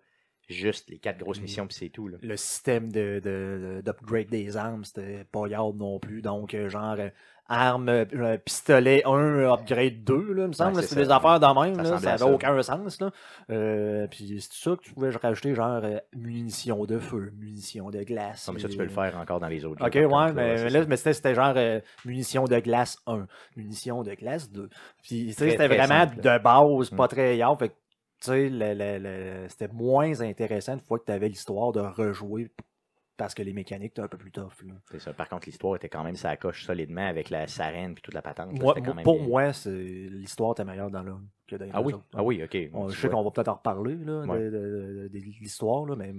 [0.49, 1.43] juste les quatre grosses Mm.
[1.43, 2.07] missions, puis c'est tout.
[2.07, 2.17] Là.
[2.21, 6.21] Le système de, de- d'upgrade des armes, c'était pas yable non plus.
[6.21, 7.09] Donc, euh, genre, euh,
[7.51, 10.75] arme, euh, pistolet 1, upgrade 2, là, il me semble.
[10.77, 11.75] Ouais, c'est des affaires de même.
[11.75, 12.27] Ça là, ressemblait ça à avait ça.
[12.31, 13.01] aucun sens.
[13.01, 13.11] Là.
[13.49, 18.03] Euh, puis c'est ça que tu pouvais rajouter, genre, euh, munitions de feu, munitions de
[18.03, 18.47] glace.
[18.47, 19.83] Non, mais ça, tu peux le faire encore dans les autres.
[19.83, 23.25] Ok, ouais, contre, mais, là, mais c'était, genre euh, munitions de glace 1,
[23.55, 24.69] munitions de glace 2.
[25.03, 27.07] Puis, tu sais, Très, c'était vraiment simple, de base, pas Mm.
[27.07, 27.57] très yard.
[27.59, 27.71] Fait
[28.21, 32.51] tu c'était moins intéressant une fois que tu avais l'histoire de rejouer
[33.17, 34.63] parce que les mécaniques étaient un peu plus tough.
[34.65, 34.73] là.
[34.91, 35.11] C'est ça.
[35.13, 38.21] Par contre, l'histoire était quand même sa coche solidement avec la sarène puis toute la
[38.21, 38.51] patente.
[38.57, 39.27] Moi, quand même pour bien.
[39.27, 42.05] moi, c'est, l'histoire était meilleure dans l'homme que dans les Ah oui, autres.
[42.13, 42.57] ah oui, ok.
[42.73, 44.39] On- je sais qu'on va peut-être en reparler là, Ouais.
[44.39, 44.59] de, de-
[45.03, 46.13] de- de l'histoire, là, mais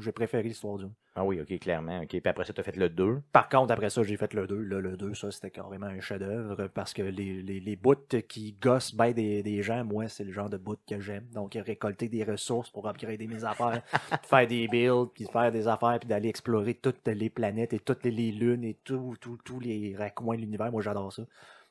[0.00, 2.00] j'ai préféré l'histoire du Ah oui, ok, clairement.
[2.02, 2.08] Ok.
[2.08, 3.20] Puis après ça, tu as fait le 2.
[3.32, 4.56] Par contre, après ça, j'ai fait le 2.
[4.62, 7.94] Là, le 2, ça, c'était carrément un chef-d'œuvre parce que les, les, les bouts
[8.28, 11.26] qui gossent bien des, des gens, moi, c'est le genre de bout que j'aime.
[11.32, 13.82] Donc, récolter des ressources pour upgrader mes affaires,
[14.24, 18.04] faire des builds, puis faire des affaires, puis d'aller explorer toutes les planètes et toutes
[18.04, 20.70] les, les lunes et tout- tout- tous les recoins de l'univers.
[20.70, 21.22] Moi, j'adore ça.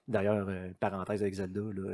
[0.07, 1.93] D'ailleurs, euh, parenthèse avec Zelda, là,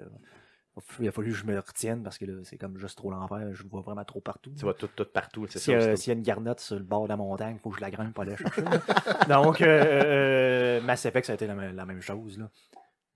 [0.99, 3.53] il a fallu que je me retienne parce que là, c'est comme juste trop l'enfer.
[3.53, 4.51] Je le vois vraiment trop partout.
[4.57, 5.45] Tu vas tout, tout partout.
[5.49, 5.87] C'est S'il y, ça.
[5.89, 7.69] a- c'est- s'il y a une garnotte sur le bord de la montagne, il faut
[7.69, 8.61] que je la grimpe pour aller la chercher.
[9.29, 12.39] Donc, euh, euh, Mass Effect, ça a été la, même- la même chose.
[12.39, 12.49] Là.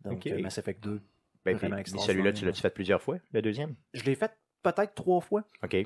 [0.06, 1.02] Donc, euh, Mass Effect 2.
[1.46, 2.14] Ben, Vraiment puis, extraordinaire.
[2.16, 3.76] celui-là, tu l'as-tu fait plusieurs fois, le deuxième?
[3.94, 4.32] Je l'ai fait
[4.64, 5.44] peut-être trois fois.
[5.64, 5.78] OK.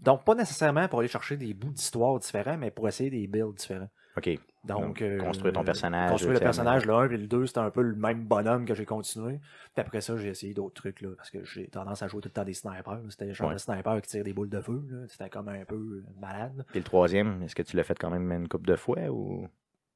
[0.00, 3.54] Donc, pas nécessairement pour aller chercher des bouts d'histoire différents, mais pour essayer des builds
[3.54, 3.88] différents.
[4.16, 4.30] OK.
[4.64, 7.46] Donc, Donc, construire ton euh, personnage, Construire le tu personnage, le 1 et le 2,
[7.46, 9.38] c'était un peu le même bonhomme que j'ai continué.
[9.74, 12.28] Puis après ça, j'ai essayé d'autres trucs, là, parce que j'ai tendance à jouer tout
[12.28, 13.00] le temps des snipers.
[13.10, 13.54] C'était genre Ouais.
[13.54, 14.82] de sniper qui tire des boules de feu.
[14.90, 15.06] là.
[15.06, 16.64] C'était comme un peu euh, malade.
[16.70, 19.46] Puis le troisième, est-ce que tu l'as fait quand même une couple de fois ou?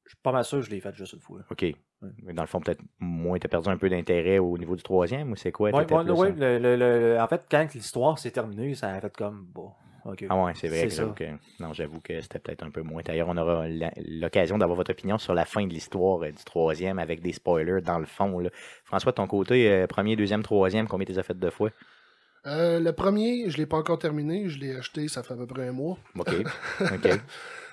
[0.04, 1.40] Je suis pas mal sûr que je l'ai fait juste une fois.
[1.50, 1.64] OK.
[2.22, 5.30] Mais Dans le fond, peut-être moins, t'as perdu un peu d'intérêt au niveau du troisième
[5.32, 5.70] ou c'est quoi?
[5.72, 9.16] T'étais ouais, ouais, le- le- le- en fait, quand l'histoire s'est terminée, ça a fait
[9.16, 9.70] comme, bon,
[10.28, 10.78] Ah ouais, c'est vrai.
[10.80, 11.02] C'est que ça.
[11.02, 11.24] j'avoue que-
[11.62, 13.02] Non, j'avoue que c'était peut-être un peu moins.
[13.04, 13.66] D'ailleurs, on aura
[14.06, 17.80] l'occasion d'avoir votre opinion sur la fin de l'histoire euh, du troisième avec des spoilers
[17.82, 18.38] dans le fond.
[18.38, 18.50] là.
[18.84, 21.70] François, de ton côté, euh, premier, deuxième, troisième, combien t'es fait deux fois?
[22.46, 24.48] Euh, le premier, je l'ai pas encore terminé.
[24.48, 25.98] Je l'ai acheté, ça fait à peu près un mois.
[26.18, 26.34] OK.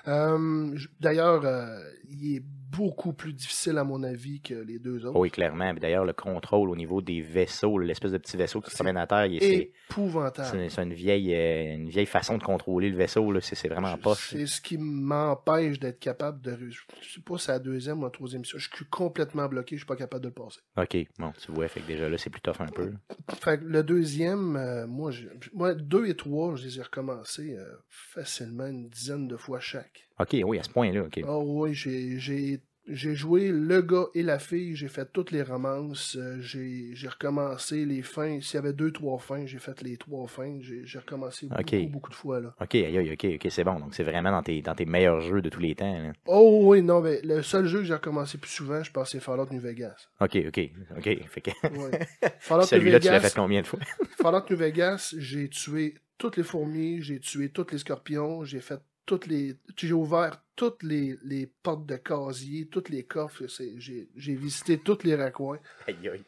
[0.06, 5.18] Euh, D'ailleurs, euh, il est beaucoup plus difficile à mon avis que les deux autres.
[5.18, 5.72] oui, clairement.
[5.74, 9.06] D'ailleurs, le contrôle au niveau des vaisseaux, l'espèce de petit vaisseau qui se promène à
[9.06, 10.70] terre, c'est Épouvantable.
[10.70, 13.32] c'est- une vieille, euh, une vieille façon de contrôler le vaisseau.
[13.40, 14.30] C'est vraiment poche.
[14.30, 16.82] C'est ce qui m'empêche d'être capable de réussir.
[17.00, 18.58] Je sais pas si c'est la deuxième ou la troisième mission.
[18.58, 20.60] Je suis complètement bloqué, je suis pas capable de le passer.
[20.76, 20.96] OK.
[21.18, 22.92] Bon, tu vois, fait que déjà là, c'est plus tough un peu.
[23.40, 25.10] Fait que le deuxième, euh, moi,
[25.52, 30.07] moi, deux et trois, je les ai recommencés euh, facilement une dizaine de fois chaque.
[30.20, 31.02] OK, oui, à ce point-là.
[31.02, 31.20] OK.
[31.26, 32.60] Ah oui, j'ai- j'ai
[32.90, 37.08] j'ai joué le gars et la fille, j'ai fait toutes les romances, euh, j'ai j'ai
[37.08, 38.40] recommencé les fins.
[38.40, 40.56] S'il y avait deux, trois fins, j'ai fait les trois fins.
[40.62, 42.40] J'ai recommencé beaucoup, beaucoup de fois.
[42.40, 42.54] là.
[42.58, 43.78] OK, aïe, aïe, OK, OK, c'est bon.
[43.78, 45.98] Donc, c'est vraiment dans tes, dans tes meilleurs jeux de tous les temps.
[46.02, 46.12] là.
[46.24, 49.20] Oh oui, non, mais le seul jeu que j'ai recommencé plus souvent, je pense, c'est
[49.20, 50.08] Fallout New Vegas.
[50.22, 51.18] OK, OK, OK.
[51.28, 52.06] Fait que Ouais.
[52.64, 53.80] Celui-là, tu l'as fait combien de fois?
[54.16, 58.80] Fallout New Vegas, j'ai tué toutes les fourmis, j'ai tué tous les scorpions, j'ai fait
[59.08, 59.56] toutes les.
[59.76, 63.44] J'ai ouvert toutes les, les portes de casier, tous les coffres.
[63.78, 65.58] J'ai j'ai visité tous les raccoins.
[65.88, 66.24] Aïe, aïe.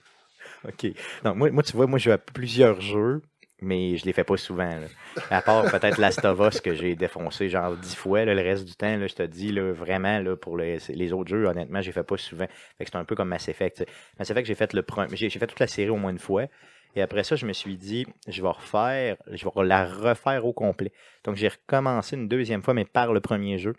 [0.67, 0.87] OK.
[1.23, 3.21] Donc, moi, moi, tu vois, moi, je joue à plusieurs jeux,
[3.61, 4.65] mais je les fais pas souvent.
[4.81, 4.87] là.
[5.31, 8.25] À part peut-être Last of Us que j'ai défoncé genre dix fois.
[8.25, 11.13] là, le reste du temps, là, je te dis, là, vraiment, là, pour les, les
[11.13, 12.47] autres jeux, honnêtement, j'ai fait pas souvent.
[12.79, 13.77] Fait que c'est un peu comme Mass Effect.
[13.77, 13.91] tu sais.
[14.19, 15.15] Mass Effect, j'ai fait le premier.
[15.17, 16.47] J'ai j'ai fait toute la série au moins une fois.
[16.97, 20.53] Et après ça, je me suis dit, je vais refaire, je vais la refaire au
[20.53, 20.93] complet.
[21.25, 23.75] Donc, j'ai recommencé une deuxième fois, mais par le premier jeu.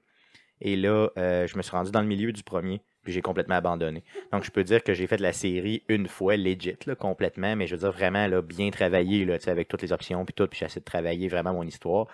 [0.61, 3.55] Et là, euh, je me suis rendu dans le milieu du premier, puis j'ai complètement
[3.55, 4.03] abandonné.
[4.31, 7.67] Donc, je peux dire que j'ai fait la série une fois, legit, là, complètement, mais
[7.67, 10.59] je veux dire vraiment là, bien travaillé, là, avec toutes les options, puis tout, puis
[10.59, 12.07] j'ai essayé de travailler vraiment mon histoire.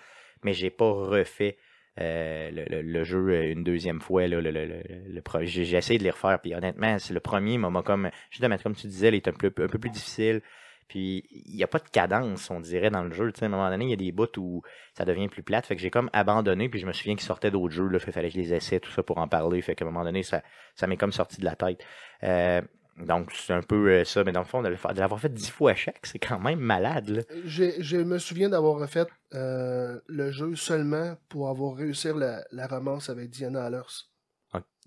[0.43, 1.57] Mais j'ai pas refait
[1.99, 4.27] euh, le, jeu une deuxième fois.
[4.27, 4.83] Là, le,
[5.41, 8.87] j'ai, essayé de les refaire, puis honnêtement, c'est le premier m'a comme, justement, comme tu
[8.87, 10.41] disais, il est un peu, un peu plus difficile.
[10.87, 13.31] Puis il n'y a pas de cadence, on dirait, dans le jeu.
[13.31, 14.61] Tu sais, à un moment donné, il y a des bouts où
[14.97, 15.65] ça devient plus plate.
[15.65, 17.87] Fait que j'ai comme abandonné, puis je me souviens qu'il sortait d'autres jeux.
[17.87, 19.61] Là, fait fallait que je les essaie, tout ça pour en parler.
[19.61, 20.43] Fait qu'à un moment donné, ça,
[20.75, 21.83] ça m'est comme sorti de la tête.
[22.23, 22.61] Euh,
[22.97, 24.23] donc c'est un peu euh, ça.
[24.23, 27.09] Mais dans le fond, de, l'avoir fait dix fois à chaque, c'est quand même malade.
[27.09, 27.21] Là.
[27.45, 32.67] J'ai- Je me souviens d'avoir refait euh, le jeu seulement pour avoir réussi la, la
[32.67, 34.07] romance avec Diana Allers.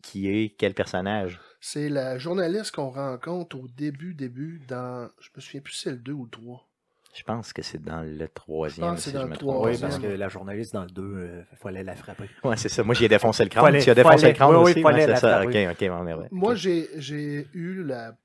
[0.03, 1.39] Qui est quel personnage?
[1.61, 5.09] C'est la journaliste qu'on rencontre au début, début, dans.
[5.21, 6.67] Je me souviens plus si c'est le 2 ou le 3.
[7.13, 8.87] Je pense que c'est dans le troisième.
[8.87, 10.29] Je pense que c'est si dans je le me trois, trompe Oui, parce que la
[10.29, 12.31] journaliste dans le 2, il fallait la frapper.
[12.45, 12.85] Ouais, c'est ça.
[12.85, 13.65] Moi, j'y ai défoncé le crâne.
[13.65, 14.83] Fallait- tu as défoncé fallait- le crâne oui, oui, aussi.
[14.83, 15.39] fallait ouais, c'est la ça.
[15.45, 15.69] Ok, frapper.
[15.69, 16.29] ok, bon, mais ouais.
[16.31, 18.17] Moi, j'ai j'ai eu la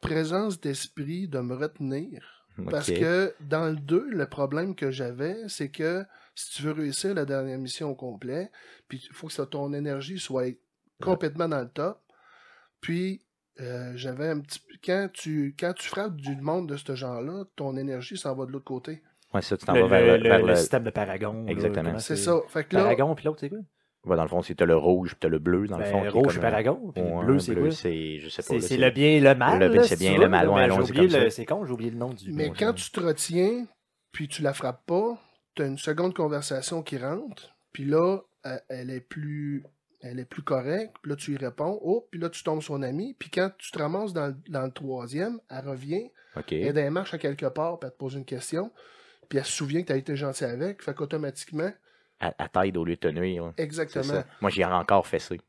[0.00, 2.22] présence d'esprit de me retenir.
[2.70, 6.04] Parce que dans le 2, le problème que j'avais, c'est que
[6.34, 8.50] si tu veux réussir la dernière mission au complet,
[8.88, 10.48] puis il faut que ça- ton énergie soit
[11.00, 12.00] complètement dans le top.
[12.80, 13.24] Puis
[13.60, 17.76] euh, j'avais un petit quand tu quand tu frappes du monde de ce genre-là, ton
[17.76, 19.02] énergie s'en va de l'autre côté.
[19.34, 20.56] Ouais, ça, tu t'en Le, vas vers, le- le- vers le le.
[20.56, 21.46] système de Paragon.
[21.46, 21.98] Exactement.
[21.98, 22.40] C'est ça.
[22.48, 23.58] Fait que là, Paragon, puis l'autre, c'est quoi?
[24.06, 25.90] Ouais, dans le fond, c'est t'as le rouge, puis t'as le bleu, dans le Ben,
[25.90, 26.04] fond.
[26.04, 26.90] est Rouge, comme, c'est Paragon.
[26.94, 27.70] Puis ouais, le bleu, c'est bleu, quoi?
[27.72, 28.48] c'est, je sais pas.
[28.48, 29.58] C'est là, c'est le bien et le mal.
[29.72, 31.30] Le- c'est bien tu le mal, ouais, le- ça.
[31.30, 32.32] C'est con, j'ai oublié le nom du.
[32.32, 33.66] Mais bon, quand tu te retiens,
[34.10, 35.18] puis tu la frappes pas,
[35.54, 38.20] tu as une seconde conversation qui rentre, puis là,
[38.68, 39.64] elle est plus
[40.02, 42.82] elle est plus correcte, puis là, tu y réponds, oh, puis là, tu tombes son
[42.82, 46.52] ami, puis quand tu te ramasses dans, le- dans le troisième, elle revient, Ok.
[46.52, 48.70] elle marches à quelque part, puis elle te pose une question,
[49.28, 51.70] puis elle se souvient que tu as été gentil avec, fait qu'automatiquement,
[52.20, 53.52] À, à taille au lieu de te nuire.
[53.56, 54.04] exactement.
[54.04, 54.26] ça.
[54.40, 55.40] Moi, j'y ai encore fessé.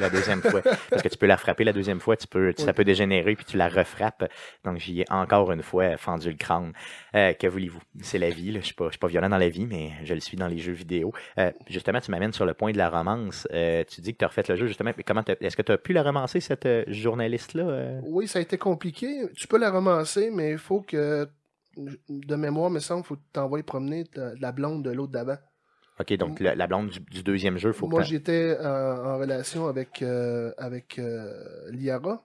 [0.00, 0.62] La deuxième fois.
[0.90, 2.72] Parce que tu peux la frapper la deuxième fois, tu peux, ça Oui.
[2.72, 4.30] peut dégénérer, puis tu la refrappes.
[4.64, 6.72] Donc, j'y ai encore une fois fendu le crâne.
[7.14, 7.80] Euh, que voulez-vous?
[8.02, 8.52] C'est la vie.
[8.52, 8.60] Là.
[8.60, 10.48] Je suis pas, je suis pas violent dans la vie, mais je le suis dans
[10.48, 11.12] les jeux vidéo.
[11.38, 13.46] Euh, justement, tu m'amènes sur le point de la romance.
[13.52, 14.92] Euh, tu dis que tu as refait le jeu, justement.
[14.96, 18.00] Mais comment est-ce que tu as pu la romancer, cette journaliste-là?
[18.04, 19.26] Oui, ça a été compliqué.
[19.36, 21.28] Tu peux la romancer, mais il faut que,
[22.08, 25.12] de mémoire, me semble, il faut que tu t'envoies promener ta- la blonde de l'autre
[25.12, 25.36] d'avant.
[26.00, 29.18] OK, donc la, la blonde du, du deuxième jeu, faut Moi, que j'étais en, en
[29.18, 32.24] relation avec, euh, avec euh, Liara.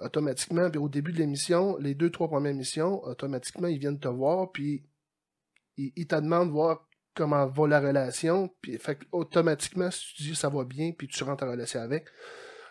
[0.00, 4.08] automatiquement, puis au début de l'émission, les deux, trois premières missions, automatiquement, ils viennent te
[4.08, 4.84] voir, puis
[5.76, 10.14] ils, ils te demandent de voir comment va la relation, puis fait que automatiquement, si
[10.14, 12.04] tu dis ça va bien, puis tu rentres en relation avec,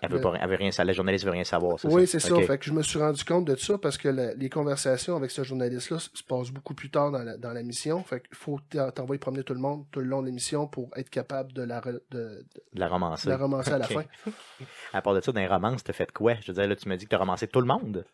[0.06, 0.88] Elle veut, pas, elle veut rien savoir.
[0.88, 1.78] La journaliste veut rien savoir.
[1.86, 2.36] oui, c'est ça.
[2.42, 5.32] Fait que je me suis rendu compte de ça parce que la- les conversations avec
[5.32, 8.04] ce journaliste-là se se passent beaucoup plus tard dans la, dans la mission.
[8.04, 10.90] Fait qu'il faut t'en- t'envoyer promener tout le monde tout le long de l'émission pour
[10.96, 13.26] être capable de la, re- de, de- De la romancer.
[13.28, 14.04] de la romancer à la fin.
[14.94, 16.36] À part de ça, dans les romances, t'as fait quoi?
[16.42, 18.06] Je veux dire, là, tu me dis que t'as romancé tout le monde.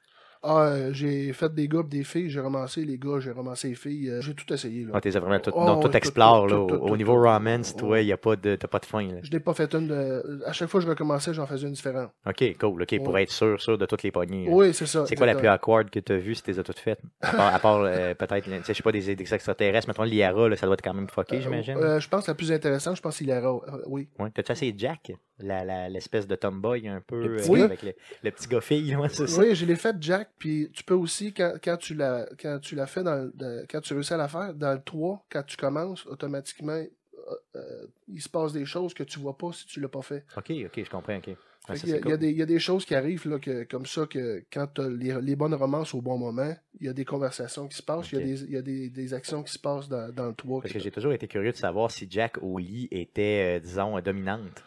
[0.43, 3.75] Ah, euh, j'ai fait des gars des filles, j'ai romancé les gars, j'ai romancé les
[3.75, 4.85] filles, euh, j'ai tout essayé.
[4.85, 4.91] Là.
[4.95, 6.57] Ah, t'es vraiment tout, donc, tout explore, là.
[6.57, 9.19] au, niveau romance, toi, y a pas de, t'as pas de fin, là.
[9.21, 10.41] Je n'ai pas fait une de...
[10.45, 12.09] À chaque fois que je recommençais, j'en faisais une différente.
[12.25, 12.81] Ok, cool.
[12.81, 14.45] Ok, pour être sûr, sûr de toutes les poignées.
[14.45, 14.51] là.
[14.51, 15.05] Oui, c'est ça.
[15.05, 17.01] C'est quoi la plus awkward que t'as vue si t'es toutes faites?
[17.21, 19.87] À part, à part, euh, peut-être, je sais pas, des, des extraterrestres.
[19.87, 21.77] Mettons, l'IARA, là, ça doit être quand même fucké, j'imagine.
[21.77, 23.61] Euh, je pense que la plus intéressante, je pense aura.
[23.67, 24.09] euh, oui.
[24.19, 24.29] Ouais.
[24.33, 25.11] T'as-tu essayé Jack?
[25.43, 27.27] L'espèce de tomboy un peu.
[27.27, 29.41] Le euh, avec le, le petit gars fille, ouais, c'est ça.
[29.41, 32.75] Oui, je l'ai fait Jack, puis tu peux aussi, quand, quand tu l'as quand tu
[32.75, 33.31] l'as fait, dans,
[33.69, 37.87] quand tu réussis à la faire, dans le 3, quand tu commences, automatiquement, euh, euh,
[38.07, 40.25] il se passe des choses que tu vois pas si tu l'as pas fait.
[40.35, 41.29] Ok, ok, je comprends, ok.
[41.67, 43.37] Ah, y, a, il y a des, il y a des choses qui arrivent là,
[43.37, 46.87] que, comme ça que quand tu as les, les bonnes romances au bon moment, il
[46.87, 48.89] y a des conversations qui se passent, il y a, des, il y a des,
[48.89, 50.61] des actions qui se passent dans, dans le 3.
[50.61, 53.99] Parce que j'ai toujours été curieux de savoir si Jack au lit était, euh, disons,
[53.99, 54.63] dominante.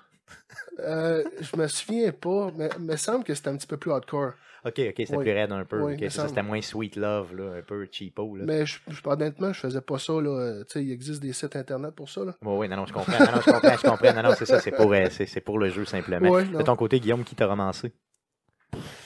[0.79, 3.91] Euh, je me souviens pas, mais il me semble que c'était un petit peu plus
[3.91, 4.33] hardcore.
[4.67, 5.25] Ok, ok, c'était Oui.
[5.25, 5.81] plus raide un peu.
[5.83, 8.37] Oui, ça, c'était moins sweet love, là, un peu cheapo.
[8.37, 8.45] Là.
[8.47, 10.15] Mais je, je- honnêtement, je faisais pas ça.
[10.15, 10.31] Là.
[10.31, 12.25] Euh, Tu sais, il existe des sites internet pour ça.
[12.25, 12.35] Là.
[12.43, 13.13] Oui, oui, non, non, je comprends.
[13.13, 14.13] Non, non, je comprends, je comprends.
[14.15, 16.41] Non, non, c'est ça, c'est pour, euh, c'est, c'est pour le jeu simplement.
[16.41, 17.93] De ton côté, Guillaume, qui t'a romancé?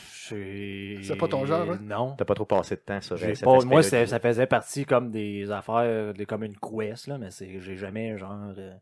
[0.00, 1.78] C'est C'est pas ton genre, hein?
[1.82, 2.14] Non.
[2.16, 6.12] T'as pas trop passé de temps sur pas- moi, ça faisait partie comme des affaires,
[6.14, 8.52] de- comme une quest, là, mais c'est, j'ai jamais genre.
[8.58, 8.74] euh,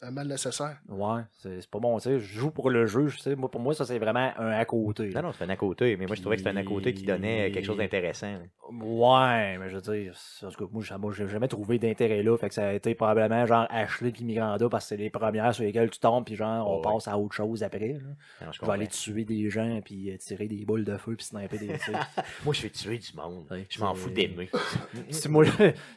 [0.00, 0.76] Un mal nécessaire.
[0.88, 2.20] ouais, c'est, c'est pas bon, tu sais.
[2.20, 3.34] Je joue pour le jeu, tu sais.
[3.34, 5.08] Moi, pour moi, ça, c'est vraiment un à côté.
[5.10, 6.94] Non, non, c'est un à côté, mais moi, je trouvais que c'était un à côté
[6.94, 8.32] qui donnait quelque chose d'intéressant.
[8.70, 12.22] Ouais, mais je veux dire, en tout cas, moi, j'ai- moi, j'ai jamais trouvé d'intérêt
[12.22, 12.36] là.
[12.38, 15.54] Fait que ça a été probablement genre Ashley puis Miranda parce que c'est les premières
[15.54, 16.92] sur lesquelles tu tombes, puis genre, on Oh, ouais.
[16.94, 17.88] passe à autre chose après.
[17.94, 17.98] là.
[18.46, 21.16] Non, je Je vais aller tuer des gens, puis euh, tirer des boules de feu,
[21.16, 21.68] puis sniper des.
[22.44, 23.46] Moi, je vais tuer du monde.
[23.50, 24.48] Ouais, Je m'en fous d'aimer.
[25.10, 25.50] si, moi, tu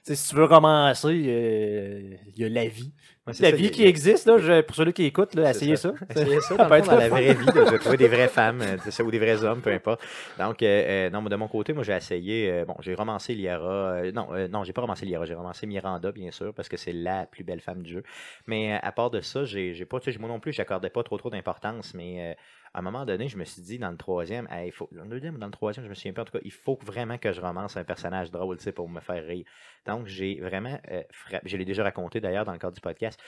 [0.03, 2.93] sais, si tu veux commencer, euh, il y a la vie.
[3.39, 5.93] La ça, vie il- qui existe, là, je- pour ceux qui là, C'est essayez ça.
[5.97, 6.05] ça.
[6.21, 8.07] Essayez ça dans, peut le fond, être dans la vraie vie, là, de trouver des
[8.07, 10.01] vraies femmes, euh, ça, ou des vrais hommes, peu importe.
[10.39, 10.65] Donc, euh,
[11.07, 14.27] euh, non, de mon côté, moi, j'ai essayé, euh, bon, j'ai romancé Liara, euh, non,
[14.49, 17.43] non, j'ai pas romancé Liara, j'ai romancé Miranda, bien sûr, parce que c'est la plus
[17.43, 18.03] belle femme du jeu.
[18.47, 21.93] Mais à part de ça, j'ai pas, moi non plus, j'accordais pas trop trop d'importance,
[21.93, 22.35] mais
[22.73, 25.03] à un moment donné, je me suis dit, dans le troisième, hey, il faut, dans
[25.03, 26.79] le deuxième ou dans le troisième, je me souviens pas, en tout cas, il faut
[26.85, 29.45] vraiment que je romance un personnage drôle, tu sais, pour me faire rire.
[29.85, 33.19] Donc, j'ai vraiment, euh, frappé, je l'ai déjà raconté d'ailleurs dans le cadre du podcast,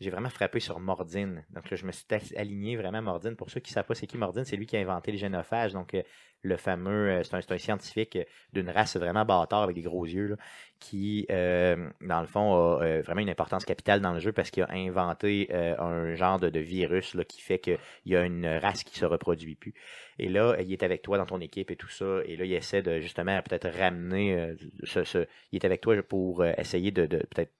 [0.00, 1.44] j'ai vraiment frappé sur Mordine.
[1.50, 3.36] Donc là, je me suis aligné vraiment à Mordine.
[3.36, 5.18] Pour ceux qui ne savent pas c'est qui Mordine, c'est lui qui a inventé les
[5.18, 5.74] génophages.
[5.74, 6.02] Donc euh,
[6.40, 8.18] le fameux, euh, c'est un, scientifique
[8.54, 10.38] d'une race vraiment bâtard avec des gros yeux,
[10.78, 14.70] qui, dans le fond, a vraiment une importance capitale dans le jeu parce qu'il a
[14.72, 18.98] inventé un genre de, de virus là, qui fait qu'il y a une race qui
[18.98, 19.74] se reproduit plus.
[20.18, 22.20] Et là, il est avec toi dans ton équipe et tout ça.
[22.24, 24.54] Et là, il essaie de justement peut-être ramener euh,
[24.84, 27.52] ce, Il est avec toi pour euh, essayer de peut-être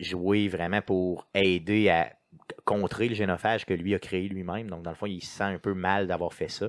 [0.00, 2.12] jouer vraiment pour aider à
[2.64, 4.70] contrer le génophage que lui a créé lui-même.
[4.70, 6.68] Donc, dans le fond, il se sent un peu mal d'avoir fait ça.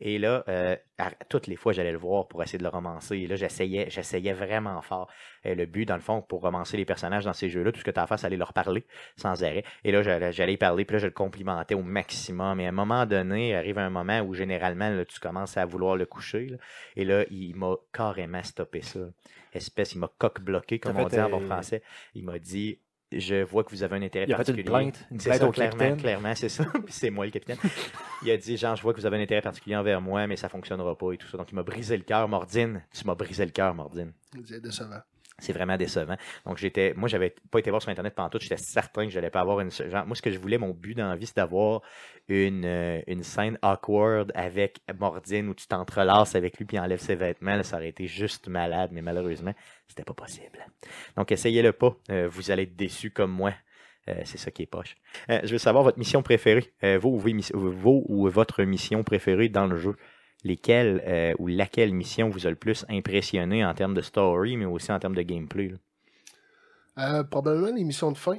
[0.00, 3.16] Et là, euh, à, toutes les fois, j'allais le voir pour essayer de le romancer.
[3.18, 5.08] Et là, j'essayais, j'essayais vraiment fort.
[5.44, 7.84] Et le but, dans le fond, pour romancer les personnages dans ces jeux-là, tout ce
[7.84, 8.84] que tu as à faire, c'est aller leur parler
[9.16, 9.64] sans arrêt.
[9.84, 12.60] Et là, j'allais, y parler, puis là, je le complimentais au maximum.
[12.60, 15.96] Et à un moment donné, arrive un moment où généralement, là, tu commences à vouloir
[15.96, 16.46] le coucher.
[16.46, 16.56] là.
[16.96, 19.00] Et là, il m'a carrément stoppé ça.
[19.52, 21.82] Espèce, il m'a coq-bloqué, comme on dit en bon euh, français.
[22.14, 22.80] Il m'a dit
[23.20, 24.64] je vois que vous avez un intérêt Il a fait une particulier.
[24.64, 25.96] plainte, une C'est plainte ça, au clairement, capitaine.
[26.00, 26.64] clairement, c'est ça.
[26.84, 27.58] Puis c'est moi le capitaine.
[28.22, 30.36] Il a dit, genre, je vois que vous avez un intérêt particulier envers moi, mais
[30.36, 31.36] ça fonctionnera pas et tout ça.
[31.38, 32.82] Donc, il m'a brisé le cœur, Mordine.
[32.92, 34.12] Tu m'as brisé le cœur, Mordine.
[34.44, 35.00] C'est décevant.
[35.38, 36.16] C'est vraiment décevant.
[36.46, 38.38] Donc, j'étais, moi, j'avais pas été voir sur Internet pendant tout.
[38.40, 39.70] J'étais certain que j'allais pas avoir une,
[40.06, 41.82] moi, ce que je voulais, mon but dans la vie, c'est d'avoir
[42.28, 47.16] une, euh, scène awkward avec Mordine où tu t'entrelaces avec lui puis il enlève ses
[47.16, 47.60] vêtements.
[47.64, 49.54] Ça aurait été juste malade, mais malheureusement,
[49.88, 50.64] c'était pas possible.
[51.16, 51.96] Donc, essayez-le pas.
[52.10, 53.52] Euh, vous allez être déçus comme moi.
[54.08, 54.96] Euh, c'est ça qui est poche.
[55.28, 56.72] Je veux savoir votre mission préférée.
[57.00, 59.96] Vos, vos ou votre mission préférée dans le jeu?
[60.44, 64.66] Lesquelles euh, ou laquelle mission vous a le plus impressionné en termes de story, mais
[64.66, 65.68] aussi en termes de gameplay.
[65.68, 65.76] là?
[66.98, 68.38] Euh, probablement les missions de fin.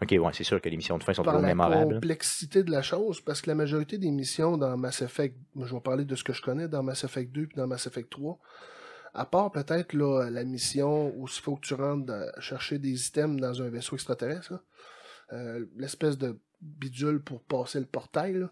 [0.00, 1.94] Ok, ouais, c'est sûr que les missions de fin sont par toujours la mémorables.
[1.94, 5.80] complexité de la chose, parce que la majorité des missions dans Mass Effect, je vais
[5.80, 8.38] parler de ce que je connais dans Mass Effect 2 puis dans Mass Effect 3,
[9.14, 13.06] à part peut-être là, la mission où il faut que tu rentres dans- chercher des
[13.08, 14.54] items dans un vaisseau extraterrestre,
[15.32, 18.34] euh, l'espèce de bidule pour passer le portail.
[18.34, 18.50] là.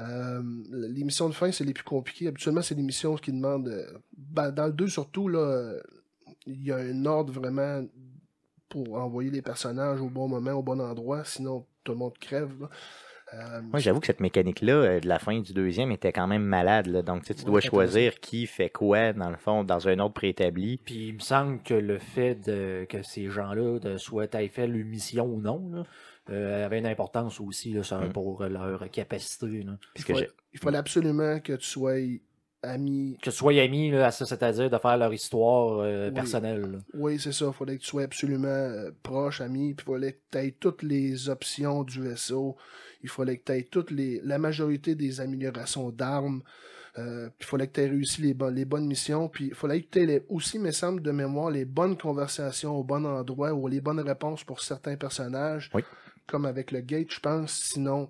[0.00, 2.28] Euh, les missions de fin, c'est les plus compliquées.
[2.28, 3.68] Habituellement, c'est des missions qui demandent.
[3.68, 3.86] euh,
[4.16, 5.80] ben, dans le 2 surtout, là, euh,
[6.46, 7.82] il y a un ordre vraiment
[8.68, 12.52] pour envoyer les personnages au bon moment, au bon endroit, sinon tout le monde crève.
[12.60, 12.68] là.
[13.34, 16.44] Euh, Moi, j'avoue que cette mécanique-là, euh, de la fin du deuxième, était quand même
[16.44, 16.86] malade.
[16.86, 17.02] Là.
[17.02, 20.76] Donc, tu Ouais, dois choisir qui fait quoi, dans le fond, dans un ordre préétabli.
[20.76, 24.84] Puis il me semble que le fait de, que ces gens-là soit aient fait leur
[24.84, 25.82] mission ou non, là,
[26.30, 28.12] euh, avait une importance aussi là, sur- Mm.
[28.12, 29.62] pour leur capacité.
[29.62, 29.78] là.
[29.96, 30.14] il, faut-
[30.52, 31.94] il fallait absolument que tu sois
[32.62, 33.16] ami.
[33.22, 36.14] Que tu sois ami là, à ça, c'est-à-dire de faire leur histoire euh, Oui.
[36.14, 36.60] personnelle.
[36.62, 36.78] là.
[36.94, 37.46] Oui, c'est ça.
[37.46, 39.74] Il fallait que tu sois absolument euh, proche, ami.
[39.74, 42.56] Puis il fallait que tu aies toutes les options du vaisseau.
[43.02, 46.42] Il fallait que tu aies toutes les, la majorité des améliorations d'armes.
[46.98, 49.28] Euh, puis il fallait que tu aies réussi les, bonnes les bonnes missions.
[49.28, 52.74] Puis il fallait que tu aies les- aussi, me semble, de mémoire, les bonnes conversations
[52.74, 55.70] au bon endroit ou les bonnes réponses pour certains personnages.
[55.74, 55.82] Oui.
[56.26, 57.52] Comme avec le gate, je pense.
[57.52, 58.08] Sinon,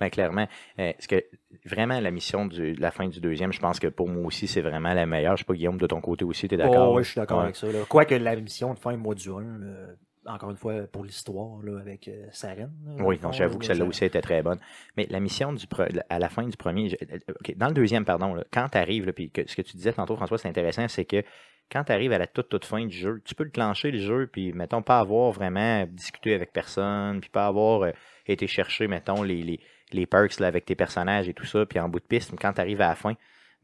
[0.00, 0.48] Ben, clairement.
[0.78, 1.22] Euh, Est-ce que
[1.66, 4.48] vraiment la mission du- de la fin du deuxième, je pense que pour moi aussi,
[4.48, 5.36] c'est vraiment la meilleure.
[5.36, 6.92] Je sais pas, Guillaume, de ton côté aussi, tu es d'accord?
[6.92, 7.44] Oh, oui, je suis d'accord Ouais.
[7.44, 7.66] avec ça.
[7.70, 7.80] Là.
[7.88, 9.88] Quoique la mission de fin mois du 1, là,
[10.26, 12.70] encore une fois, pour l'histoire, avec euh, Saren.
[12.86, 14.58] là, Oui, non, j'avoue que celle-là aussi était très bonne.
[14.96, 17.18] Mais la mission du pre- à la fin du premier, je- euh,
[17.56, 20.16] dans le deuxième, pardon, là, quand tu arrives, puis que, ce que tu disais tantôt,
[20.16, 21.22] François, c'est intéressant, c'est que
[21.70, 23.98] quand tu arrives à la toute, toute fin du jeu, tu peux le clencher le
[23.98, 27.90] jeu, puis mettons, pas avoir vraiment discuté avec personne, puis pas avoir euh,
[28.26, 29.60] été chercher, mettons, les, les,
[29.92, 32.52] les perks là, avec tes personnages et tout ça, puis en bout de piste, quand
[32.52, 33.14] tu arrives à la fin,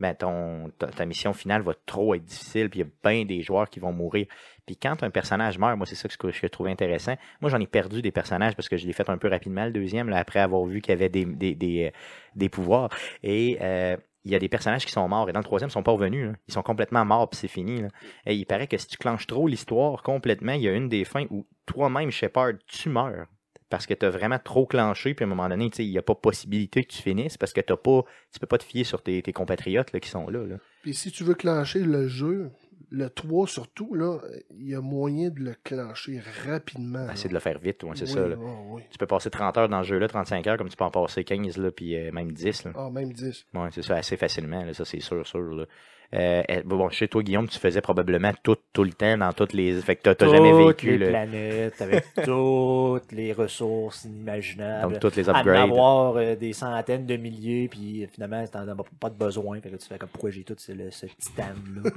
[0.00, 3.42] ben ton, ta, mission finale va trop être difficile, puis il y a bien des
[3.42, 4.26] joueurs qui vont mourir.
[4.66, 7.14] Puis quand un personnage meurt, moi c'est ça que je trouvais intéressant.
[7.40, 9.72] Moi j'en ai perdu des personnages parce que je l'ai fait un peu rapidement le
[9.72, 11.90] deuxième, après avoir vu qu'il y avait des, des, des, euh,
[12.36, 12.90] des pouvoirs.
[13.22, 15.28] Et euh, il y a des personnages qui sont morts.
[15.28, 16.32] Et dans le troisième, ils sont pas revenus.
[16.48, 17.82] Ils sont complètement morts, puis c'est fini.
[18.26, 21.04] Et il paraît que si tu clenches trop l'histoire complètement, il y a une des
[21.04, 23.26] fins où toi-même, Shepard, tu meurs.
[23.70, 26.02] Parce que tu as vraiment trop clenché, puis à un moment donné, il n'y a
[26.02, 28.02] pas possibilité que tu finisses parce que t'as pas,
[28.32, 30.44] tu peux pas te fier sur tes, tes compatriotes là, qui sont là.
[30.46, 30.56] là.
[30.82, 32.50] Puis si tu veux clencher le jeu,
[32.90, 34.18] le 3 surtout, là,
[34.58, 37.06] il y a moyen de le clencher rapidement.
[37.06, 38.26] Ben, c'est de le faire vite, ouais, c'est Oui, ça.
[38.26, 38.36] là.
[38.38, 38.82] oui, oui.
[38.90, 41.22] Tu peux passer 30 heures dans le jeu-là, 35 heures, comme tu peux en passer
[41.24, 42.64] 15, là, puis euh, même 10.
[42.64, 42.72] Là.
[42.74, 43.46] Ah, même 10.
[43.52, 45.40] Ouais, c'est ça, assez facilement, là, ça c'est sûr, sûr.
[45.54, 45.66] Là.
[46.14, 49.78] Euh, bon, chez toi, Guillaume, tu faisais probablement tout, tout le temps dans toutes les.
[49.82, 54.92] Fait que t'as- t'as jamais Toutes vécu les le- planètes, avec toutes les ressources inimaginables.
[54.92, 55.56] donc toutes les à en upgrades.
[55.68, 59.60] avoir euh, des centaines de milliers, puis euh, finalement, t'en as pas de besoin.
[59.60, 61.90] Fait que là, tu fais comme pourquoi j'ai tout ce, le- ce titane-là.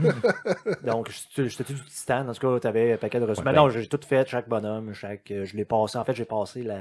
[0.83, 3.39] Donc, je je t'ai dit du titane, en tout cas, t'avais un paquet de ressources.
[3.45, 5.31] Ouais, Mais ben- non, j'ai tout fait, chaque bonhomme, chaque.
[5.31, 5.97] euh, je l'ai passé.
[5.97, 6.79] En fait, j'ai passé la,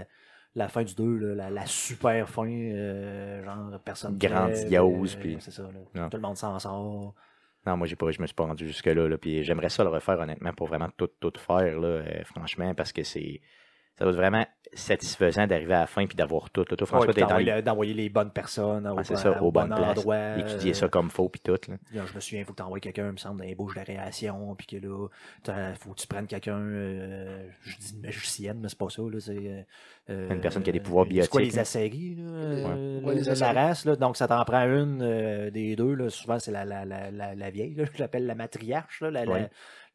[0.54, 4.18] la fin du 2, là, la, la super fin, euh, genre personne.
[4.18, 5.78] Grandiose, euh, puis- C'est ça, là.
[6.02, 6.08] Non.
[6.10, 7.14] Tout le monde s'en sort.
[7.66, 9.06] Non, moi, j'ai pas, je me suis pas rendu jusque-là.
[9.08, 12.74] Là, puis j'aimerais ça le refaire, honnêtement, pour vraiment tout, tout faire, là, euh, franchement,
[12.74, 13.40] parce que c'est.
[13.98, 16.64] Ça doit être vraiment satisfaisant d'arriver à la fin puis d'avoir tout.
[16.70, 16.76] Là.
[16.76, 19.42] Toi, François, Ouais, t'es dans d'envoyer d'envoyer les bonnes personnes au, Ah, c'est bon- ça,
[19.42, 19.98] au aux bonnes bon places.
[19.98, 20.38] endroit.
[20.38, 21.52] étudier euh, ça comme faut puis tout.
[21.68, 21.76] Là.
[21.92, 23.54] Là, je me souviens, il faut que tu envoies quelqu'un, il me semble, dans les
[23.54, 25.08] bouches de réaction, puis que là,
[25.48, 29.02] il faut que tu prennes quelqu'un, euh, je dis une magicienne, mais c'est pas ça,
[29.02, 29.66] là, c'est...
[30.08, 33.14] euh, Une personne qui a des pouvoirs C'est quoi, biotiques, les asséries, là, euh, Ouais,
[33.16, 36.38] les la- la race, là, donc ça t'en prend une euh, des deux, là, souvent
[36.38, 39.48] c'est la, la, la, la, la vieille, là, je l'appelle la matriarche, là, la, la-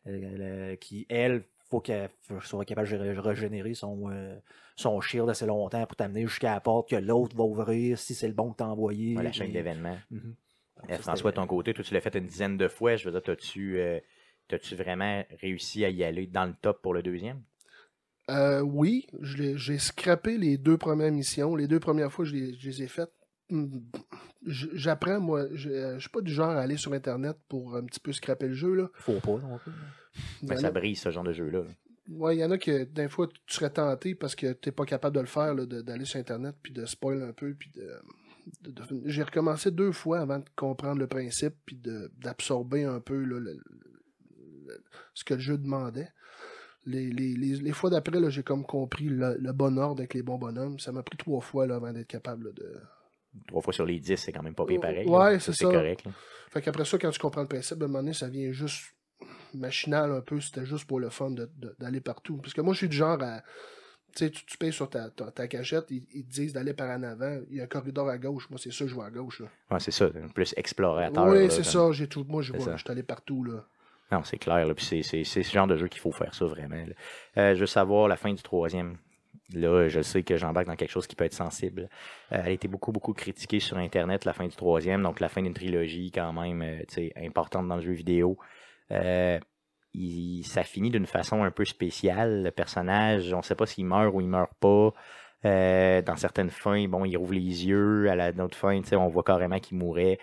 [0.05, 1.43] la- la- qui, elle,
[1.75, 2.09] faut qu'elle
[2.41, 4.35] soit capable de ré- régénérer son, euh,
[4.75, 8.27] son shield assez longtemps pour t'amener jusqu'à la porte que l'autre va ouvrir si c'est
[8.27, 9.15] le bon que t'as envoyé.
[9.15, 9.97] Ouais, la chaîne d'événements.
[10.11, 10.35] Mhm.
[10.89, 12.95] Ça, François, de ton côté, toi, tu l'as fait une dizaine de fois.
[12.95, 13.99] Je veux dire, t'as-tu euh,
[14.47, 17.41] t'as-tu vraiment réussi à y aller dans le top pour le deuxième?
[18.29, 21.55] Euh, oui, je l'ai- j'ai scrappé les deux premières missions.
[21.55, 23.11] Les deux premières fois, je les, je les ai faites.
[24.45, 25.45] J'apprends, moi.
[25.53, 28.13] Je euh, je suis pas du genre à aller sur Internet pour un petit peu
[28.13, 28.73] scraper le jeu.
[28.75, 28.89] Là.
[28.93, 29.71] Faut pas non plus.
[30.43, 31.63] Ben, en ça brise, ce genre de jeu-là.
[32.09, 34.85] Ouais, il y en a que d'un fois tu serais tenté parce que t'es pas
[34.85, 37.55] capable de le faire, d'aller sur Internet puis de spoil un peu.
[37.55, 41.79] Puis de, de- de- J'ai recommencé deux fois avant de comprendre le principe puis
[42.17, 43.53] d'absorber un peu là, le-
[44.67, 44.83] le-
[45.15, 46.09] ce que le jeu demandait.
[46.85, 50.21] Les, les, les, les fois d'après, j'ai comme compris le, le bon ordre avec les
[50.21, 50.77] bons bonhommes.
[50.77, 52.75] Ça m'a pris trois fois là, avant d'être capable là, de.
[53.47, 55.07] Trois fois sur les dix, c'est quand même pas pire pareil.
[55.07, 55.71] Ouais, c'est c'est ça.
[55.71, 56.05] correct.
[56.05, 56.11] là.
[56.51, 58.93] Fait qu'après ça, quand tu comprends le principe, à un moment donné, ça vient juste
[59.53, 60.39] machinal un peu.
[60.39, 62.37] C'était juste pour le fun de- de- d'aller partout.
[62.37, 63.41] Parce que moi, je suis du genre à.
[64.15, 66.89] Tu sais, tu, payes sur ta, ta, ta cachette, ils, ils te disent d'aller par
[66.89, 67.37] en avant.
[67.49, 68.49] Il y a un corridor à gauche.
[68.49, 69.41] Moi, c'est ça, je vais à gauche.
[69.41, 69.47] Là.
[69.71, 71.27] Ouais, c'est ça, plus explorateur.
[71.27, 71.91] oui, c'est ça.
[71.91, 73.43] J'ai tout, moi, je C'est vois, je suis allé partout.
[73.43, 73.65] Là.
[74.13, 74.65] Non, c'est clair.
[74.65, 76.81] Là, puis c'est, c'est, c'est ce genre de jeu qu'il faut faire ça vraiment.
[77.37, 78.97] Euh, je veux savoir la fin du troisième.
[79.53, 81.89] Là, je sais que j'embarque dans quelque chose qui peut être sensible.
[82.31, 85.03] Euh, elle a été beaucoup, beaucoup critiquée sur Internet, la fin du troisième.
[85.03, 88.37] Donc, la fin d'une trilogie, quand même, euh, importante dans le jeu vidéo.
[88.91, 89.39] Euh,
[90.43, 92.43] ça finit d'une façon un peu spéciale.
[92.43, 94.93] Le personnage, on ne sait pas s'il meurt ou il meurt pas.
[95.45, 98.09] Euh, dans certaines fins, bon, il rouvre les yeux.
[98.09, 98.39] À la tu
[98.83, 100.19] sais, on voit carrément qu'il mourait.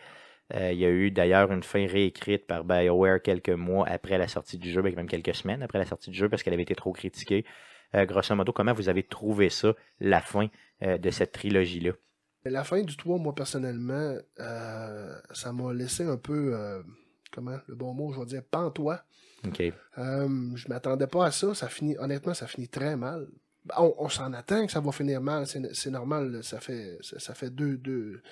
[0.55, 4.59] Il y a eu d'ailleurs une fin réécrite par BioWare quelques mois après la sortie
[4.59, 6.75] du jeu, ben, même quelques semaines après la sortie du jeu, parce qu'elle avait été
[6.75, 7.47] trop critiquée.
[7.95, 10.49] Euh, grosso modo, comment vous avez trouvé ça, la fin
[10.83, 11.93] euh, de cette trilogie-là?
[12.45, 16.83] La fin du 3, moi, personnellement, euh, ça m'a laissé un peu, euh,
[17.33, 19.03] comment, le bon mot, je vais dire, pantois.
[19.47, 19.61] OK.
[19.99, 21.55] Euh, je m'attendais pas à ça.
[21.55, 23.29] Ça finit, honnêtement, ça finit très mal.
[23.77, 25.47] On, on s'en attend que ça va finir mal.
[25.47, 26.43] C'est normal.
[26.43, 28.23] Ça fait, ça, ça fait deux, deux.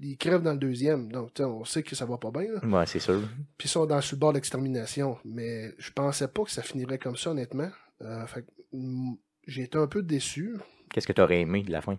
[0.00, 1.12] Ils crèvent dans le deuxième.
[1.12, 2.52] Donc, on sait que ça va pas bien.
[2.52, 2.66] là.
[2.66, 3.20] Ouais, c'est sûr.
[3.56, 5.16] Puis ils sont dans, le bord de l'extermination.
[5.24, 7.70] Mais je pensais pas que ça finirait comme ça, honnêtement.
[8.26, 8.50] Fait que,
[9.46, 10.56] j'ai été un peu déçu.
[10.92, 11.98] Qu'est-ce que tu aurais aimé de la fin?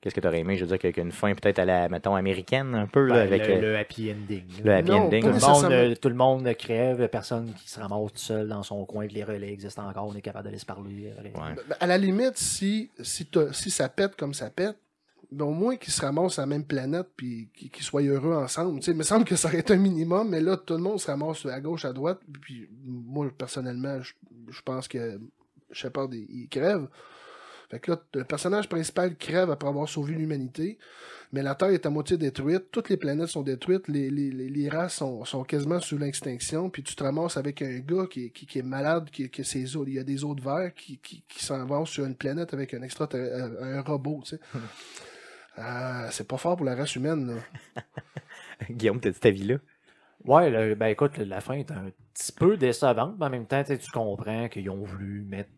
[0.00, 0.56] Qu'est-ce que tu aurais aimé?
[0.56, 3.20] Je veux dire, qu'avec une fin peut-être à la, mettons, américaine, un peu, là, Ben,
[3.22, 4.44] avec le, euh, le happy ending.
[4.62, 5.22] le happy Non, ending.
[5.22, 8.62] Tout le, monde, euh, tout le monde crève, personne qui se ramasse tout seul dans
[8.62, 11.06] son coin, puis les relais existent encore, on est capable d'aller se parler.
[11.18, 11.54] euh, Ouais.
[11.68, 14.76] Ben, À la limite, si, si, t'as- si ça pète comme ça pète,
[15.38, 18.80] au moins qu'ils se ramassent à la même planète puis qu'ils soient heureux ensemble.
[18.86, 21.06] Il me semble que ça aurait été un minimum, mais là, tout le monde se
[21.06, 22.20] ramasse à gauche, à droite.
[22.40, 25.20] Puis moi, personnellement, je, pense que
[25.72, 26.88] Shepard, il, crève.
[27.70, 30.78] Fait que là, le personnage principal crève après avoir sauvé l'humanité,
[31.32, 34.48] mais la Terre est à moitié détruite, toutes les planètes sont détruites, les, les, les,
[34.48, 38.30] les races sont, sont quasiment sous l'extinction, puis tu te ramasses avec un gars qui,
[38.30, 41.64] qui, est malade, qui, qui il y a des os de verre qui, qui, s'en
[41.66, 44.40] vont sur une planète avec un extra un robot, tu sais.
[45.58, 47.82] Euh, c'est pas fort pour la race humaine, là.
[48.70, 49.56] Guillaume, t'as dit ta vie là?
[50.24, 53.90] Ouais, ben écoute, la fin est un petit peu décevante, mais en même temps, tu
[53.92, 55.50] comprends qu'ils ont voulu mettre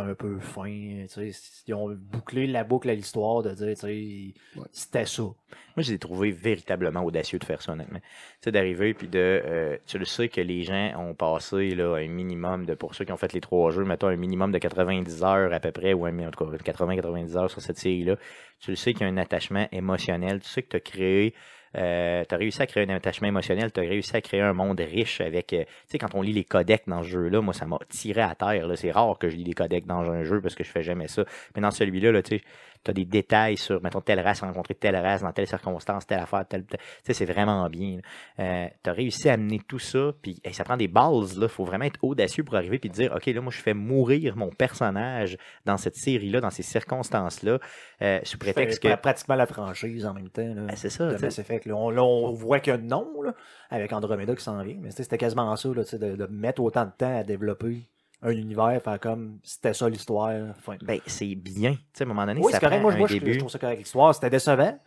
[0.00, 0.64] un peu fin.
[0.64, 1.30] tu sais,
[1.66, 4.66] Ils ont bouclé la boucle à l'histoire de dire, tu sais, Ouais.
[4.72, 5.22] c'était ça.
[5.22, 5.34] Moi,
[5.78, 7.98] je les ai trouvés véritablement audacieux de faire ça, honnêtement.
[8.00, 8.06] Tu
[8.42, 9.18] sais, d'arriver, puis de.
[9.44, 12.74] euh, tu le sais que les gens ont passé là, un minimum de.
[12.74, 15.60] Pour ceux qui ont fait les trois jeux, mettons un minimum de 90 heures à
[15.60, 18.16] peu près, ou un, en tout cas 80-90 heures sur cette série-là.
[18.60, 20.40] Tu le sais qu'il y a un attachement émotionnel.
[20.40, 21.34] Tu sais que tu as créé.
[21.76, 24.80] Euh, tu réussi à créer un attachement émotionnel, tu as réussi à créer un monde
[24.80, 25.52] riche avec.
[25.52, 28.20] euh, tu sais, quand on lit les codecs dans ce jeu-là, moi, ça m'a tiré
[28.22, 28.66] à terre.
[28.76, 31.08] C'est rare que je lis des codecs dans un jeu parce que je fais jamais
[31.08, 31.24] ça.
[31.54, 32.44] Mais dans celui-là, là, tu sais,
[32.84, 36.06] tu as des détails sur, mettons, telle race a rencontré telle race dans telle circonstance,
[36.06, 36.64] telle affaire, telle.
[36.66, 37.98] Tu sais, c'est vraiment bien.
[38.38, 41.48] Euh, tu as réussi à amener tout ça, puis hey, ça prend des bases, là.
[41.48, 44.50] faut vraiment être audacieux pour arriver puis dire, OK, là, moi, je fais mourir mon
[44.50, 47.58] personnage dans cette série-là, dans ces circonstances-là,
[48.02, 48.94] euh, sous prétexte que.
[48.96, 50.54] Pratiquement la franchise en même temps.
[50.54, 51.16] Là, Ben, c'est ça.
[51.20, 51.76] Mass Effect, là.
[51.76, 53.34] On, là, on voit un nom là,
[53.70, 56.92] avec Andromeda qui s'en vient, mais c'était quasiment ça, là, de, de mettre autant de
[56.96, 57.88] temps à développer
[58.22, 60.56] un univers, faire comme c'était ça l'histoire.
[60.56, 60.76] Fin.
[60.82, 61.72] Ben, c'est bien.
[61.74, 62.80] Tu sais, à un moment donné, Oui, ça c'est correct.
[62.80, 63.32] prend Moi, un moi début.
[63.34, 63.78] je trouve ça correct.
[63.78, 64.78] L'histoire, c'était décevant,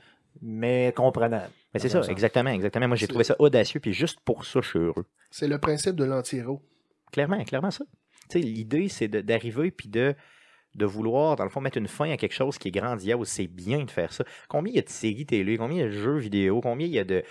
[0.41, 1.52] mais comprenable.
[1.74, 2.88] Mais c'est ça, exactement, exactement.
[2.88, 5.06] Moi, j'ai trouvé ça audacieux, puis juste pour ça, je suis heureux.
[5.30, 6.62] C'est le principe de l'anti-héros.
[7.12, 7.86] Clairement, clairement ça.
[8.30, 10.16] Tu sais, l'idée, c'est de- d'arriver puis de,
[10.78, 13.28] de vouloir, dans le fond, mettre une fin à quelque chose qui est grandiose.
[13.28, 14.24] C'est bien de faire ça.
[14.48, 16.88] Combien il y a de séries télé, combien il y a de jeux vidéo, combien
[16.88, 17.24] il y a de,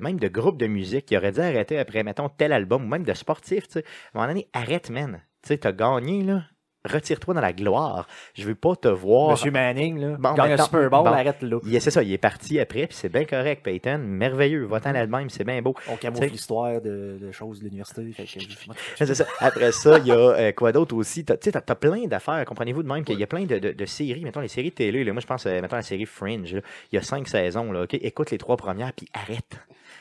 [0.00, 3.04] même de groupes de musique qui auraient dû arrêter après, mettons, tel album, ou même
[3.04, 3.84] de sportifs, tu sais.
[4.14, 5.22] À un moment donné, arrête, man.
[5.42, 6.44] Tu sais, t'as gagné, là.
[6.84, 8.06] Retire-toi dans la gloire.
[8.34, 9.32] Je veux pas te voir.
[9.32, 11.10] Monsieur Manning, là, Bon, gagne un Super Bowl, bon.
[11.10, 11.58] arrête là.
[11.66, 13.98] Il- C'est ça, il est parti après, puis c'est bien correct, Peyton.
[13.98, 14.64] Merveilleux.
[14.64, 15.74] Va-t'en même, c'est bien beau.
[15.88, 18.10] On camoufle l'histoire de, de choses de l'université.
[18.16, 18.22] que-
[19.04, 19.26] C'est ça.
[19.40, 21.24] Après ça, il y a euh, quoi d'autre aussi?
[21.24, 23.86] Tu sais, t'as plein d'affaires, comprenez-vous de même qu'il y a plein de, de- de
[23.86, 24.24] séries.
[24.24, 25.04] Mettons les séries de télé.
[25.04, 25.12] Là.
[25.12, 26.54] Moi, je pense, euh, mettons la série Fringe.
[26.54, 26.60] là.
[26.92, 27.72] Il y a cinq saisons.
[27.72, 29.58] Là, Écoute les trois premières, puis arrête.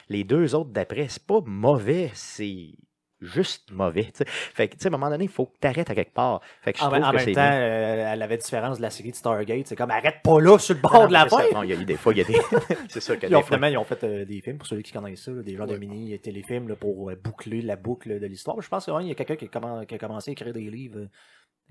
[0.07, 2.69] Les deux autres d'après, c'est pas mauvais, c'est
[3.21, 4.05] juste mauvais.
[4.05, 4.25] tu sais.
[4.27, 6.41] Fait que, tu sais, à un moment donné, il faut que t'arrêtes à quelque part.
[6.61, 8.89] Fait que je En, trouve en que même temps, euh, elle avait différence de la
[8.89, 9.67] série de Stargate.
[9.67, 11.37] C'est comme arrête pas là sur le bord de la C'est ça.
[11.43, 11.53] fin.
[11.53, 12.39] Non, il y a eu des fois, il y a des.
[12.89, 13.57] c'est sûr que Ils ont, des fois.
[13.57, 15.67] finalement, ils ont fait euh, des films, pour ceux qui connaissent ça, là, des genres
[15.67, 15.79] de Ouais.
[15.79, 18.59] mini téléfilms là, pour euh, boucler la boucle de l'histoire.
[18.61, 20.69] Je pense qu'il y a quelqu'un qui, a commen- qui a commencé à écrire des
[20.69, 21.07] livres euh,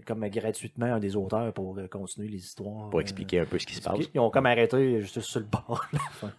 [0.07, 2.89] comme euh, gratuitement, un des auteurs, pour euh, continuer les histoires.
[2.91, 3.99] Pour euh, expliquer un peu ce qui se passe.
[4.15, 5.85] Ils ont comme arrêté juste sur le bord.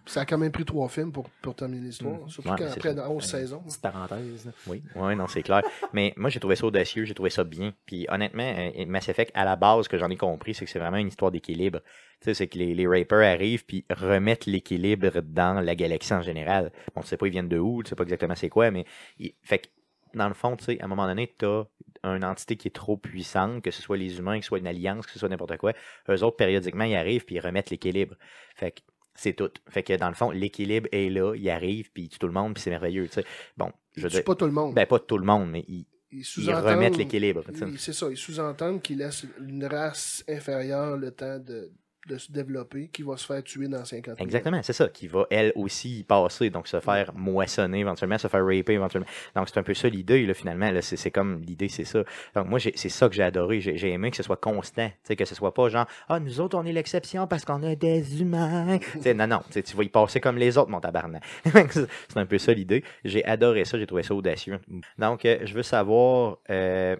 [0.06, 2.20] Ça a quand même pris trois films pour, pour terminer l'histoire.
[2.28, 3.10] Surtout Ouais, après ça.
[3.10, 3.60] 11 saisons.
[3.62, 4.52] Petite parenthèse.
[4.68, 5.62] Oui, ouais, non, c'est clair.
[5.94, 7.74] Mais moi, j'ai trouvé ça audacieux, j'ai trouvé ça bien.
[7.86, 10.72] Puis honnêtement, euh, Mass Effect, à la base, ce que j'en ai compris, c'est que
[10.72, 11.80] c'est vraiment une histoire d'équilibre.
[12.22, 16.22] Tu sais, c'est que les, les rappers arrivent puis remettent l'équilibre dans la galaxie en
[16.22, 16.72] général.
[16.96, 18.84] On ne sait pas ils viennent de où, tu sais pas exactement c'est quoi, mais
[19.20, 19.68] il- fait que
[20.14, 21.66] dans le fond, tu sais, à un moment donné, tu as
[22.04, 24.68] une entité qui est trop puissante, que ce soit les humains, que ce soit une
[24.68, 25.74] alliance, que ce soit n'importe quoi.
[26.10, 28.16] Eux autres, périodiquement, ils arrivent puis ils remettent l'équilibre.
[28.56, 28.82] Fait que
[29.16, 29.52] c'est tout.
[29.70, 32.34] Fait que dans le fond, l'équilibre est là, il arrive, puis il tue tout le
[32.34, 33.08] monde, puis c'est merveilleux.
[33.08, 33.26] Tu sais.
[33.58, 34.74] Bon, je tuent dire, pas tout le monde.
[34.74, 37.44] ben pas tout le monde, mais ils, ils remettent l'équilibre.
[37.78, 41.72] C'est ça, ils sous-entendent qu'ils laissent une race inférieure le temps de,
[42.10, 44.22] de se développer, qui va se faire tuer dans 50 minutes.
[44.22, 48.28] Exactement, c'est ça, qui va elle aussi y passer, donc se faire moissonner éventuellement, se
[48.28, 49.08] faire raper éventuellement.
[49.36, 50.72] Donc c'est un peu ça l'idée, là, finalement.
[50.72, 52.04] Là, c'est, comme l'idée, c'est ça.
[52.36, 53.62] Donc moi, c'est ça que j'ai adoré.
[53.62, 56.66] J'ai, aimé que ce soit constant, que ce soit pas genre Ah, nous autres, on
[56.66, 58.80] est l'exception parce qu'on a des humains.
[58.80, 61.24] Tu sais, non, non, tu vas y passer comme les autres, mon tabarnak.
[61.72, 62.84] c'est un peu ça l'idée.
[63.06, 64.60] J'ai adoré ça, j'ai trouvé ça audacieux.
[64.98, 66.38] Donc, euh, je veux savoir.
[66.50, 66.96] euh,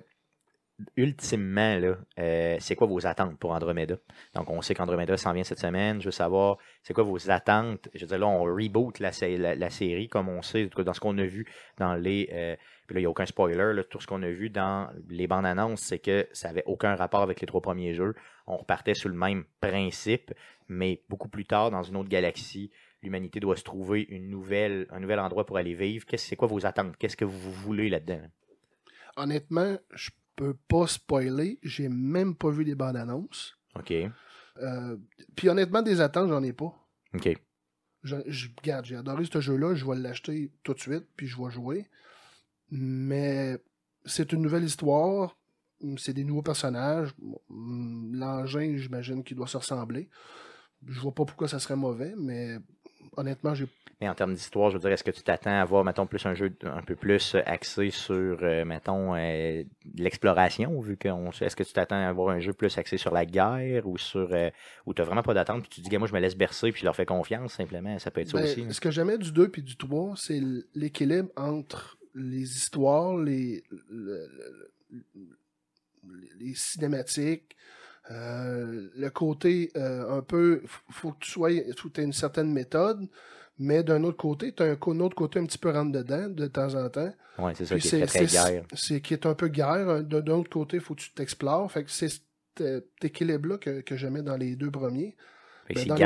[0.96, 3.98] ultimement, là, euh, c'est quoi vos attentes pour Andromeda?
[4.34, 6.00] Donc, on sait qu'Andromeda s'en vient cette semaine.
[6.02, 7.90] Je veux savoir, c'est quoi vos attentes?
[7.94, 10.94] Je veux dire, là, on reboot la, sé- la, la série, comme on sait, dans
[10.94, 11.46] ce qu'on a vu
[11.78, 12.30] dans les...
[12.32, 12.56] euh,
[12.88, 13.82] puis là, il n'y a aucun spoiler.
[13.90, 17.22] Tout ce qu'on a vu dans les bandes annonces, c'est que ça n'avait aucun rapport
[17.22, 18.16] avec les trois premiers jeux.
[18.48, 20.34] On repartait sur le même principe,
[20.68, 22.72] mais beaucoup plus tard, dans une autre galaxie,
[23.04, 26.06] l'humanité doit se trouver un nouvel endroit pour aller vivre.
[26.06, 26.98] Qu'est-ce, c'est quoi vos attentes?
[26.98, 28.22] Qu'est-ce que vous voulez là-dedans?
[29.18, 30.10] Honnêtement, je
[30.40, 31.60] peux pas spoiler.
[31.64, 33.58] J'ai même pas vu les bandes annonces.
[33.78, 33.94] OK.
[34.62, 34.98] Euh,
[35.36, 36.74] puis honnêtement, des attentes, j'en ai pas.
[37.14, 37.30] OK.
[38.04, 41.38] Je, je- regarde, j'ai adoré ce jeu-là, je vais l'acheter tout de suite, puis je
[41.42, 41.86] vais jouer.
[42.72, 43.58] Mais
[44.06, 45.38] c'est une nouvelle histoire,
[45.98, 47.14] c'est des nouveaux personnages.
[47.50, 50.10] L'engin, j'imagine qu'il doit se ressembler.
[50.88, 52.58] Je vois pas pourquoi ça serait mauvais, mais
[53.18, 53.68] honnêtement, j'ai
[54.02, 56.26] Mais en termes d'histoire, je veux dire, est-ce que tu t'attends à voir, mettons, plus
[56.26, 59.64] un jeu un peu plus euh, axé sur, euh, mettons, euh,
[59.96, 63.26] l'exploration, vu qu'on est-ce que tu t'attends à avoir un jeu plus axé sur la
[63.26, 64.50] guerre ou sur euh,
[64.86, 66.86] où t'as vraiment pas d'attente, puis tu dis, moi, je me laisse bercer, puis je
[66.86, 68.64] leur fais confiance, simplement, ça peut être ça Ben, aussi.
[68.66, 68.74] là.
[68.74, 70.42] Ce que j'aimais du 2 puis du 3, c'est
[70.76, 74.28] l'équilibre entre les histoires, les, le-
[74.92, 75.06] le-
[76.04, 77.56] le- les cinématiques,
[78.12, 80.62] euh, le côté euh, un peu.
[80.90, 81.50] faut que tu sois.
[81.78, 83.08] faut que tu aies une certaine méthode,
[83.58, 86.48] mais d'un autre côté, tu as un, autre côté un petit peu rentre dedans de
[86.48, 87.14] temps en temps.
[87.38, 88.64] Ouais, c'est ça qui est très, très guerre.
[88.74, 90.04] c'est qui est un peu guerre.
[90.04, 91.72] D'un d'un autre côté, il faut que tu t'explores.
[91.72, 92.24] Fait que c'est cet
[92.62, 95.16] euh, équilibre-là que, que j'aimais dans les deux premiers.
[95.76, 96.00] Ben, s'ils dans les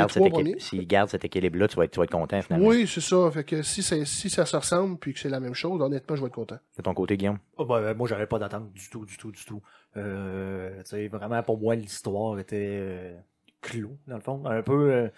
[0.86, 2.66] gardent, cet équilibre-là, tu vas être, tu vas être content, finalement.
[2.68, 3.30] Oui, c'est ça.
[3.30, 6.26] Fait que si, ça se ressemble puis que c'est la même chose, honnêtement, je vais
[6.28, 6.58] être content.
[6.76, 7.38] De ton côté, Guillaume?
[7.56, 9.62] Oh, ben, moi, j'avais pas d'attente du tout, du tout, du tout.
[9.96, 13.14] Euh, tu sais, vraiment, pour moi, l'histoire était euh,
[13.60, 14.42] clos, dans le fond.
[14.44, 15.08] Un peu, euh,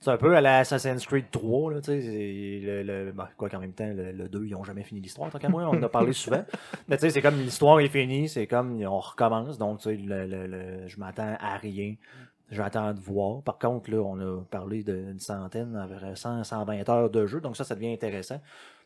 [0.00, 2.60] c'est un peu à la Assassin's Creed 3, là, tu sais.
[2.62, 5.30] Le, le, ben, quoi qu'en même temps, le, le 2, ils ont jamais fini l'histoire,
[5.30, 6.44] tant qu'à moi, on en a parlé souvent.
[6.88, 9.96] Mais tu sais, c'est comme l'histoire est finie, c'est comme on recommence, donc, tu sais,
[9.96, 11.94] le, le, le- je m'attends à rien.
[12.50, 13.42] J'attends de voir.
[13.42, 17.56] Par contre, là, on a parlé d'une centaine, environ 100, 120 heures de jeu, donc
[17.56, 18.40] ça, ça devient intéressant.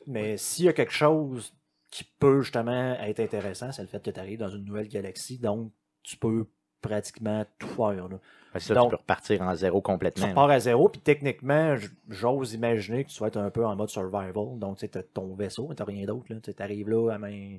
[0.06, 1.54] Mais s'il y a quelque chose
[1.90, 5.38] qui peut justement être intéressant, c'est le fait que tu arrives dans une nouvelle galaxie,
[5.38, 5.72] donc
[6.02, 6.46] tu peux
[6.80, 8.08] pratiquement tout faire.
[8.08, 8.18] Là.
[8.52, 10.24] Parce que ça, Donc- tu peux repartir en zéro Tu complètement.
[10.24, 10.30] là.
[10.30, 11.76] repars à zéro, puis techniquement,
[12.08, 14.58] j'ose imaginer que tu être un peu en mode survival.
[14.58, 16.26] Donc, tu as ton vaisseau, tu rien d'autre.
[16.42, 17.58] Tu arrives là à main.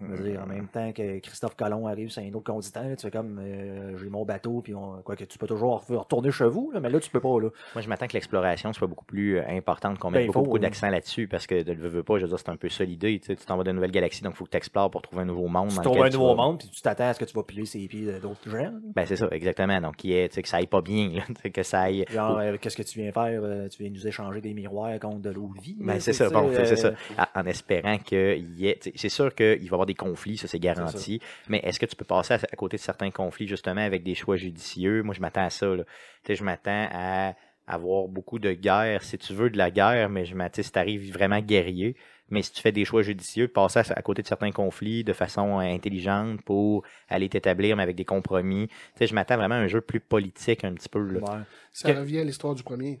[0.00, 3.10] Dire, en même temps que Christophe Colomb arrive sur un autre continent, là, tu fais
[3.10, 6.46] comme euh, j'ai mon bateau, puis on, quoi que tu peux toujours re- retourner chez
[6.48, 7.48] vous, là, mais là tu peux pas là.
[7.74, 10.38] Moi, je m'attends que l'exploration soit beaucoup plus euh, importante, qu'on mette Ben, il beaucoup,
[10.40, 10.60] faut, beaucoup oui.
[10.60, 12.68] d'accent là-dessus, parce que de le veux, veux pas, je veux dire, c'est un peu
[12.68, 13.20] ça l'idée.
[13.20, 15.22] Tu t'en vas dans une nouvelle galaxie, donc il faut que tu explores pour trouver
[15.22, 15.68] un nouveau monde.
[15.70, 17.42] Tu dans trouves un nouveau vas- monde, puis tu t'attends à ce que tu vas
[17.42, 18.72] piler ses pieds de- d'autres gens.
[18.94, 19.80] Ben, c'est ça, exactement.
[19.80, 21.10] Donc, qui est, que ça aille pas bien,
[21.44, 22.04] là, que ça aille.
[22.10, 23.40] Genre, euh, qu'est-ce que tu viens faire?
[23.42, 25.76] euh, tu viens nous échanger des miroirs contre de l'eau de vie.
[25.80, 26.88] Ben, c'est ça, bon, c'est c'est ça.
[26.88, 28.78] euh, En, espérant qu'il y ait.
[28.94, 31.20] C'est sûr qu'il va y avoir des conflits, ça c'est garanti.
[31.48, 34.14] Mais est-ce que tu peux passer à, à côté de certains conflits, justement, avec des
[34.14, 35.02] choix judicieux?
[35.02, 35.66] Moi, je m'attends à ça.
[35.66, 35.84] Là.
[35.84, 35.90] Tu
[36.28, 37.34] sais, je m'attends à
[37.66, 40.78] avoir beaucoup de guerre, si tu veux, de la guerre, mais je m'attends, si tu
[40.78, 41.94] arrives vraiment guerrier,
[42.28, 45.12] mais si tu fais des choix judicieux, passer à, à côté de certains conflits de
[45.12, 48.66] façon euh, intelligente pour aller t'établir, mais avec des compromis.
[48.68, 51.00] Tu sais, je m'attends vraiment à un jeu plus politique un petit peu.
[51.00, 51.20] Là.
[51.20, 51.42] ouais.
[51.72, 52.98] Ça Que- revient à l'histoire du premier.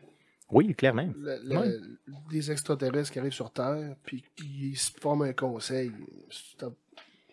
[0.52, 1.08] Oui, clairement.
[1.16, 1.68] Le- le- Ouais.
[2.30, 5.92] Des extraterrestres qui arrivent sur Terre, puis qui se forment un conseil.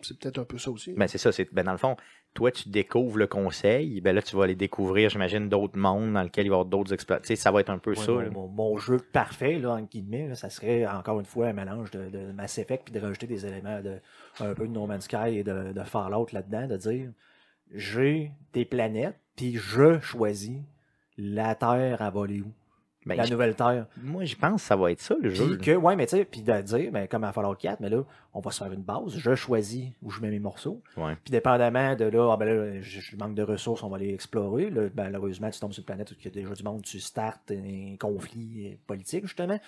[0.01, 0.93] C'est peut-être un peu ça aussi.
[0.93, 1.31] Ben, c'est ça.
[1.31, 1.95] C'est, ben, dans le fond,
[2.33, 3.99] toi, tu découvres le conseil.
[4.01, 6.65] Ben là, tu vas aller découvrir, j'imagine, d'autres mondes dans lesquels il va y avoir
[6.65, 7.19] d'autres exploits.
[7.19, 8.11] Tu sais, ça va être un peu Ouais, ça.
[8.11, 8.29] mon, là.
[8.29, 11.89] mon- mon jeu parfait, là, entre guillemets, là, ça serait encore une fois un mélange
[11.91, 13.97] de, de Mass Effect puis de rajouter des éléments de
[14.39, 17.11] un peu de No Man's Sky et de, de Fallout là-dedans, de dire
[17.73, 20.59] j'ai des planètes, puis je choisis
[21.17, 22.51] la Terre à voler où?
[23.07, 23.85] Ben, la nouvelle Terre.
[24.01, 25.57] moi, je pense que ça va être ça, le jeu.
[25.57, 27.89] Puis que, ouais, mais tu sais, puis de dire, ben, comme à Fallout 4, mais
[27.89, 28.03] là,
[28.33, 30.81] on va se faire une base, je choisis où je mets mes morceaux.
[31.23, 34.13] Puis dépendamment de là, ah ben là, je, je manque de ressources, on va aller
[34.13, 34.69] explorer.
[34.69, 36.99] Là, malheureusement, tu tombes sur une planète où il y a déjà du monde, tu
[36.99, 39.59] startes un conflit politique, justement.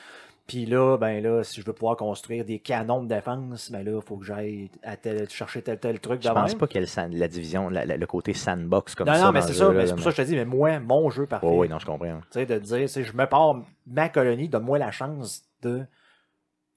[0.50, 3.92] Puis là, ben là, si je veux pouvoir construire des canons de défense, ben là,
[3.96, 6.58] il faut que j'aille à tel, chercher tel tel truc Je pense même.
[6.58, 9.26] pas qu'il y le la division, la- la- le côté sandbox comme non, ça.
[9.26, 10.80] non, mais dans c'est ça, mais c'est pour ça que je te dis, mais moi,
[10.80, 11.46] mon jeu parfait.
[11.48, 12.20] Oui, oui, non, je comprends.
[12.32, 15.84] Tu sais, de dire, sais, je me pars ma colonie, donne-moi la chance de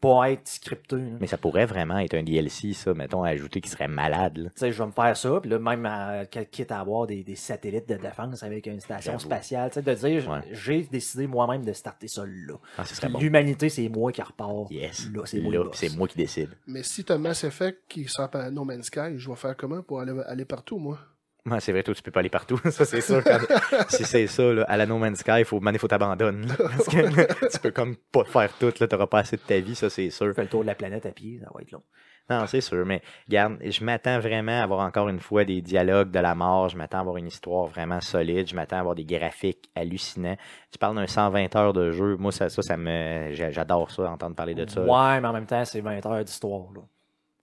[0.02, 0.96] pas être scripté.
[0.96, 1.16] là.
[1.20, 4.36] Mais ça pourrait vraiment être un DLC, ça, mettons, à ajouter qui serait malade.
[4.36, 4.50] là.
[4.50, 7.06] Tu sais, je vais me faire ça, puis là, même à- qu- quitte à avoir
[7.06, 9.24] des, des satellites de défense avec une station J'avoue.
[9.24, 10.40] spatiale, tu sais, de dire, Ouais.
[10.50, 12.54] j'ai décidé moi-même de starter ça là.
[12.76, 13.20] Ah, ce serait Puis bon.
[13.20, 14.66] L'humanité, c'est moi qui repars.
[14.70, 15.08] Yes.
[15.14, 15.76] Là, c'est moi Là, le boss.
[15.76, 16.50] c'est moi qui décide.
[16.66, 19.82] Mais si t'as Mass Effect qui sort par No Man's Sky, je vais faire comment
[19.82, 20.98] pour aller, aller partout, moi?
[21.44, 22.56] Ouais, c'est vrai, toi, tu peux pas aller partout.
[22.70, 23.22] Ça, c'est sûr.
[23.24, 23.38] Quand-
[23.88, 26.46] si c'est ça, là, à la No Man's Sky, il faut, man, il faut t'abandonner.
[26.56, 28.86] Parce que tu peux comme pas faire tout, là.
[28.86, 30.32] T'auras pas assez de ta vie, ça, c'est sûr.
[30.34, 31.82] Fais le tour de la planète à pied, ça va être long.
[32.30, 36.12] Non, c'est sûr, mais regarde, je m'attends vraiment à avoir encore une fois des dialogues
[36.12, 38.94] de la mort, je m'attends à avoir une histoire vraiment solide, je m'attends à avoir
[38.94, 40.36] des graphiques hallucinants.
[40.70, 44.04] Tu parles d'un 120 heures de jeu, moi ça, ça, ça me j'a- j'adore ça,
[44.08, 44.80] entendre parler de ça.
[44.82, 46.68] Ouais, mais en même temps, c'est 20 heures d'histoire.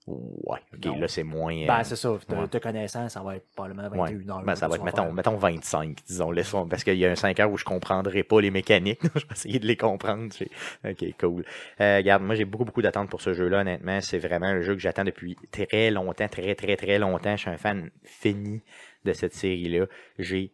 [0.09, 0.99] Ouais, ok, Non.
[0.99, 1.55] là c'est moins.
[1.55, 2.17] euh, Ben, c'est ça.
[2.27, 2.47] Te, ouais.
[2.47, 4.13] te connaissant, ça va être probablement ouais.
[4.15, 4.43] 21 heures.
[4.43, 7.39] Ben, ça va être, mettons, mettons 25, disons, laissons, parce qu'il y a un 5
[7.39, 9.01] heures où je comprendrai pas les mécaniques.
[9.15, 10.33] je vais essayer de les comprendre.
[10.85, 11.45] Ok, cool.
[11.81, 14.01] Euh, regarde, moi j'ai beaucoup, beaucoup d'attentes pour ce jeu-là, honnêtement.
[14.01, 17.35] C'est vraiment le jeu que j'attends depuis très longtemps, très, très, très longtemps.
[17.35, 18.61] Je suis un fan fini
[19.05, 19.85] de cette série-là.
[20.17, 20.51] J'ai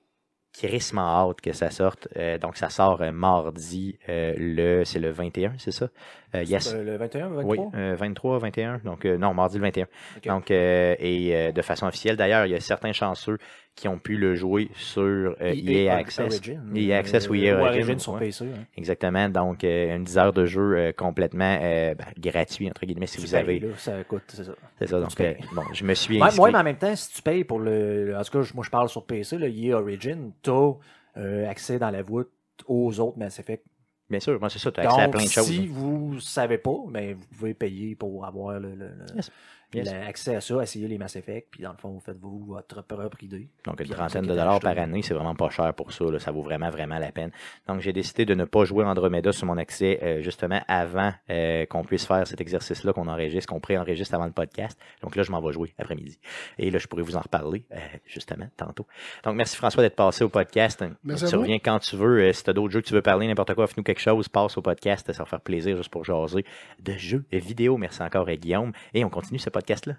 [0.58, 2.08] crissement hâte que ça sorte.
[2.18, 5.90] Euh, donc, ça sort euh, mardi, euh, le, c'est le 21, c'est ça?
[6.34, 6.74] Euh, yes.
[6.74, 7.46] Euh, le 21, 23?
[7.46, 8.78] Oui, euh, 23, 21.
[8.84, 9.84] Donc, euh, non, mardi le 21.
[10.18, 10.28] Ok.
[10.28, 12.18] Donc, euh, et euh, de façon officielle.
[12.18, 13.38] D'ailleurs, il y a certains chanceux
[13.76, 16.26] qui ont pu le jouer sur euh, EA Access.
[16.34, 16.62] Origin.
[16.76, 18.18] EA Access ou Euh, EA ou Origin, Origin sur.
[18.18, 18.46] PC.
[18.78, 19.28] Exactement.
[19.30, 23.20] Donc, euh, une 10 heures de jeu euh, complètement euh, ben, gratuit, entre guillemets, si
[23.20, 23.62] vous avez.
[23.78, 24.54] ça coûte, c'est ça.
[24.80, 25.00] C'est ça.
[25.00, 27.60] Donc, euh, bon, je me suis moi, mais en même temps, si tu payes pour
[27.60, 28.16] le.
[28.18, 31.92] En tout cas, moi, je parle sur PC, le EA Origin, tu as accès dans
[31.92, 32.32] la voûte
[32.68, 33.66] aux autres Mass Effect.
[34.10, 34.72] Bien sûr, moi, c'est ça.
[34.72, 35.46] Tu as accès à plein de choses.
[35.48, 38.78] si vous savez pas, ben, vous pouvez payer pour avoir le-
[39.76, 39.92] Yes.
[39.92, 43.24] L'accès à ça, essayer les Mass Effect, puis dans le fond, vous faites-vous votre propre
[43.24, 43.50] idée.
[43.66, 46.06] Donc, une trentaine de dollars par année, c'est vraiment pas cher pour ça.
[46.06, 46.20] là.
[46.20, 47.32] Ça vaut vraiment, vraiment la peine.
[47.68, 51.66] Donc, j'ai décidé de ne pas jouer Andromeda sur mon accès euh, justement avant euh,
[51.66, 54.80] qu'on puisse faire cet exercice-là, qu'on enregistre, qu'on pré-enregistre avant le podcast.
[55.02, 56.20] Donc là, je m'en vais jouer après-midi.
[56.58, 58.86] Et là, je pourrais vous en reparler euh, justement tantôt.
[59.24, 60.84] Donc, merci François d'être passé au podcast.
[61.04, 62.22] Merci tu reviens quand tu veux.
[62.22, 64.28] Euh, si tu as d'autres jeux que tu veux parler, n'importe quoi, fais-nous quelque chose,
[64.28, 65.12] passe au podcast.
[65.12, 66.46] Ça va faire plaisir juste pour jaser
[66.82, 67.78] de jeux et vidéos.
[67.78, 68.72] Merci encore à Guillaume.
[68.94, 69.98] Et on continue ce podcast-là.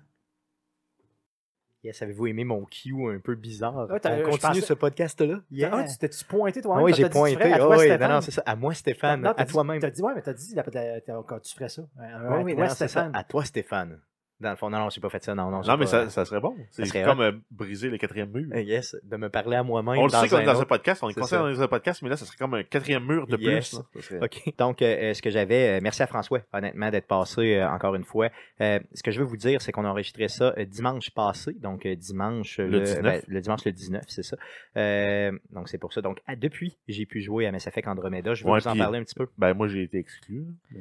[1.83, 3.87] Yes, avez-vous aimé mon cue un peu bizarre?
[3.91, 5.41] Ah, t'as- on continue pensais- ce podcast-là?
[5.73, 6.85] Ah, tu t'es-tu pointé Ah toi-même?
[6.85, 7.43] oui, j'ai dit tu pointé.
[7.53, 8.11] à Ah toi, oui, non, Stéphane?
[8.13, 8.43] non, c'est ça.
[8.47, 9.21] À moi, Stéphane.
[9.23, 9.81] Non, à t'as dit- toi même.
[9.81, 11.83] T'as dit, ouais, mais dit la- t'as- t'as- quand tu ferais ça.
[11.99, 12.89] Un- Oui, à non, c'est ça.
[12.89, 13.13] Stéphane.
[13.15, 14.01] À toi, Stéphane.
[14.39, 15.35] Dans le fond, non, non, j'ai pas fait ça.
[15.35, 16.55] Non, non, Non, mais pas- ça, ça serait bon.
[16.71, 18.47] C'est comme euh, briser le quatrième mur.
[18.55, 19.99] Euh, Yes, de me parler à moi-même.
[19.99, 20.61] on le sait comme dans autre.
[20.63, 22.63] un podcast, on est C'est conseillé dans un podcast, mais là, ça serait comme un
[22.63, 23.81] quatrième mur de Yes.
[23.95, 24.03] plus.
[24.03, 24.53] serait- OK.
[24.59, 27.95] Donc, euh, euh, ce que j'avais, euh, merci à François, honnêtement, d'être passé euh, encore
[27.95, 28.29] une fois.
[28.61, 31.55] Euh, ce que je veux vous dire, c'est qu'on a enregistré ça euh, dimanche passé,
[31.55, 33.03] donc euh, dimanche Le 19.
[33.03, 34.37] ben, le dimanche le 19, c'est ça.
[34.77, 36.03] Euh, donc, c'est pour ça.
[36.03, 38.35] Donc, à- depuis, j'ai pu jouer à Mass Effect Andromeda.
[38.35, 39.27] Je vais Ouais, vous en puis- parler un petit peu.
[39.39, 40.45] Ben, moi, j'ai été exclu.
[40.71, 40.81] mais-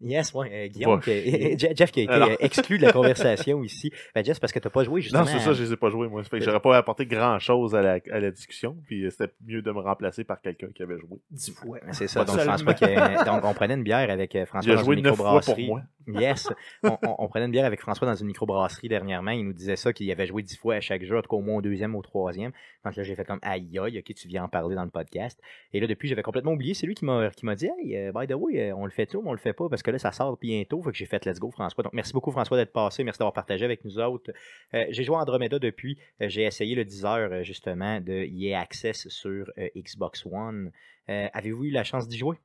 [0.00, 1.10] Yes, ouais, euh, Guillaume, qui-.
[1.58, 2.28] Je- Jeff qui a été Alors.
[2.30, 3.90] euh, exclu de la conversation ici.
[4.14, 5.22] Ben, Jeff, c'est parce que t'as pas joué justement.
[5.24, 6.22] Non, c'est ça, je les ai pas joués, moi.
[6.22, 9.10] Ça fait que j'aurais pas apporté grand chose à la, à la discussion, puis euh,
[9.10, 11.18] c'était mieux de me remplacer par quelqu'un qui avait joué.
[11.30, 11.78] Dix fois.
[11.92, 12.52] C'est ça, Pas donc seulement.
[12.58, 14.96] François, qui a- donc on prenait une bière avec euh, François Il a dans joué
[14.96, 15.66] une neuf fois pour microbrasserie.
[15.66, 15.82] moi.
[16.08, 16.48] Yes,
[16.82, 19.30] on, on- on prenait une bière avec François dans une microbrasserie dernièrement.
[19.32, 21.36] Il nous disait ça, qu'il avait joué dix fois à chaque jeu, en tout cas
[21.36, 22.52] au moins au deuxième ou au troisième.
[22.84, 25.38] Donc là, j'ai fait comme aïe aïe, ok, tu viens en parler dans le podcast.
[25.72, 26.74] Et là, depuis, j'avais complètement oublié.
[26.74, 28.90] C'est lui qui m'a qui m'a dit, hey, euh, by the way, euh, on le
[28.90, 30.82] fait tout, mais on le fait pas parce que là, ça sort bientôt.
[30.82, 31.84] Fait que j'ai fait let's go, François.
[31.84, 33.04] Donc merci beaucoup, François, d'être passé.
[33.04, 34.30] Merci d'avoir partagé avec nous autres.
[34.74, 35.98] Euh, j'ai joué à Andromeda depuis.
[36.20, 40.72] J'ai essayé le 10 heures, justement, de EA Access sur euh, Xbox One.
[41.10, 42.36] Euh, Avez-vous eu la chance d'y jouer?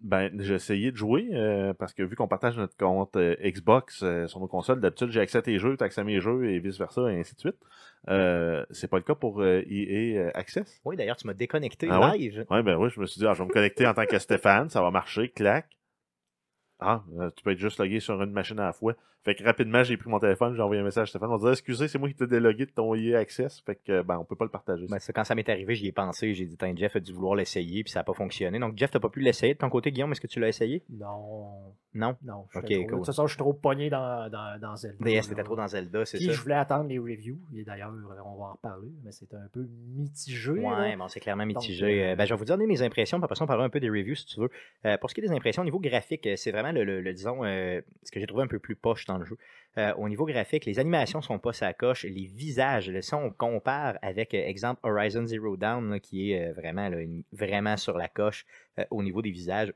[0.00, 4.02] Ben, j'ai essayé de jouer, euh, parce que vu qu'on partage notre compte euh, Xbox
[4.02, 6.20] euh, sur nos consoles, d'habitude, j'ai accès à tes jeux, tu as accès à mes
[6.20, 7.56] jeux, et vice-versa, et ainsi de suite.
[8.08, 10.80] Euh, c'est pas le cas pour euh, EA euh, Access.
[10.84, 12.18] Oui, d'ailleurs, tu m'as déconnecté Ah ouais?
[12.18, 12.46] live.
[12.48, 14.18] Ouais, ben oui, je me suis dit, ah, je vais me connecter en tant que
[14.18, 15.66] Stéphane, ça va marcher, clac.
[16.78, 18.94] Ah, euh, tu peux être juste logué sur une machine à la fois.
[19.26, 21.30] Fait que rapidement, j'ai pris mon téléphone, j'ai envoyé un message à Stéphane.
[21.30, 23.60] On disait, excusez, c'est moi qui t'ai délogué de ton EA Access.
[23.60, 24.86] Fait que, ben, on peut pas le partager.
[24.88, 26.32] Ben, ça, quand ça m'est arrivé, j'y ai pensé.
[26.32, 28.58] J'ai dit, Tiens, Jeff a dû vouloir l'essayer, puis ça n'a pas fonctionné.
[28.58, 30.12] Donc, Jeff, t'as pas pu l'essayer de ton côté, Guillaume?
[30.12, 30.82] Est-ce que tu l'as essayé?
[30.88, 32.16] Non, Non?
[32.22, 32.46] non.
[32.52, 32.84] je Ok, trop- cool.
[32.86, 35.04] De toute façon, je suis trop pogné dans, dans, dans Zelda.
[35.04, 36.32] DS, t'étais trop dans Zelda, c'est ça?
[36.32, 37.38] je voulais attendre les reviews.
[37.56, 37.92] Et d'ailleurs,
[38.24, 39.66] on va en reparler, mais c'est un peu
[39.96, 40.52] mitigé.
[40.54, 40.78] là.
[40.80, 41.84] Ouais, bon, c'est clairement mitigé.
[42.04, 43.70] euh, Euh, ben, je vais vous donner mes impressions, puis après ça, on parlera un
[43.70, 44.50] peu des reviews si tu veux.
[44.84, 47.00] Euh, pour ce qui est des impressions, au niveau graphique, euh, c'est vraiment le, le-
[47.00, 49.36] le, disons, euh, ce que j'ai trouvé un peu plus poche dans le jeu.
[49.78, 53.30] Euh, au niveau graphique, les animations sont pas sa coche, les visages, là, si on
[53.30, 57.76] compare avec, euh, exemple, Horizon Zero Dawn, là, qui est euh, vraiment, là, une- vraiment
[57.76, 58.46] sur la coche
[58.90, 59.72] au niveau des visages,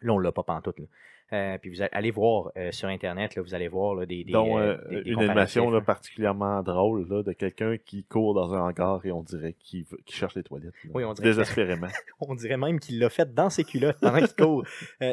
[0.00, 0.78] là, on l'a pas pantoute.
[0.80, 1.58] Là.
[1.58, 5.02] Puis vous allez, voir sur Internet, là, vous allez voir là, des, des, dont des-
[5.02, 5.82] des une animation là, hein.
[5.82, 10.34] particulièrement drôle là, de quelqu'un qui court dans un hangar et on dirait qu'il cherche
[10.36, 10.72] les toilettes.
[10.94, 11.88] Oui, on dirait Désespérément.
[12.20, 14.64] On dirait même qu'il l'a fait dans ses culottes pendant qu'il court.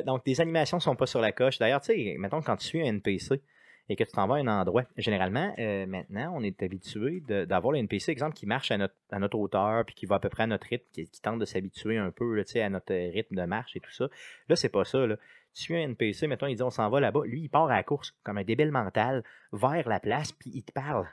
[0.06, 1.60] Donc, des animations sont pas sur la coche.
[1.60, 3.42] D'ailleurs, tu sais, mettons quand tu suis un NPC
[3.90, 7.74] et que tu t'en vas à un endroit, généralement, euh, maintenant, on est habitué d'avoir
[7.74, 10.30] le NPC, exemple, qui marche à notre, à notre hauteur, puis qui va à peu
[10.30, 13.76] près à notre rythme, qui, tente de s'habituer un peu à notre rythme de marche
[13.76, 14.08] et tout ça.
[14.50, 15.06] Là, c'est pas ça.
[15.08, 17.22] Tu suis un NPC, mettons, il dit on s'en va là-bas.
[17.26, 20.64] Lui, il part à la course comme un débile mental vers la place, puis il
[20.64, 21.08] te parle.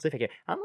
[0.00, 0.32] Tu sais, fait que.
[0.46, 0.56] ah,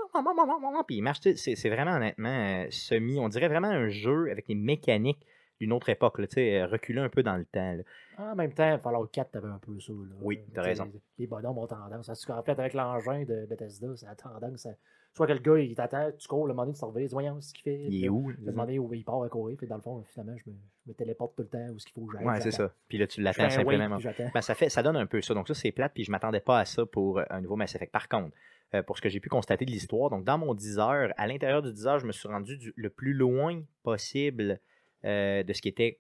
[0.88, 1.19] Puis il marche.
[1.36, 3.19] c'est vraiment, honnêtement, euh, semi.
[3.19, 5.26] On dirait vraiment un jeu avec des mécaniques
[5.61, 7.73] d'une autre époque, là, tu sais, euh, reculer un peu dans le temps.
[7.73, 7.84] là.
[8.32, 9.94] En même temps, Fallout 4, t'avais un peu ça.
[9.94, 10.15] Là.
[10.22, 10.91] Oui, t'as Tu sais, raison.
[11.18, 12.10] Les bonhommes ont tendance.
[12.30, 14.72] En fait, avec l'engin de Bethesda, ça a tendance à.
[15.14, 17.40] Soit que le gars, il t'attend, tu cours, le moment donné, tu te reviens, voyons
[17.40, 17.86] ce qu'il fait.
[17.88, 18.30] Il est où?
[18.32, 20.56] Le moment donné où il part à courir, puis dans le fond, finalement, je me,
[20.84, 22.26] je me téléporte tout le temps où ce qu'il faut que j'aille.
[22.27, 22.73] Ouais, c'est ça.
[22.90, 23.98] Puis là, tu Je l'attends simplement.
[24.34, 25.34] Ben, ça, fait, ça donne un peu ça.
[25.34, 27.73] Donc, ça, c'est plate, puis je m'attendais pas à ça pour euh, un nouveau Mass
[27.76, 27.94] Effect.
[27.94, 28.36] Par contre,
[28.73, 31.27] euh, pour ce que j'ai pu constater de l'histoire, donc dans mon 10 heures, à
[31.27, 34.60] l'intérieur du 10 heures, je me suis rendu du- le plus loin possible
[35.06, 35.99] euh, de ce qui était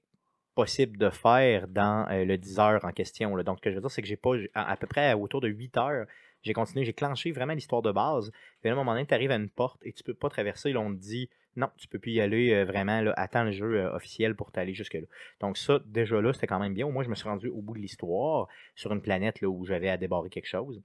[0.55, 3.35] possible de faire dans euh, le 10 heures en question.
[3.43, 5.49] Donc, ce que je veux dire, c'est que j'ai pas, à, peu près autour de
[5.49, 6.05] 8 heures,
[6.43, 8.31] j'ai continué, j'ai clenché vraiment l'histoire de base.
[8.61, 10.71] Puis à un moment donné, tu arrives à une porte et tu peux pas traverser.
[10.71, 13.85] Là, on te dit, non, tu peux plus y aller euh, vraiment, attends le jeu
[13.85, 15.07] officiel pour t'aller jusque-là.
[15.39, 16.89] Donc ça, déjà là, c'était quand même bien.
[16.89, 19.97] Moins, je me suis rendu au bout de l'histoire sur une planète où j'avais à
[19.97, 20.81] débarrer quelque chose.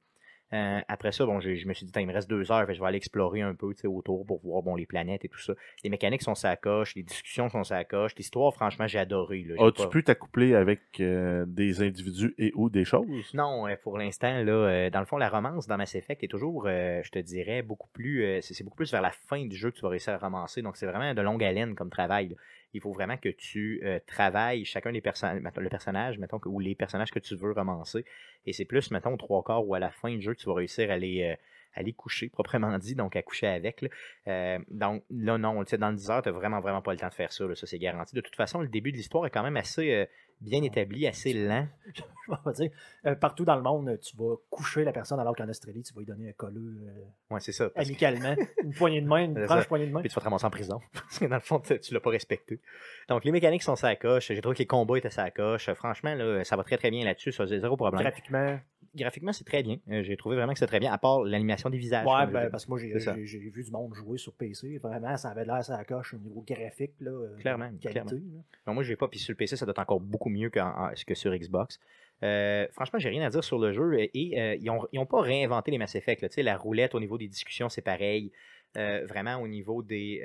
[0.53, 2.75] Euh, après ça, bon, j'ai- je me suis dit, il me reste deux heures, fait
[2.75, 5.29] je vais aller explorer un peu tu sais, autour pour voir bon, les planètes et
[5.29, 5.55] tout ça.
[5.85, 8.15] Les mécaniques sont sa coche, les discussions sont sa coche.
[8.17, 9.47] L'histoire, franchement, j'ai adoré.
[9.59, 13.31] As-tu pas- pu t'accoupler avec euh, des individus et ou des choses?
[13.35, 16.29] non, euh, pour l'instant, là, euh, dans le fond, la romance dans Mass Effect est
[16.29, 18.25] toujours, euh, je te dirais, beaucoup plus.
[18.25, 20.63] euh, c'est beaucoup plus vers la fin du jeu que tu vas réussir à ramasser.
[20.63, 22.29] Donc, c'est vraiment de longue haleine comme travail.
[22.31, 22.35] là.
[22.73, 26.75] Il faut vraiment que tu euh, travailles chacun des personnages, le personnage, mettons, ou les
[26.75, 28.05] personnages que tu veux romancer.
[28.47, 30.91] Et c'est plus, mettons, trois quarts ou à la fin du jeu tu vas réussir
[30.91, 31.37] à les, euh,
[31.75, 33.83] à les coucher, proprement dit, donc à coucher avec.
[33.83, 33.89] là.
[34.29, 37.15] Euh, donc là, non, dans le 10 heures, tu vraiment, vraiment pas le temps de
[37.15, 37.45] faire ça.
[37.47, 37.55] là.
[37.55, 38.15] ça, c'est garanti.
[38.15, 40.07] De toute façon, le début de l'histoire est quand même assez euh,
[40.41, 41.67] bien établi, assez lent.
[41.95, 42.03] Je
[42.47, 42.71] vais dire,
[43.07, 46.01] euh, partout dans le monde, tu vas coucher la personne alors qu'en Australie, tu vas
[46.01, 47.69] lui donner un colleux euh, Ouais, c'est ça.
[47.69, 48.35] que- amicalement.
[48.63, 49.65] une poignée de main, une ça.
[49.65, 50.01] poignée de main.
[50.01, 50.81] puis tu vas te ramasser en prison.
[50.93, 52.61] Parce que dans le fond, tu tu l'as pas respecté.
[53.09, 54.29] Donc, les mécaniques sont sa coche.
[54.29, 55.73] J'ai trouvé que les combats étaient sa coche.
[55.75, 57.33] Franchement, là, ça va très très bien là-dessus.
[57.33, 58.01] Ça, c'est zéro problème.
[58.03, 58.59] Graphiquement,
[58.97, 59.77] Graphiquement, c'est très bien.
[59.91, 62.05] Euh, J'ai trouvé vraiment que c'est très bien, à part l'animation des visages.
[62.05, 64.79] Ouais, ben, parce que moi, j'ai vu du monde jouer sur PC.
[64.79, 66.93] Vraiment, ça avait l'air ça la coche au niveau graphique.
[67.01, 68.11] Là, euh, Clairement, qualité, clairement.
[68.11, 68.43] là.
[68.67, 69.07] Non, moi, je vais pas.
[69.07, 71.79] Puis sur le PC, ça doit être encore beaucoup mieux qu'en- en- que sur Xbox.
[72.25, 73.97] Euh, franchement, j'ai rien à dire sur le jeu.
[74.01, 76.23] Et, euh, ils, ont, ils ont pas réinventé les Mass Effect.
[76.23, 76.29] là.
[76.43, 78.33] La roulette au niveau des discussions, c'est pareil.
[78.77, 80.21] Euh, vraiment, au niveau des,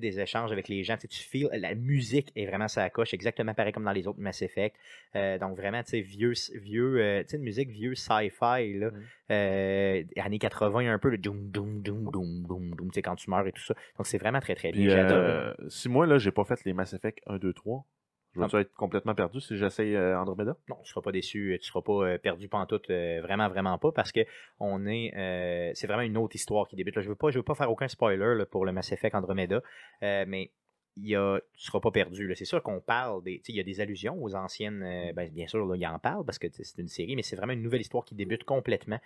[0.00, 3.72] des échanges avec les gens, tu feels, la musique est vraiment ça coche, exactement pareil
[3.72, 4.76] comme dans les autres Mass Effect.
[5.16, 8.90] Euh, donc vraiment, tu sais, vieux, vieux, euh, tu sais, une musique vieux sci-fi, là,
[8.90, 9.02] Mhm.
[9.30, 13.16] euh, années 80 un peu, le doum, doum, doum, doum, doum, doum, tu sais, quand
[13.16, 13.74] tu meurs et tout ça.
[13.96, 14.88] Donc c'est vraiment très, très bien.
[14.88, 15.18] J'adore.
[15.18, 17.84] euh, si moi, là, j'ai pas fait les Mass Effect 1, 2, 3,
[18.34, 18.60] je vais Ah.
[18.60, 20.56] être complètement perdu si j'essaye euh, Andromeda?
[20.68, 23.92] Non, tu seras pas déçu, tu seras pas euh, perdu pantoute, euh, vraiment, vraiment pas,
[23.92, 24.20] parce que
[24.60, 26.96] on est, euh, c'est vraiment une autre histoire qui débute.
[26.96, 29.14] Là, je veux pas, je veux pas faire aucun spoiler là, pour le Mass Effect
[29.14, 29.62] Andromeda,
[30.02, 30.50] euh, mais
[30.96, 32.30] il y a, tu seras pas perdu.
[32.36, 35.46] C'est sûr qu'on parle des, il y a des allusions aux anciennes, euh, ben, bien
[35.46, 37.80] sûr, là, il en parle parce que c'est une série, mais c'est vraiment une nouvelle
[37.80, 38.98] histoire qui débute complètement.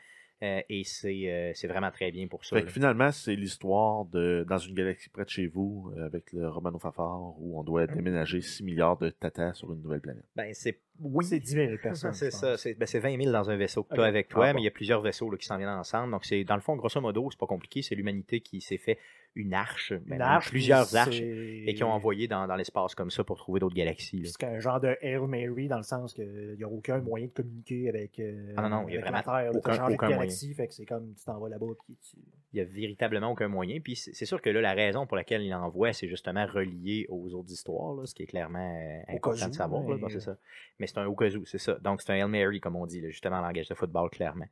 [0.42, 2.56] Euh, et c'est, euh, c'est vraiment très bien pour ça.
[2.56, 6.30] Fait que finalement, c'est l'histoire de dans une galaxie près de chez vous, euh, avec
[6.32, 10.24] le Romano Fafard, où on doit déménager 6 milliards de tatas sur une nouvelle planète.
[10.36, 12.12] Ben, c'est, oui, C'est 10 000 personnes.
[12.12, 14.46] C'est ça, c'est ben, c'est 20 000 dans un vaisseau que tu as avec toi,
[14.46, 14.56] Ah, bon.
[14.56, 16.10] mais il y a plusieurs vaisseaux là, qui s'en viennent ensemble.
[16.10, 17.80] Donc, c'est dans le fond, grosso modo, c'est pas compliqué.
[17.80, 18.98] C'est l'humanité qui s'est fait
[19.36, 22.94] une arche, ben, Une même arche, plusieurs arches, et qui ont envoyé dans, dans l'espace
[22.94, 24.22] comme ça pour trouver d'autres galaxies.
[24.26, 27.32] C'est un genre de Hail Mary dans le sens qu'il n'y a aucun moyen de
[27.32, 29.52] communiquer avec, euh, Ah non, non, il y a avec vraiment la Terre.
[29.54, 32.16] aucun- de galaxie, fait que c'est comme tu t'en vas là-bas puis tu...
[32.52, 33.80] Il y a véritablement aucun moyen.
[33.80, 37.34] Puis c'est sûr que là, la raison pour laquelle il l'envoie, c'est justement relié aux
[37.34, 39.82] autres histoires, là, ce qui est clairement euh, Au important de savoir.
[39.86, 39.96] là.
[40.00, 40.38] mais- c'est ça.
[40.78, 41.74] Mais c'est un au cas où, c'est ça.
[41.82, 44.46] Donc c'est un Hail Mary, comme on dit, là, justement en langage de football, clairement.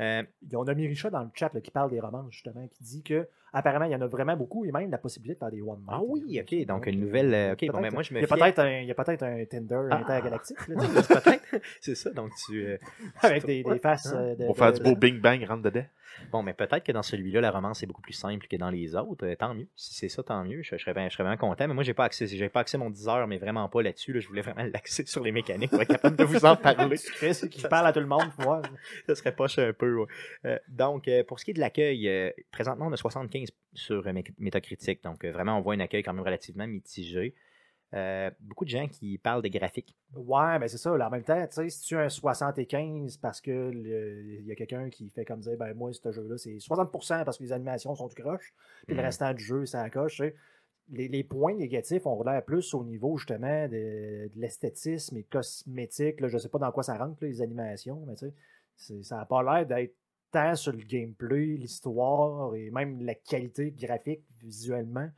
[0.00, 0.22] Euh,
[0.54, 3.28] On a Mirisha dans le chat là, qui parle des romances, justement, qui dit que
[3.52, 5.82] apparemment il y en a vraiment beaucoup et même la possibilité de faire des one.
[5.88, 8.24] Ah oui, ok, donc une nouvelle, euh, ok, bon, ben, moi, je me Il y
[8.24, 9.96] a peut-être un, il y a peut-être un Tinder Ah.
[9.98, 11.60] intergalactique peut-être.
[11.80, 12.10] c'est ça.
[12.10, 12.64] Donc tu.
[12.64, 12.78] euh,
[13.22, 15.84] avec des, faces euh, de, Pour de- faire du beau Bing Bang rentre dedans.
[16.30, 18.94] Bon, mais peut-être que dans celui-là, la romance est beaucoup plus simple que dans les
[18.96, 19.26] autres.
[19.26, 19.66] Euh, tant mieux.
[19.76, 20.62] Si c'est ça, tant mieux.
[20.62, 21.66] Je, je serais, bien- je serais vraiment content.
[21.68, 23.82] Mais moi, j'ai pas accès, j'ai pas accès à mon 10 heures, mais vraiment pas
[23.82, 24.12] là-dessus.
[24.12, 24.20] là.
[24.20, 26.96] Je voulais vraiment l'accès sur les mécaniques pour être capable de vous en parler.
[27.14, 28.62] Chris qui parle à tout le monde voir.
[29.06, 29.94] ça serait poche un peu.
[30.00, 30.06] ouais.
[30.44, 34.04] Euh, donc, euh, pour ce qui est de l'accueil, présentement, on a 75 sur
[34.38, 35.02] Metacritic.
[35.04, 37.34] Donc, vraiment, on voit un accueil quand même relativement mitigé.
[37.92, 39.96] Euh, beaucoup de gens qui parlent des graphiques.
[40.14, 40.96] Ouais, mais c'est ça.
[40.96, 44.52] Là, en même temps, tu sais, si tu as un 75 parce que il y
[44.52, 47.52] a quelqu'un qui fait comme dire, ben moi, ce jeu-là, c'est 60% parce que les
[47.52, 48.52] animations sont du croche,
[48.86, 49.06] puis le Mhm.
[49.06, 50.34] restant du jeu, ça sais.
[50.92, 56.20] Les, les points négatifs ont l'air plus au niveau justement de, de l'esthétisme et cosmétique.
[56.20, 58.26] Là, je sais pas dans quoi ça rentre, là, les animations, mais tu
[58.76, 59.94] sais, ça n'a pas l'air d'être
[60.32, 65.08] tant sur le gameplay, l'histoire et même la qualité graphique visuellement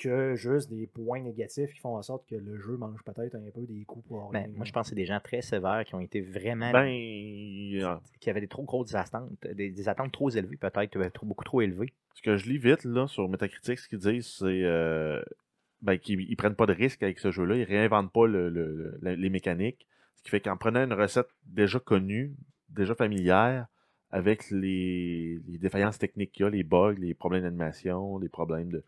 [0.00, 3.50] que juste des points négatifs qui font en sorte que le jeu mange peut-être un
[3.54, 5.94] peu des coups pour Ben, moi, je pense que c'est des gens très sévères qui
[5.94, 6.72] ont été vraiment.
[6.72, 11.10] Ben, euh, qui avaient des trop grosses attentes, des, des attentes trop élevées, peut-être, euh,
[11.10, 11.92] trop, beaucoup trop élevées.
[12.14, 15.22] ce que je lis vite là, sur Metacritic, ce qu'ils disent, c'est euh,
[15.82, 17.56] ben, qu'ils ils prennent pas de risque avec ce jeu-là.
[17.56, 19.86] Ils réinventent pas le- le- le- les mécaniques.
[20.16, 22.34] Ce qui fait qu'en prenant une recette déjà connue,
[22.68, 23.66] déjà familière,
[24.10, 28.70] avec les, les défaillances techniques qu'il y a, les bugs, les problèmes d'animation, les problèmes
[28.70, 28.82] de.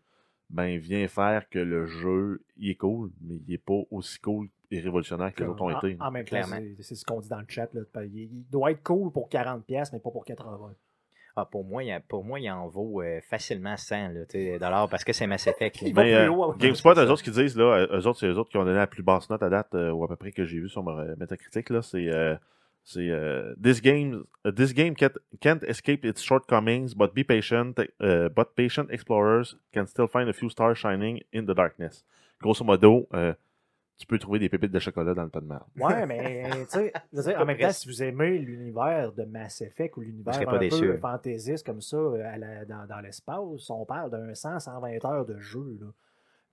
[0.49, 4.47] Ben, vient faire que le jeu, il est cool, mais il est pas aussi cool
[4.69, 5.97] et révolutionnaire que les autres ont été.
[5.99, 6.57] en même temps, clairement.
[6.79, 7.69] c'est- ce qu'on dit dans le chat.
[7.73, 10.75] Là, il, il doit être cool pour 40$, pièces, mais pas pour 80$.
[11.35, 14.25] Ah, pour, moi, il, y a- pour moi, il en vaut euh, facilement 100 là,
[14.27, 15.81] tu sais, dollars parce que c'est Mass Effect.
[15.81, 16.53] Il va plus euh, haut.
[16.53, 18.77] GameSpot, eux autres, ce qu'ils disent, là, eux autres, c'est eux autres qui ont donné
[18.77, 20.83] la plus basse note à date, euh, ou à peu près que j'ai vu sur
[20.83, 22.35] ma Metacritic, là, c'est, euh,
[22.83, 27.73] c'est, euh, this game, uh, this game can't, can't escape its shortcomings, but be patient,
[28.01, 32.03] uh, but patient explorers can still find a few stars shining in the darkness.
[32.41, 33.33] Grosso modo, euh,
[33.97, 35.63] tu peux trouver des pépites de chocolat dans le tas de merde.
[35.77, 36.91] Ouais, mais tu
[37.21, 40.59] sais, en même temps, si vous aimez l'univers de Mass Effect ou l'univers un pas
[40.59, 45.25] peu fantaisiste comme ça euh, à la- dans, dans l'espace, on parle d'un 100-120 heures
[45.25, 45.77] de jeu.
[45.79, 45.87] Là.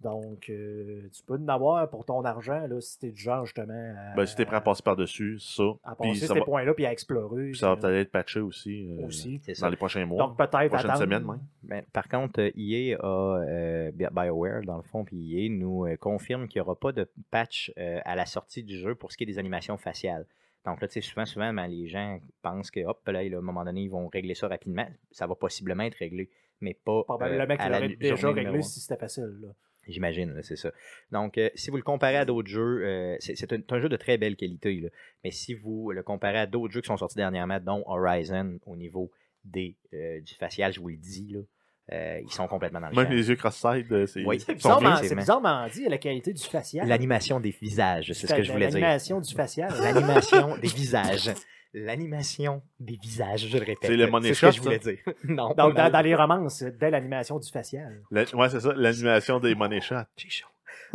[0.00, 3.74] Donc, euh, tu peux en avoir pour ton argent là, si t'es du genre justement
[3.74, 6.86] à, Ben, si t'es prêt à passer par-dessus, ça, à passer ces va, points-là puis
[6.86, 7.50] à explorer.
[7.50, 9.40] puis ça va euh, peut-être être patché aussi, euh, aussi.
[9.44, 9.70] C'est dans ça.
[9.70, 10.26] les prochains mois.
[10.26, 10.98] Donc, peut-être prochaine attendre.
[11.04, 11.40] semaine, même.
[11.62, 15.84] Ben, par contre, euh, EA a euh, Bi- BioWare, dans le fond, puis EA nous
[15.86, 19.12] euh, confirme qu'il n'y aura pas de patch euh, à la sortie du jeu pour
[19.12, 20.24] ce qui est des animations faciales.
[20.64, 23.40] Donc là, tu sais, souvent, souvent, ben, les gens pensent que, hop, là, à un
[23.42, 24.86] moment donné, ils vont régler ça rapidement.
[25.10, 28.98] Ça va possiblement être réglé, mais pas Probablement euh, qu'il l'aurait déjà réglé si c'était
[28.98, 29.38] facile.
[29.42, 29.48] Là.
[29.88, 30.70] J'imagine, c'est ça.
[31.10, 34.18] Donc, euh, si vous le comparez à d'autres jeux, euh, c'est un, jeu de très
[34.18, 34.88] belle qualité, là.
[35.24, 38.76] mais si vous le comparez à d'autres jeux qui sont sortis dernièrement, dont Horizon, au
[38.76, 39.10] niveau
[39.44, 41.40] des, euh, du facial, je vous le dis, là,
[41.92, 43.12] euh, ils sont complètement dans le Même champ.
[43.12, 44.38] les yeux cross-side, c'est, Oui.
[44.48, 46.86] bizarrement, bizarrement dit, la qualité du facial.
[46.86, 48.78] L'animation des visages, c'est ce que je voulais dire.
[48.78, 49.72] L'animation du facial.
[49.80, 51.30] L'animation des visages.
[51.72, 53.78] L'animation des visages, je le répète.
[53.90, 54.98] C'est le money C'est ce que shot, je voulais dire.
[55.24, 55.54] Non.
[55.54, 58.02] Donc, dans, dans les romances, c'est dès l'animation du facial.
[58.10, 59.94] La- ouais, c'est ça, l'animation des money shots.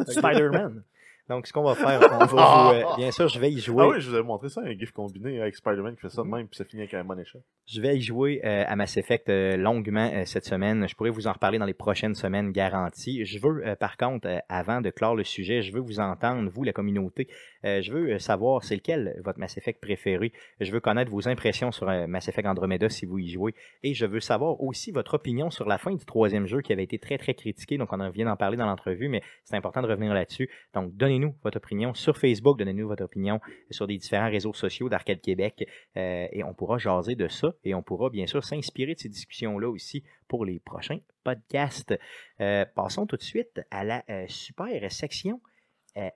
[0.08, 0.84] Spider-Man.
[1.28, 3.84] Donc, ce qu'on va faire, on va vous, euh, bien sûr, je vais y jouer.
[3.84, 6.22] Ah oui, je vous avais montré ça, un gif combiné avec Spider-Man qui fait ça
[6.22, 7.40] de même, puis ça finit avec un money shot.
[7.66, 10.88] Je vais y jouer euh, à Mass Effect euh, longuement euh, cette semaine.
[10.88, 13.26] Je pourrais vous en reparler dans les prochaines semaines garanties.
[13.26, 16.48] Je veux, euh, par contre, euh, avant de clore le sujet, je veux vous entendre,
[16.54, 17.28] vous, la communauté.
[17.66, 20.32] Euh, je veux euh, savoir c'est lequel votre Mass Effect préféré.
[20.60, 23.56] Je veux connaître vos impressions sur euh, Mass Effect Andromeda si vous y jouez.
[23.82, 26.84] Et je veux savoir aussi votre opinion sur la fin du troisième jeu qui avait
[26.84, 27.80] été très, très critiqué.
[27.80, 30.52] Donc, on en vient d'en parler dans l'entrevue, mais c'est important de revenir là-dessus.
[30.76, 33.40] Donc, donnez-nous votre opinion sur Facebook, donnez-nous votre opinion
[33.72, 35.68] sur des différents réseaux sociaux d'Arcade Québec
[35.98, 39.10] euh, et on pourra jaser de ça et on pourra bien sûr s'inspirer de ces
[39.10, 41.98] discussions-là aussi pour les prochains podcasts.
[42.42, 45.42] Euh, passons tout de suite à la euh, super section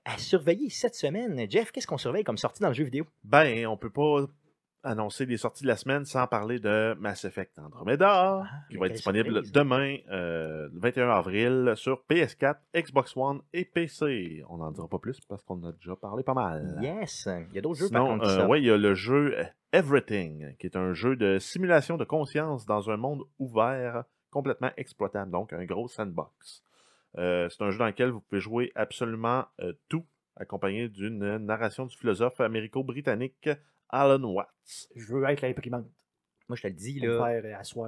[0.04, 1.50] à surveiller cette semaine.
[1.50, 3.06] Jeff, qu'est-ce qu'on surveille comme sortie dans le jeu vidéo?
[3.24, 4.26] Ben, on peut pas
[4.84, 8.94] annoncer les sorties de la semaine sans parler de Mass Effect Andromeda, qui va être
[8.94, 9.52] disponible surprise.
[9.52, 14.44] demain, euh, le 21 avril, sur PS4, Xbox One et PC.
[14.50, 16.78] On n'en dira pas plus parce qu'on en a déjà parlé pas mal.
[16.82, 17.28] Yes!
[17.50, 19.44] Il y a d'autres jeux par contre euh, ouais, il y a le jeu euh,
[19.74, 25.32] Everything, qui est un jeu de simulation de conscience dans un monde ouvert, complètement exploitable,
[25.32, 26.64] donc un gros sandbox.
[27.18, 29.46] Euh, c'est un jeu dans lequel vous pouvez jouer absolument
[29.90, 33.50] tout, accompagné d'une narration du philosophe américo-britannique
[33.90, 34.50] Alan Watts.
[34.96, 35.86] Je veux être l'imprimante.
[36.48, 37.08] Moi, je te le dis, là,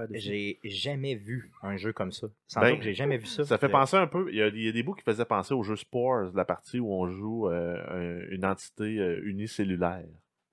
[0.07, 0.19] dessus.
[0.27, 2.27] j'ai jamais vu un jeu comme ça.
[2.47, 3.43] Sans Ben, doute que j'ai jamais vu ça.
[3.43, 5.03] Ça fait Euh, penser un peu, il y, a, il y a des bouts qui
[5.03, 9.19] faisaient penser au jeu Spores, la partie où on joue euh, un- une entité euh,
[9.25, 10.05] unicellulaire.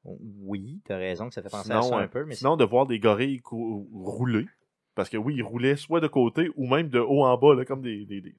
[0.04, 2.56] Oui, t'as raison que ça fait penser Sinon, à ça euh, un peu, mais Sinon,
[2.56, 4.46] de voir des gorilles rouler,
[4.94, 7.66] parce que oui, ils roulaient soit de côté ou même de haut en bas, là,
[7.66, 8.06] comme des.
[8.06, 8.34] des- des-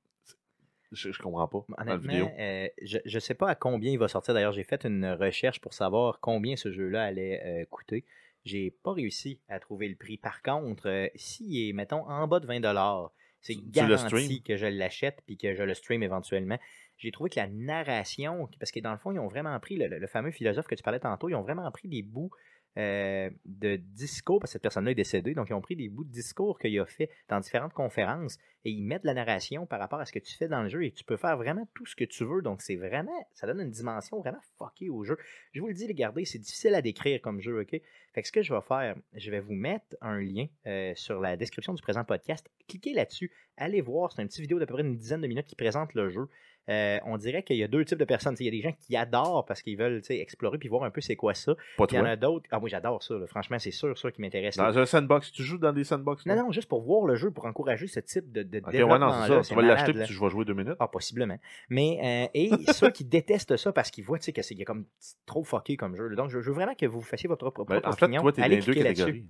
[0.91, 1.65] Je, je comprends pas.
[1.97, 2.25] Vidéo.
[2.25, 4.33] Honnêtement, euh, je ne sais pas à combien il va sortir.
[4.33, 8.05] D'ailleurs, j'ai fait une recherche pour savoir combien ce jeu-là allait euh, coûter.
[8.45, 10.17] J'ai pas réussi à trouver le prix.
[10.17, 13.09] Par contre, euh, s'il est, mettons, en bas de 20$,
[13.41, 16.57] c'est garanti que je l'achète puis que je le stream éventuellement.
[16.97, 19.87] J'ai trouvé que la narration, parce que dans le fond, ils ont vraiment pris, le,
[19.87, 22.31] le- le fameux philosophe que tu parlais tantôt, ils ont vraiment pris des bouts
[22.77, 26.03] euh, de discours, parce que cette personne-là est décédée, donc ils ont pris des bouts
[26.03, 29.99] de discours qu'il a fait dans différentes conférences, et ils mettent la narration par rapport
[29.99, 31.95] à ce que tu fais dans le jeu et tu peux faire vraiment tout ce
[31.95, 32.41] que tu veux.
[32.41, 35.17] Donc, c'est vraiment, ça donne une dimension vraiment fuckée au jeu.
[35.53, 37.71] Je vous le dis, regardez, c'est difficile à décrire comme jeu, OK?
[37.71, 41.19] Fait que ce que je vais faire, je vais vous mettre un lien euh, sur
[41.21, 42.49] la description du présent podcast.
[42.67, 45.47] Cliquez là-dessus, allez voir, c'est une petite vidéo d'à peu près une dizaine de minutes
[45.47, 46.27] qui présente le jeu.
[46.69, 48.35] Euh, on dirait qu'il y a deux types de personnes.
[48.39, 51.01] Il y a des gens qui adorent parce qu'ils veulent explorer puis voir un peu
[51.01, 51.55] c'est quoi ça.
[51.77, 52.45] Pas Il y en a d'autres.
[52.51, 53.15] Ah, moi, j'adore ça.
[53.15, 53.25] là.
[53.25, 54.55] Franchement, c'est sûr, sûr qui m'intéresse.
[54.57, 56.25] Dans un sandbox, tu joues dans des sandbox?
[56.27, 58.71] Non, non, juste pour voir le jeu, pour encourager ce type de, de Ok, ouais,
[58.73, 58.99] développement.
[58.99, 59.41] non, c'est ça.
[59.41, 60.75] Tu vas l'acheter puis tu vas jouer deux minutes.
[60.79, 61.37] Ah, possiblement.
[61.69, 64.85] Mais, euh, et ceux qui détestent ça parce qu'ils voient, que c'est comme
[65.25, 66.15] trop fucké comme jeu.
[66.15, 68.21] Donc, je, veux vraiment que vous fassiez votre propre, Ben, propre en fait, opinion.
[68.21, 69.05] toi, t'es dans Allez les deux cliquer là-dessus.
[69.05, 69.27] catégories.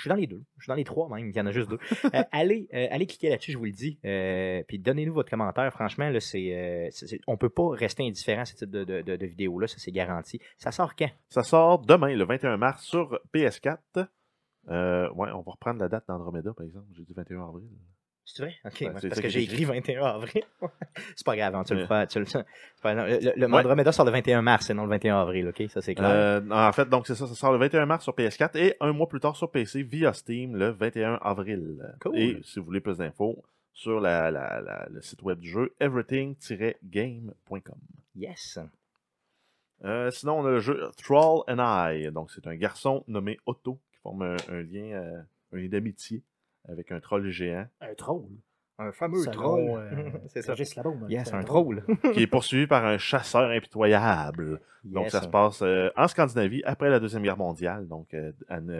[0.00, 0.42] Je suis dans les deux.
[0.56, 1.28] Je suis dans les trois même.
[1.28, 1.78] Il y en a juste deux.
[2.06, 3.98] Euh, allez, euh, allez cliquer là-dessus, je vous le dis.
[4.06, 5.70] Euh, puis donnez-nous votre commentaire.
[5.74, 6.88] Franchement, là, c'est,
[7.26, 9.66] on peut pas rester indifférent à ce type de, de, de, de vidéo-là.
[9.66, 10.40] Ça, c'est garanti.
[10.56, 11.10] Ça sort quand?
[11.28, 14.06] Ça sort demain, le 21 mars, sur PS4.
[14.68, 16.86] Euh, ouais, on va reprendre la date d'Andromeda, par exemple.
[16.92, 17.68] J'ai dit 21 avril.
[18.32, 18.54] C'est vrai?
[18.64, 20.42] Ok, moi, parce que j'ai écrit 21 avril.
[21.16, 22.06] c'est pas grave, hein, tu le feras.
[22.06, 22.26] Tu le.
[23.54, 25.62] Andromeda sort le 21 mars et non le 21 avril, ok?
[25.68, 26.08] Ça, c'est clair.
[26.10, 28.92] Euh, en fait, donc c'est ça, ça sort le 21 mars sur PS4 et un
[28.92, 31.92] mois plus tard sur PC via Steam le 21 avril.
[32.00, 32.18] Cool.
[32.18, 33.42] Et si vous voulez plus d'infos,
[33.72, 37.78] sur la, la- la- le site web du jeu, everything-game.com.
[38.16, 38.58] Yes.
[39.84, 42.10] Euh, sinon, on a le jeu Troll and I.
[42.12, 45.20] Donc, c'est un garçon nommé Otto qui forme un, un lien, euh,
[45.52, 46.22] un lien d'amitié
[46.68, 48.24] avec un troll géant Un troll.
[48.78, 49.90] Un fameux Selon, euh,
[50.28, 50.52] c'est ça.
[50.54, 51.84] Régis Labeaume, Yes, c'est un troll.
[52.14, 54.60] qui est poursuivi par un chasseur impitoyable.
[54.84, 55.12] Donc, Yes.
[55.12, 58.32] ça se passe euh, en Scandinavie après la Deuxième Guerre mondiale, donc euh,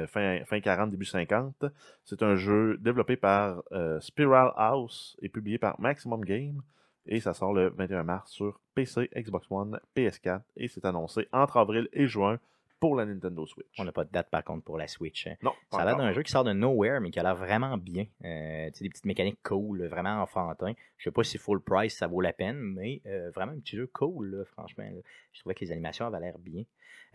[0.07, 1.67] fin, fin 40, début 50.
[2.05, 6.63] C'est un jeu développé par euh, Spiral House et publié par Maximum Game.
[7.07, 10.41] Et ça sort le 21 mars sur PC, Xbox One, PS4.
[10.57, 12.39] Et c'est annoncé entre avril et juin
[12.81, 13.67] pour la Nintendo Switch.
[13.79, 15.27] On n'a pas de date par contre pour la Switch.
[15.27, 15.35] hein.
[15.43, 17.77] Non, Ça a l'air d'un jeu qui sort de nowhere, mais qui a l'air vraiment
[17.77, 18.07] bien.
[18.25, 20.73] Euh, tu sais, des petites mécaniques cool, vraiment enfantin.
[20.97, 23.77] Je sais pas si full price ça vaut la peine, mais euh, vraiment un petit
[23.77, 24.85] jeu cool, là, franchement.
[24.85, 25.01] là.
[25.33, 26.65] Je trouvais que les animations avaient l'air bien.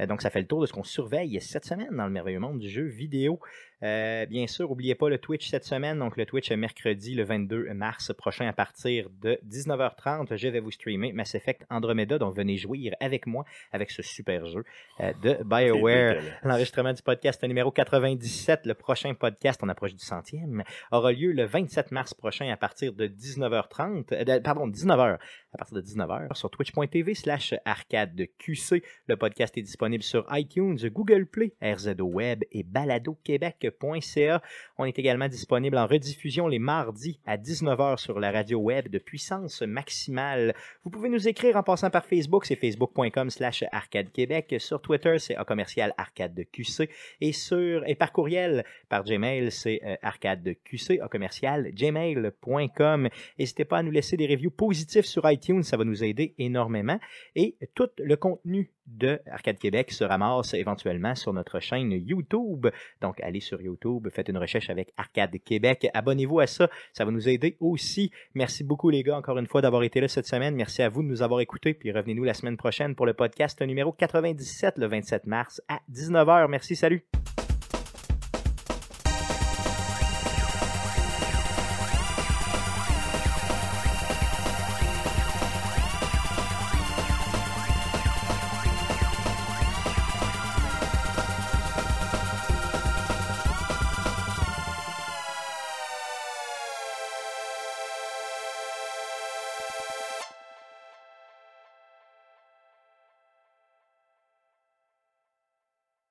[0.02, 2.40] Euh, donc, ça fait le tour de ce qu'on surveille cette semaine dans le merveilleux
[2.40, 3.40] monde du jeu vidéo.
[3.84, 6.00] Euh, bien sûr, n'oubliez pas le Twitch cette semaine.
[6.00, 10.36] Donc, le Twitch est mercredi, le 22 mars prochain, à partir de 19h30.
[10.36, 12.18] Je vais vous streamer Mass Effect Andromeda.
[12.18, 14.64] Donc, venez jouir avec moi avec ce super jeu
[15.02, 16.22] euh, de BioWare.
[16.44, 21.46] L'enregistrement du podcast numéro 97, le prochain podcast, on approche du centième, aura lieu le
[21.46, 25.18] 27 mars prochain à partir de 19h30, euh, pardon, 19h,
[25.56, 28.84] à partir de 19h sur twitch.tv slash arcade QC.
[29.08, 34.42] Le podcast est disponible sur iTunes, Google Play, RZO Web et baladoquebec.ca.
[34.78, 38.98] On est également disponible en rediffusion les mardis à 19h sur la radio web de
[38.98, 40.54] puissance maximale.
[40.84, 44.56] Vous pouvez nous écrire en passant par Facebook, c'est facebook.com slash arcade québec.
[44.60, 46.90] Sur Twitter, c'est A commercial arcade de QC.
[47.22, 53.10] Et sur, et par courriel, par Gmail, c'est euh, arcade de QC, A commercial, gmail.com.
[53.40, 55.26] N'hésitez pas à nous laisser des reviews positifs sur
[55.64, 57.00] ça va nous aider énormément.
[57.36, 62.68] Et tout le contenu de Arcade Québec se ramasse éventuellement sur notre chaîne YouTube.
[63.02, 65.88] Donc, allez sur YouTube, faites une recherche avec Arcade Québec.
[65.94, 68.12] Abonnez-vous à ça, ça va nous aider aussi.
[68.34, 70.56] Merci beaucoup les gars, encore une fois, d'avoir été là cette semaine.
[70.56, 71.74] Merci à vous de nous avoir écoutés.
[71.74, 76.48] Puis revenez-nous la semaine prochaine pour le podcast numéro 97, le 27 mars à 19h.
[76.48, 77.06] Merci, salut!